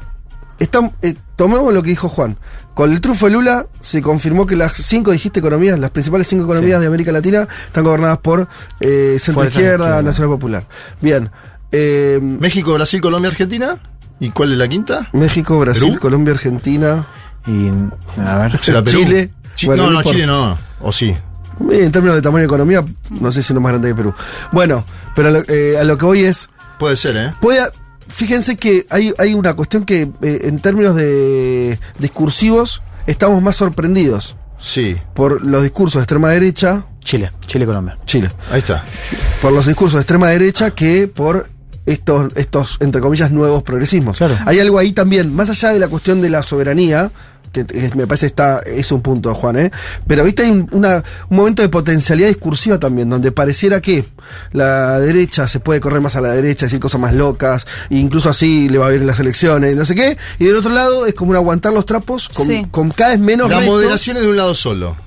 están, 0.59 0.93
eh, 1.01 1.15
tomemos 1.35 1.73
lo 1.73 1.81
que 1.81 1.89
dijo 1.89 2.07
Juan. 2.09 2.37
Con 2.77 2.91
el 2.91 3.01
triunfo 3.01 3.25
de 3.25 3.31
Lula 3.31 3.65
se 3.79 4.03
confirmó 4.03 4.45
que 4.45 4.55
las 4.55 4.73
cinco, 4.73 5.09
dijiste, 5.09 5.39
economías, 5.39 5.79
las 5.79 5.89
principales 5.89 6.27
cinco 6.27 6.43
economías 6.45 6.77
Sí. 6.77 6.81
de 6.81 6.87
América 6.87 7.11
Latina 7.11 7.47
están 7.65 7.83
gobernadas 7.83 8.19
por 8.19 8.47
eh, 8.79 9.17
centro 9.19 9.45
izquierda. 9.45 10.03
Nacional 10.03 10.29
Popular. 10.29 10.67
Bien. 11.01 11.31
Eh, 11.71 12.19
México, 12.21 12.73
Brasil, 12.75 13.01
Colombia, 13.01 13.31
Argentina. 13.31 13.77
¿Y 14.19 14.29
cuál 14.29 14.51
es 14.51 14.59
la 14.59 14.67
quinta? 14.67 15.09
México, 15.13 15.57
Brasil, 15.57 15.87
¿Perú? 15.89 15.99
Colombia, 15.99 16.35
Argentina. 16.35 17.07
Y, 17.47 17.69
a 18.21 18.37
ver. 18.37 18.59
Chile. 18.85 19.31
Chi- 19.55 19.65
Bueno, 19.65 19.85
no, 19.87 19.91
no. 19.93 20.03
Chile 20.03 20.27
no. 20.27 20.55
¿O 20.79 20.91
sí? 20.91 21.07
Eh, 21.71 21.83
En 21.83 21.91
términos 21.91 22.15
de 22.15 22.21
tamaño 22.21 22.41
de 22.41 22.45
economía, 22.45 22.85
no 23.09 23.31
sé 23.31 23.41
si 23.41 23.53
no 23.53 23.59
es 23.59 23.63
más 23.63 23.71
grande 23.71 23.89
que 23.89 23.95
Perú. 23.95 24.13
Bueno, 24.51 24.85
pero 25.15 25.29
a 25.29 25.31
lo, 25.31 25.39
eh, 25.47 25.79
a 25.79 25.83
lo 25.83 25.97
que 25.97 26.05
voy 26.05 26.25
es, 26.25 26.47
Puede 26.77 26.95
ser, 26.95 27.17
¿eh? 27.17 27.33
puede, 27.41 27.61
fíjense 28.09 28.55
que 28.57 28.85
hay, 28.89 29.13
hay 29.17 29.33
una 29.33 29.53
cuestión 29.55 29.85
que 29.85 30.09
eh, 30.21 30.41
en 30.43 30.59
términos 30.59 30.95
de 30.95 31.79
discursivos 31.99 32.81
estamos 33.05 33.41
más 33.41 33.55
sorprendidos 33.55 34.35
Sí. 34.59 34.97
por 35.13 35.43
los 35.45 35.61
discursos 35.63 35.99
de 35.99 36.03
extrema 36.03 36.29
derecha, 36.31 36.85
Chile, 37.01 37.31
Chile, 37.45 37.65
Colombia. 37.65 37.97
Chile, 38.05 38.31
Ahí 38.51 38.59
está. 38.59 38.83
por 39.41 39.53
los 39.53 39.65
discursos 39.67 39.93
de 39.95 40.01
extrema 40.01 40.29
derecha 40.29 40.71
que 40.71 41.07
por 41.07 41.47
estos, 41.87 42.31
estos 42.35 42.77
entre 42.81 43.01
comillas, 43.01 43.31
nuevos 43.31 43.63
progresismos. 43.63 44.17
Claro. 44.19 44.37
Hay 44.45 44.59
algo 44.59 44.77
ahí 44.77 44.91
también, 44.91 45.33
más 45.35 45.49
allá 45.49 45.69
de 45.71 45.79
la 45.79 45.87
cuestión 45.87 46.21
de 46.21 46.29
la 46.29 46.43
soberanía, 46.43 47.09
que 47.53 47.63
me 47.95 48.05
parece 48.05 48.27
está 48.27 48.59
es 48.59 48.91
un 48.91 49.01
punto, 49.01 49.33
Juan, 49.33 49.57
¿eh? 49.57 49.71
Pero 50.05 50.23
viste 50.25 50.43
hay 50.43 50.51
un, 50.51 50.67
una- 50.73 51.01
un 51.29 51.37
momento 51.37 51.61
de 51.63 51.69
potencialidad 51.69 52.27
discursiva 52.27 52.77
también, 52.77 53.09
donde 53.09 53.31
pareciera 53.31 53.81
que 53.81 54.05
la 54.51 54.99
derecha 54.99 55.47
se 55.47 55.59
puede 55.61 55.79
correr 55.79 56.01
más 56.01 56.15
a 56.17 56.21
la 56.21 56.33
derecha, 56.33 56.65
decir 56.67 56.79
cosas 56.79 56.99
más 57.01 57.13
locas, 57.15 57.65
e 57.89 57.95
incluso 57.95 58.29
así 58.29 58.67
le 58.69 58.77
va 58.77 58.87
a 58.89 58.93
ir 58.93 58.99
en 59.01 59.07
las 59.07 59.19
elecciones, 59.19 59.75
no 59.75 59.85
sé 59.85 59.95
qué, 59.95 60.17
y 60.39 60.45
del 60.45 60.57
otro 60.57 60.71
lado 60.71 61.05
es 61.07 61.15
como 61.15 61.31
un 61.31 61.37
aguantar 61.37 61.71
los 61.73 61.85
trapos 61.85 62.27
con, 62.29 62.45
Sí. 62.47 62.67
con 62.69 62.91
cada 62.91 63.11
vez 63.11 63.19
menos 63.21 63.49
La 63.49 63.59
retos. 63.61 63.73
moderación 63.75 64.17
es 64.17 64.23
de 64.23 64.29
un 64.29 64.37
lado 64.37 64.53
solo. 64.53 64.97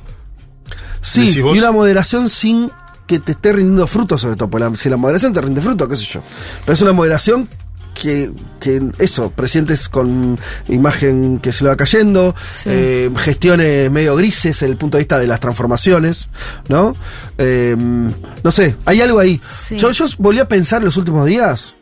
Sí, 1.03 1.33
y 1.35 1.41
una 1.59 1.73
moderación 1.73 2.29
sin 2.29 2.71
que 3.11 3.19
te 3.19 3.33
esté 3.33 3.53
rindiendo 3.53 3.89
fruto, 3.89 4.17
sobre 4.17 4.37
todo. 4.37 4.49
Porque 4.49 4.65
la- 4.71 4.77
si 4.77 4.89
la 4.89 4.97
moderación 4.97 5.33
te 5.33 5.41
rinde 5.41 5.61
fruto, 5.61 5.89
qué 5.89 5.97
sé 5.97 6.05
yo. 6.05 6.23
Pero 6.65 6.75
es 6.75 6.81
una 6.81 6.93
moderación 6.93 7.49
que, 7.93 8.31
que 8.61 8.81
eso, 8.99 9.31
presidentes 9.31 9.89
con 9.89 10.39
imagen 10.69 11.39
que 11.41 11.51
se 11.51 11.65
le 11.65 11.71
va 11.71 11.77
cayendo, 11.77 12.35
eh, 12.67 13.11
gestiones 13.17 13.91
medio 13.91 14.15
grises 14.15 14.61
desde 14.61 14.67
el 14.73 14.77
punto 14.79 14.97
de 14.97 15.03
vista 15.03 15.19
de 15.19 15.27
las 15.27 15.41
transformaciones, 15.41 16.29
¿no? 16.69 16.95
Eh, 17.37 17.77
no 17.77 18.51
sé, 18.53 18.77
hay 18.87 19.01
algo 19.01 19.19
ahí. 19.19 19.41
Sí. 19.69 19.77
Yo, 19.77 19.91
yo 19.91 20.07
volví 20.19 20.39
a 20.39 20.47
pensar 20.49 20.81
en 20.81 20.85
los 20.87 20.97
últimos 20.97 21.27
días 21.27 21.75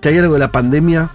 que 0.00 0.08
hay 0.08 0.16
algo 0.18 0.32
de 0.32 0.40
la 0.40 0.50
pandemia 0.50 1.10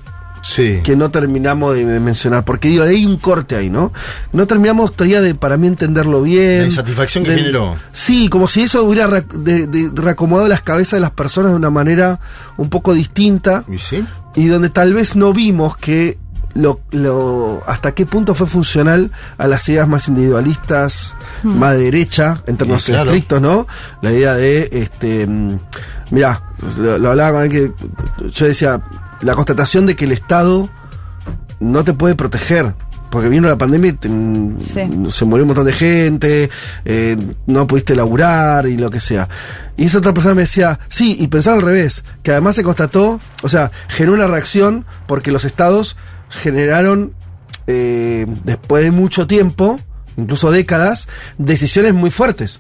Sí. 0.46 0.82
que 0.84 0.96
no 0.96 1.12
terminamos 1.12 1.76
de 1.76 1.86
mencionar, 2.00 2.46
porque 2.46 2.68
digo, 2.70 2.84
hay 2.84 3.06
un 3.06 3.18
corte 3.18 3.56
ahí, 3.56 3.70
¿no? 3.70 3.92
No 4.34 4.48
terminamos 4.48 4.94
todavía 4.96 5.22
de, 5.22 5.36
para 5.36 5.58
mí, 5.58 5.68
entenderlo 5.68 6.22
bien. 6.22 6.60
La 6.60 6.66
insatisfacción 6.66 7.24
que 7.24 7.32
De- 7.32 7.38
generó. 7.38 7.76
Sí, 7.92 8.28
como 8.30 8.48
si 8.48 8.62
eso 8.64 8.84
hubiera 8.84 9.08
re- 9.08 9.26
de- 9.34 9.68
de- 9.68 9.92
reacomodado 9.94 10.48
las 10.48 10.62
cabezas 10.62 10.94
de 10.98 11.02
las 11.02 11.12
personas 11.12 11.52
de 11.52 11.58
una 11.58 11.70
manera 11.70 12.20
un 12.58 12.70
poco 12.70 12.94
distinta 12.94 13.64
¿Y 13.72 13.78
sí? 13.78 14.06
y 14.36 14.48
donde 14.48 14.70
tal 14.70 14.94
vez 14.94 15.16
no 15.16 15.34
vimos 15.34 15.78
que 15.78 16.18
lo, 16.54 16.80
lo 16.92 17.62
hasta 17.68 17.92
qué 17.94 18.06
punto 18.06 18.34
fue 18.34 18.48
funcional 18.48 19.12
a 19.38 19.46
las 19.48 19.68
ideas 19.68 19.90
más 19.90 20.08
individualistas, 20.08 21.14
más 21.44 21.74
de 21.74 21.84
derecha, 21.86 22.42
en 22.48 22.56
términos 22.56 22.84
Sí, 22.84 22.92
claro. 22.94 23.08
estrictos, 23.08 23.42
¿no? 23.42 23.68
La 24.02 24.14
idea 24.14 24.36
de, 24.36 24.70
este, 24.72 25.28
mm, 25.28 25.60
mirá, 26.12 26.44
lo, 26.78 26.98
lo 26.98 27.10
hablaba 27.10 27.34
con 27.40 27.44
él 27.44 27.50
que 27.50 27.72
yo 28.32 28.46
decía, 28.46 28.82
la 29.22 29.36
constatación 29.36 29.86
de 29.86 29.96
que 29.96 30.06
el 30.06 30.12
Estado 30.12 30.70
no 31.60 31.84
te 31.84 31.94
puede 31.94 32.16
proteger. 32.16 32.74
Porque 33.12 33.30
vino 33.30 33.48
la 33.48 33.58
pandemia 33.58 33.92
y 33.92 33.94
te- 33.94 34.10
mm, 34.10 34.60
Sí. 34.60 34.82
se 35.12 35.26
murió 35.26 35.44
un 35.44 35.48
montón 35.50 35.66
de 35.66 35.74
gente, 35.74 36.50
eh, 36.84 37.16
no 37.46 37.66
pudiste 37.68 37.96
laburar 37.96 38.68
y 38.68 38.78
lo 38.78 38.90
que 38.90 39.00
sea. 39.00 39.30
Y 39.78 39.86
esa 39.86 40.00
otra 40.00 40.14
persona 40.14 40.36
me 40.36 40.42
decía, 40.42 40.80
sí, 40.90 41.16
y 41.20 41.28
pensaba 41.28 41.56
al 41.56 41.62
revés, 41.62 42.04
que 42.24 42.32
además 42.32 42.56
se 42.56 42.64
constató, 42.64 43.20
o 43.44 43.48
sea, 43.50 43.72
generó 43.88 44.14
una 44.16 44.28
reacción 44.28 44.86
porque 45.08 45.32
los 45.32 45.46
estados 45.46 45.96
generaron, 46.30 47.14
eh, 47.68 48.26
después 48.44 48.84
de 48.84 48.92
mucho 48.92 49.28
tiempo, 49.28 49.80
incluso 50.18 50.52
décadas, 50.52 51.08
decisiones 51.38 51.94
muy 51.94 52.10
fuertes. 52.12 52.60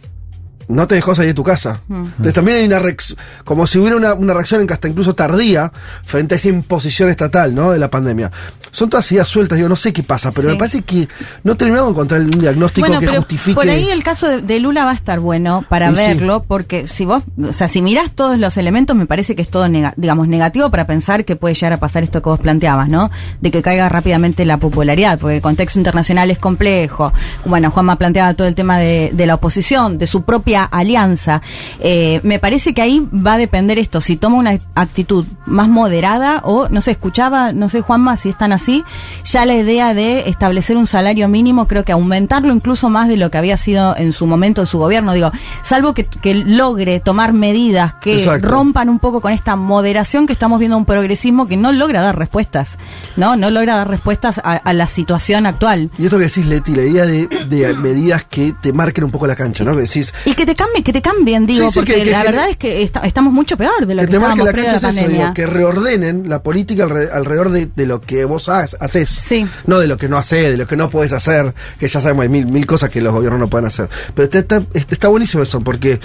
No 0.67 0.87
te 0.87 0.95
dejó 0.95 1.13
salir 1.15 1.29
de 1.31 1.33
tu 1.35 1.43
casa. 1.43 1.81
Entonces 1.89 2.33
también 2.33 2.57
hay 2.57 2.65
una 2.65 2.79
reacción, 2.79 3.19
como 3.43 3.67
si 3.67 3.77
hubiera 3.77 3.95
una, 3.97 4.13
una 4.13 4.33
reacción 4.33 4.65
hasta 4.71 4.87
incluso 4.87 5.13
tardía 5.13 5.71
frente 6.03 6.35
a 6.35 6.37
esa 6.37 6.49
imposición 6.49 7.09
estatal, 7.09 7.53
¿no? 7.53 7.71
De 7.71 7.79
la 7.79 7.89
pandemia. 7.89 8.31
Son 8.71 8.89
todas 8.89 9.09
ideas 9.11 9.27
sueltas, 9.27 9.57
digo, 9.57 9.69
no 9.69 9.75
sé 9.75 9.93
qué 9.93 10.03
pasa, 10.03 10.31
pero 10.31 10.47
Sí. 10.49 10.53
me 10.53 10.57
parece 10.59 10.81
que 10.81 11.07
no 11.43 11.55
terminamos 11.55 11.89
de 11.89 11.91
encontrar 11.91 12.21
un 12.21 12.29
diagnóstico 12.31 12.87
Bueno, 12.87 12.99
que 12.99 13.05
pero 13.07 13.19
justifique. 13.21 13.55
por 13.55 13.69
ahí 13.69 13.89
el 13.89 14.03
caso 14.03 14.27
de, 14.27 14.41
de 14.41 14.59
Lula 14.59 14.85
va 14.85 14.91
a 14.91 14.95
estar 14.95 15.19
bueno 15.19 15.63
para 15.69 15.91
Y 15.91 15.95
sí. 15.95 16.01
verlo, 16.07 16.43
porque 16.47 16.87
si 16.87 17.05
vos, 17.05 17.23
o 17.41 17.53
sea, 17.53 17.67
si 17.67 17.81
mirás 17.81 18.11
todos 18.11 18.37
los 18.39 18.57
elementos, 18.57 18.95
me 18.95 19.05
parece 19.05 19.35
que 19.35 19.41
es 19.43 19.49
todo, 19.49 19.65
nega- 19.67 19.93
digamos, 19.97 20.27
negativo 20.27 20.69
para 20.71 20.87
pensar 20.87 21.25
que 21.25 21.35
puede 21.35 21.53
llegar 21.55 21.73
a 21.73 21.77
pasar 21.77 22.03
esto 22.03 22.21
que 22.21 22.29
vos 22.29 22.39
planteabas, 22.39 22.89
¿no? 22.89 23.11
De 23.39 23.51
que 23.51 23.61
caiga 23.61 23.87
rápidamente 23.87 24.43
la 24.45 24.57
popularidad, 24.57 25.19
porque 25.19 25.35
el 25.37 25.41
contexto 25.41 25.79
internacional 25.79 26.31
es 26.31 26.39
complejo. 26.39 27.13
Bueno, 27.45 27.69
Juanma 27.71 27.97
planteaba 27.97 28.33
todo 28.33 28.47
el 28.47 28.55
tema 28.55 28.77
de, 28.79 29.11
de 29.13 29.25
la 29.25 29.35
oposición, 29.35 29.97
de 29.97 30.07
su 30.07 30.23
propia 30.23 30.54
alianza. 30.63 31.41
Eh, 31.79 32.19
me 32.23 32.39
parece 32.39 32.73
que 32.73 32.81
ahí 32.81 33.07
va 33.13 33.33
a 33.33 33.37
depender 33.37 33.77
esto, 33.77 34.01
si 34.01 34.15
toma 34.15 34.37
una 34.37 34.57
actitud 34.75 35.25
más 35.45 35.67
moderada 35.67 36.41
o, 36.43 36.67
no 36.69 36.81
sé, 36.81 36.91
escuchaba, 36.91 37.51
no 37.51 37.69
sé, 37.69 37.81
Juanma, 37.81 38.17
si 38.17 38.29
están 38.29 38.53
así, 38.53 38.83
ya 39.23 39.45
la 39.45 39.55
idea 39.55 39.93
de 39.93 40.29
establecer 40.29 40.77
un 40.77 40.87
salario 40.87 41.27
mínimo, 41.27 41.67
creo 41.67 41.83
que 41.83 41.91
aumentarlo 41.91 42.53
incluso 42.53 42.89
más 42.89 43.07
de 43.07 43.17
lo 43.17 43.29
que 43.29 43.37
había 43.37 43.57
sido 43.57 43.95
en 43.97 44.13
su 44.13 44.25
momento 44.27 44.61
de 44.61 44.67
su 44.67 44.77
gobierno, 44.79 45.13
digo, 45.13 45.31
salvo 45.63 45.93
que, 45.93 46.05
que 46.05 46.33
logre 46.33 46.99
tomar 46.99 47.33
medidas 47.33 47.95
que 47.95 48.17
Exacto. 48.17 48.47
rompan 48.47 48.89
un 48.89 48.99
poco 48.99 49.21
con 49.21 49.33
esta 49.33 49.55
moderación 49.55 50.27
que 50.27 50.33
estamos 50.33 50.59
viendo 50.59 50.77
un 50.77 50.85
progresismo 50.85 51.47
que 51.47 51.57
no 51.57 51.71
logra 51.71 52.01
dar 52.01 52.17
respuestas, 52.17 52.77
¿no? 53.15 53.35
No 53.35 53.49
logra 53.49 53.75
dar 53.75 53.89
respuestas 53.89 54.39
a, 54.39 54.53
a 54.53 54.73
la 54.73 54.87
situación 54.87 55.45
actual. 55.45 55.89
Y 55.97 56.05
esto 56.05 56.17
que 56.17 56.25
decís, 56.25 56.45
Leti, 56.45 56.75
la 56.75 56.83
idea 56.83 57.05
de, 57.05 57.27
de 57.47 57.73
medidas 57.75 58.23
que 58.25 58.53
te 58.61 58.73
marquen 58.73 59.03
un 59.03 59.11
poco 59.11 59.27
la 59.27 59.35
cancha, 59.35 59.63
¿no? 59.63 59.73
Que 59.73 59.81
decís, 59.81 60.13
Y 60.25 60.33
que 60.33 60.44
te 60.45 60.55
cambien, 60.55 60.83
que 60.83 60.93
te 60.93 61.01
cambien, 61.01 61.45
digo, 61.45 61.65
Sí, 61.67 61.73
sí, 61.73 61.79
porque 61.79 61.93
que- 61.95 62.03
que 62.03 62.11
la 62.11 62.23
verdad 62.23 62.49
es 62.49 62.57
que 62.57 62.83
esta- 62.83 62.99
estamos 63.01 63.33
mucho 63.33 63.57
peor 63.57 63.85
de 63.85 63.95
lo 63.95 64.01
que 64.01 64.07
que, 64.07 64.11
te 64.11 64.17
estábamos 64.17 64.45
la 64.45 64.53
cancha 64.53 64.71
la 64.71 64.89
es 64.89 64.97
eso, 64.97 65.07
digo, 65.07 65.33
que 65.33 65.45
reordenen 65.47 66.29
la 66.29 66.41
política 66.43 66.85
alre- 66.85 67.09
alrededor 67.11 67.49
de, 67.51 67.65
de 67.67 67.85
lo 67.85 68.01
que 68.01 68.25
vos 68.25 68.49
ha- 68.49 68.65
haces. 68.79 69.09
Sí. 69.09 69.45
No 69.65 69.79
de 69.79 69.87
lo 69.87 69.97
que 69.97 70.09
no 70.09 70.17
haces, 70.17 70.49
de 70.51 70.57
lo 70.57 70.67
que 70.67 70.75
no 70.75 70.89
puedes 70.89 71.11
hacer, 71.13 71.53
que 71.79 71.87
ya 71.87 72.01
sabemos 72.01 72.23
hay 72.23 72.29
mil, 72.29 72.45
mil 72.47 72.65
cosas 72.65 72.89
que 72.89 73.01
los 73.01 73.13
gobiernos 73.13 73.39
no 73.39 73.47
pueden 73.49 73.65
hacer. 73.67 73.89
Pero 74.13 74.25
está, 74.25 74.39
está, 74.39 74.63
está- 74.73 75.07
buenísimo 75.07 75.43
eso, 75.43 75.61
porque 75.61 75.99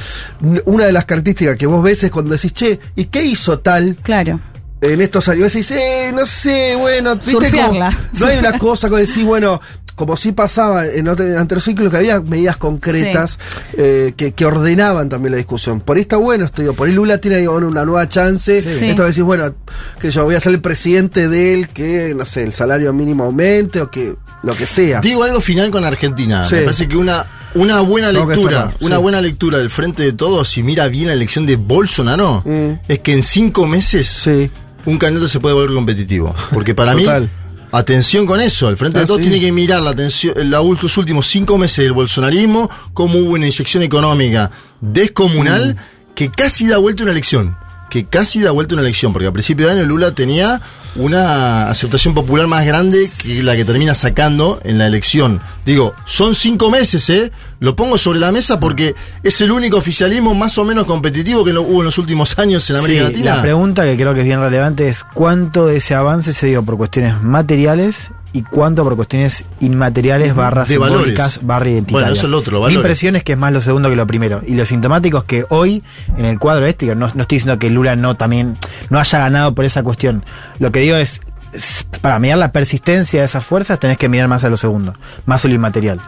una 0.67 0.85
de 0.85 0.93
las 0.93 1.05
características 1.05 1.57
que 1.57 1.67
vos 1.67 1.83
ves 1.83 2.05
es 2.05 2.11
cuando 2.11 2.33
decís, 2.35 2.53
che, 2.53 2.79
¿y 2.97 3.05
qué 3.07 3.25
hizo 3.25 3.59
tal? 3.61 3.97
Claro. 4.03 4.41
en 4.83 4.99
estos 5.03 5.29
años. 5.29 5.55
Y 5.55 5.59
decís, 5.59 5.71
eh, 5.73 6.11
no 6.15 6.25
sé, 6.25 6.75
bueno, 6.75 7.15
¿viste? 7.17 7.51
Como- 7.51 7.91
no 8.19 8.27
hay 8.27 8.39
una 8.39 8.53
cosa 8.59 8.89
que 8.89 8.97
decís, 8.97 9.23
bueno, 9.27 9.61
como 9.93 10.17
sí 10.17 10.33
pasaba 10.33 10.87
en 10.87 11.09
otro 11.09 11.25
anteriores 11.25 11.65
ciclos, 11.65 11.91
que 11.91 11.97
había 11.99 12.21
medidas 12.21 12.57
concretas 12.57 13.39
eh, 13.77 14.13
que, 14.17 14.33
que 14.33 14.45
ordenaban 14.47 15.09
también 15.09 15.33
la 15.33 15.39
discusión. 15.39 15.81
Por 15.81 15.97
ahí 15.97 16.03
está 16.03 16.17
bueno 16.17 16.45
esto, 16.45 16.63
digo, 16.63 16.75
por 16.75 16.89
ahí 16.89 16.95
Lula 16.95 17.19
tiene 17.19 17.39
digo, 17.39 17.55
una 17.57 17.85
nueva 17.85 18.09
chance. 18.09 18.61
Sí. 18.63 18.87
Esto 18.87 19.05
decís, 19.05 19.23
bueno, 19.23 19.55
que 20.01 20.11
yo 20.11 20.25
voy 20.25 20.35
a 20.35 20.41
ser 20.41 20.53
el 20.53 20.61
presidente 20.61 21.29
de 21.29 21.55
él, 21.55 21.69
que, 21.69 22.15
no 22.17 22.25
sé, 22.25 22.43
el 22.43 22.53
salario 22.53 22.93
mínimo 22.93 23.25
aumente 23.25 23.81
o 23.81 23.91
que 23.91 24.15
lo 24.43 24.55
que 24.55 24.67
sea. 24.67 25.01
Digo 25.01 25.23
algo 25.25 25.41
final 25.41 25.71
con 25.71 25.85
Argentina. 25.85 26.47
Sí. 26.49 26.55
Me 26.57 26.63
parece 26.63 26.89
que 26.89 26.97
una, 26.97 27.27
una 27.55 27.81
buena 27.81 28.11
Tengo 28.13 28.27
lectura, 28.31 28.73
una 28.81 28.97
sí. 28.97 29.03
buena 29.03 29.21
lectura 29.21 29.59
del 29.59 29.71
frente 29.71 30.03
de 30.03 30.13
todos, 30.13 30.49
si 30.49 30.63
mira 30.63 30.89
bien 30.89 31.09
la 31.09 31.13
elección 31.15 31.47
de 31.47 31.57
Bolsonaro, 31.57 32.43
Mm. 32.45 32.81
es 32.89 32.99
que 33.01 33.13
en 33.13 33.23
cinco 33.23 33.67
meses 33.67 34.07
Sí. 34.09 34.51
un 34.87 34.99
candidato 34.99 35.29
se 35.29 35.41
puede 35.41 35.55
volver 35.55 35.75
competitivo. 35.75 36.35
Porque 36.53 36.75
para 36.75 36.93
Total. 36.95 37.23
mí, 37.23 37.29
atención 37.73 38.27
con 38.27 38.41
eso. 38.41 38.69
El 38.69 38.77
frente 38.77 38.99
Ah, 38.99 39.03
de 39.03 39.07
todos 39.07 39.21
sí. 39.21 39.29
tiene 39.29 39.41
que 39.45 39.53
mirar 39.53 39.81
la 39.83 39.91
atención, 39.91 40.35
los 40.51 40.97
últimos 40.97 41.27
cinco 41.27 41.57
meses 41.59 41.85
del 41.85 41.93
bolsonarismo, 41.93 42.69
cómo 42.93 43.19
hubo 43.19 43.31
una 43.33 43.47
inyección 43.47 43.83
económica 43.83 44.51
descomunal 44.81 45.75
Mm. 45.75 46.15
que 46.15 46.31
casi 46.31 46.67
da 46.67 46.79
vuelta 46.79 47.03
una 47.05 47.13
elección. 47.13 47.57
Que 47.91 48.07
casi 48.07 48.41
da 48.41 48.53
vuelta 48.53 48.75
una 48.75 48.83
elección, 48.83 49.13
porque 49.13 49.27
a 49.27 49.33
principio 49.33 49.67
de 49.67 49.73
año 49.73 49.85
Lula 49.85 50.15
tenía 50.15 50.61
una 50.97 51.69
aceptación 51.69 52.15
popular 52.15 52.47
más 52.47 52.65
grande 52.65 53.11
que 53.19 53.43
la 53.43 53.55
que 53.57 53.65
termina 53.65 53.95
sacando 53.95 54.61
en 54.65 54.79
la 54.79 54.87
elección. 54.87 55.41
Digo, 55.67 55.95
son 56.07 56.35
cinco 56.35 56.71
meses, 56.71 57.11
¿eh? 57.11 57.31
Lo 57.59 57.77
pongo 57.77 57.99
sobre 57.99 58.19
la 58.19 58.33
mesa 58.33 58.59
porque 58.59 58.95
es 59.23 59.41
el 59.41 59.53
único 59.53 59.77
oficialismo 59.77 60.35
más 60.35 60.57
o 60.59 60.65
menos 60.65 60.85
competitivo 60.87 61.45
que 61.45 61.53
hubo 61.53 61.81
en 61.81 61.85
los 61.85 61.99
últimos 61.99 62.39
años 62.39 62.69
en 62.71 62.77
América 62.77 63.01
Sí, 63.01 63.13
Latina. 63.13 63.37
La 63.37 63.43
pregunta 63.43 63.85
que 63.85 63.97
creo 63.97 64.15
que 64.15 64.21
es 64.21 64.27
bien 64.27 64.41
relevante 64.41 64.89
es 64.89 65.05
cuánto 65.05 65.67
de 65.67 65.77
ese 65.77 65.95
avance 65.95 66.33
se 66.33 66.47
dio 66.47 66.65
por 66.65 66.77
cuestiones 66.77 67.21
materiales 67.23 68.11
y 68.33 68.43
cuánto 68.43 68.85
por 68.85 68.95
cuestiones 68.97 69.45
inmateriales 69.61 70.35
barra 70.35 70.65
De 70.65 70.79
valores. 70.79 71.41
barra 71.43 71.69
identitarias. 71.69 72.09
Bueno, 72.09 72.13
eso 72.15 72.27
es 72.27 72.31
lo 72.31 72.39
otro, 72.39 72.53
Mi 72.53 72.61
valores. 72.63 72.77
impresión 72.77 73.17
es 73.17 73.25
que 73.25 73.33
es 73.33 73.39
más 73.39 73.53
lo 73.53 73.61
segundo 73.61 73.89
que 73.91 73.97
lo 73.97 74.07
primero. 74.07 74.41
Y 74.47 74.55
lo 74.55 74.65
sintomático 74.65 75.19
es 75.19 75.25
que 75.25 75.45
hoy, 75.49 75.83
en 76.17 76.25
el 76.25 76.39
cuadro 76.39 76.67
este, 76.67 76.87
no, 76.95 77.09
no 77.15 77.23
estoy 77.23 77.37
diciendo 77.39 77.59
que 77.59 77.71
Lula 77.71 77.97
no 77.97 78.17
también 78.17 78.57
no 78.89 78.99
haya 79.01 79.19
ganado 79.19 79.55
por 79.55 79.65
esa 79.65 79.83
cuestión. 79.83 80.25
Lo 80.61 80.71
que 80.71 80.81
digo 80.81 80.97
es, 80.97 81.21
es, 81.53 81.87
para 82.01 82.19
mirar 82.21 82.39
la 82.39 82.53
persistencia 82.53 83.21
de 83.21 83.27
esas 83.27 83.45
fuerzas 83.45 83.81
tenés 83.81 83.99
que 83.99 84.09
mirar 84.09 84.29
más 84.29 84.45
a 84.45 84.49
lo 84.49 84.57
segundo, 84.57 84.95
más 85.27 85.45
a 85.45 85.49
lo 85.49 85.55
inmaterial. 85.55 86.01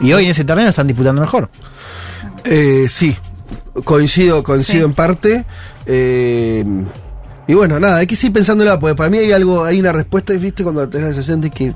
Y 0.00 0.12
hoy 0.12 0.24
en 0.26 0.32
ese 0.32 0.44
terreno 0.44 0.68
están 0.68 0.86
disputando 0.86 1.22
mejor. 1.22 1.48
Eh, 2.44 2.84
sí, 2.88 3.16
coincido, 3.84 4.42
coincido 4.42 4.80
Sí. 4.80 4.84
en 4.84 4.92
parte. 4.92 5.44
Eh, 5.86 6.64
y 7.48 7.54
bueno, 7.54 7.78
nada, 7.80 7.96
hay 7.98 8.06
que 8.06 8.16
seguir 8.16 8.32
pensándola, 8.34 8.78
porque 8.78 8.94
para 8.96 9.08
mí 9.10 9.18
hay 9.18 9.32
algo, 9.32 9.64
hay 9.64 9.80
una 9.80 9.92
respuesta, 9.92 10.32
viste, 10.34 10.62
cuando 10.62 10.88
tenés 10.88 11.08
la 11.08 11.14
sensación 11.14 11.40
de 11.40 11.50
que. 11.50 11.74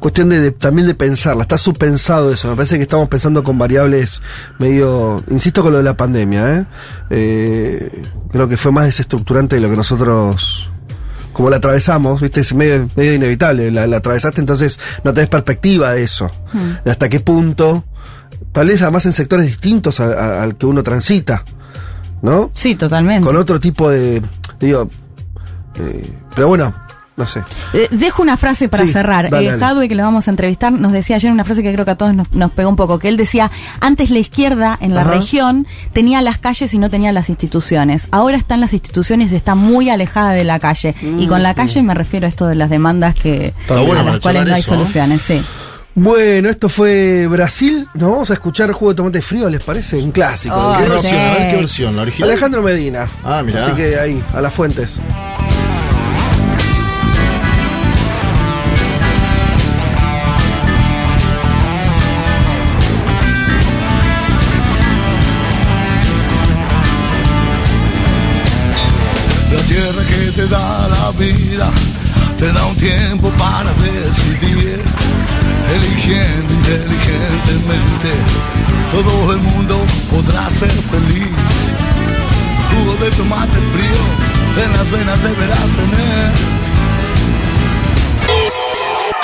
Cuestión 0.00 0.28
de, 0.28 0.40
de- 0.40 0.50
también 0.50 0.86
de 0.86 0.94
pensarla, 0.94 1.42
está 1.42 1.56
subpensado 1.56 2.30
eso. 2.32 2.48
Me 2.50 2.56
parece 2.56 2.76
que 2.76 2.82
estamos 2.82 3.08
pensando 3.08 3.42
con 3.42 3.56
variables 3.58 4.20
medio. 4.58 5.24
Insisto 5.30 5.62
con 5.62 5.72
lo 5.72 5.78
de 5.78 5.84
la 5.84 5.96
pandemia, 5.96 6.54
¿eh? 6.58 6.64
Eh, 7.10 8.02
creo 8.30 8.46
que 8.48 8.56
fue 8.58 8.72
más 8.72 8.84
desestructurante 8.84 9.56
de 9.56 9.62
lo 9.62 9.70
que 9.70 9.76
nosotros. 9.76 10.70
Como 11.32 11.50
la 11.50 11.56
atravesamos, 11.56 12.20
viste, 12.20 12.40
es 12.42 12.54
medio, 12.54 12.88
medio 12.94 13.14
inevitable. 13.14 13.70
La, 13.70 13.86
la 13.86 13.96
atravesaste, 13.98 14.40
entonces 14.40 14.78
no 15.02 15.12
tenés 15.14 15.28
perspectiva 15.30 15.92
de 15.94 16.02
eso. 16.02 16.30
De 16.84 16.90
hasta 16.90 17.08
qué 17.08 17.20
punto 17.20 17.84
tal 18.52 18.68
vez 18.68 18.80
además 18.82 19.04
en 19.06 19.12
sectores 19.12 19.46
distintos 19.46 20.00
al 20.00 20.56
que 20.56 20.64
uno 20.66 20.82
transita, 20.82 21.44
¿no? 22.22 22.50
Sí, 22.54 22.74
totalmente. 22.74 23.26
Con 23.26 23.36
otro 23.36 23.60
tipo 23.60 23.88
de, 23.90 24.22
digo, 24.60 24.88
eh, 25.76 26.10
pero 26.34 26.48
bueno, 26.48 26.72
no 27.16 27.26
sé. 27.26 27.42
Eh, 27.72 27.88
Dejo 27.92 28.20
una 28.22 28.36
frase 28.36 28.68
para 28.68 28.84
Sí, 28.86 28.92
cerrar. 28.92 29.30
dale, 29.30 29.48
Eh. 29.48 29.58
Jadwe, 29.58 29.88
que 29.88 29.94
lo 29.94 30.02
vamos 30.02 30.28
a 30.28 30.30
entrevistar, 30.30 30.70
nos 30.70 30.92
decía 30.92 31.16
ayer 31.16 31.32
una 31.32 31.44
frase 31.44 31.62
que 31.62 31.72
creo 31.72 31.84
que 31.86 31.92
a 31.92 31.94
todos 31.96 32.14
nos, 32.14 32.30
nos 32.32 32.50
pegó 32.52 32.68
un 32.68 32.76
poco, 32.76 32.98
que 32.98 33.08
él 33.08 33.16
decía, 33.16 33.50
antes 33.80 34.10
la 34.10 34.18
izquierda 34.18 34.76
en 34.82 34.94
la 34.94 35.00
Ajá. 35.00 35.12
región 35.12 35.66
tenía 35.94 36.20
las 36.20 36.36
calles 36.38 36.74
y 36.74 36.78
no 36.78 36.90
tenía 36.90 37.12
las 37.12 37.30
instituciones. 37.30 38.08
Ahora 38.10 38.36
están 38.36 38.60
las 38.60 38.74
instituciones 38.74 39.32
y 39.32 39.36
está 39.36 39.54
muy 39.54 39.88
alejada 39.88 40.32
de 40.32 40.44
la 40.44 40.58
calle. 40.58 40.94
y 41.00 41.26
con 41.26 41.42
la 41.42 41.54
calle 41.54 41.82
me 41.82 41.94
refiero 41.94 42.26
a 42.26 42.28
esto 42.28 42.46
de 42.46 42.54
las 42.54 42.68
demandas 42.68 43.14
que 43.14 43.54
Está 43.62 43.80
bueno 43.80 43.92
a 43.92 44.02
para 44.04 44.12
las 44.12 44.20
cuales 44.20 44.46
no 44.46 44.54
hay 44.54 44.62
soluciones. 44.62 45.22
Sí. 45.22 45.42
Bueno, 45.98 46.50
esto 46.50 46.68
fue 46.68 47.26
Brasil, 47.26 47.88
nos 47.94 48.10
vamos 48.10 48.30
a 48.30 48.34
escuchar 48.34 48.70
juego 48.70 48.92
de 48.92 48.96
tomate 48.98 49.22
frío, 49.22 49.48
¿les 49.48 49.62
parece? 49.62 49.96
Un 49.96 50.12
clásico. 50.12 50.54
Oh, 50.54 50.76
¿Qué 50.76 50.84
¿Qué 50.84 50.90
sí. 50.90 50.92
versión? 50.92 51.16
A 51.18 51.32
ver 51.38 51.50
qué 51.50 51.56
versión, 51.56 51.96
la 51.96 52.02
original. 52.02 52.30
Alejandro 52.30 52.62
Medina. 52.62 53.08
Ah, 53.24 53.42
mirá. 53.42 53.64
Así 53.64 53.76
que 53.76 53.98
ahí, 53.98 54.22
a 54.34 54.42
las 54.42 54.52
fuentes. 54.52 54.98
La 69.52 69.62
tierra 69.62 70.02
que 70.08 70.32
te 70.32 70.46
da 70.48 70.88
la 70.88 71.10
vida 71.12 71.70
te 72.38 72.52
da 72.52 72.66
un 72.66 72.76
tiempo 72.76 73.30
para 73.38 73.72
decidir, 73.74 74.75
eligiendo 75.76 76.54
inteligentemente. 76.54 78.10
Todo 78.90 79.32
el 79.32 79.38
mundo 79.40 79.86
podrá 80.10 80.50
ser 80.50 80.70
feliz. 80.70 81.36
Jugo 82.72 82.94
de 82.96 83.10
tomate 83.12 83.58
frío 83.58 84.64
en 84.64 84.72
las 84.72 84.90
venas 84.90 85.22
deberás 85.22 85.58
tener. 85.58 86.32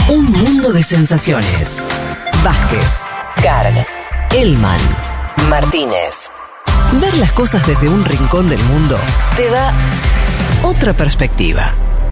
Un 0.09 0.32
mundo 0.32 0.72
de 0.72 0.82
sensaciones. 0.82 1.82
Vázquez, 2.44 3.03
Carg, 3.42 3.86
Elman, 4.32 4.80
Martínez. 5.48 6.14
Ver 7.00 7.16
las 7.18 7.32
cosas 7.32 7.66
desde 7.66 7.88
un 7.88 8.05
rincón 8.05 8.48
del 8.50 8.62
mundo 8.64 8.98
te 9.36 9.48
da 9.48 9.72
otra 10.62 10.92
perspectiva. 10.92 11.72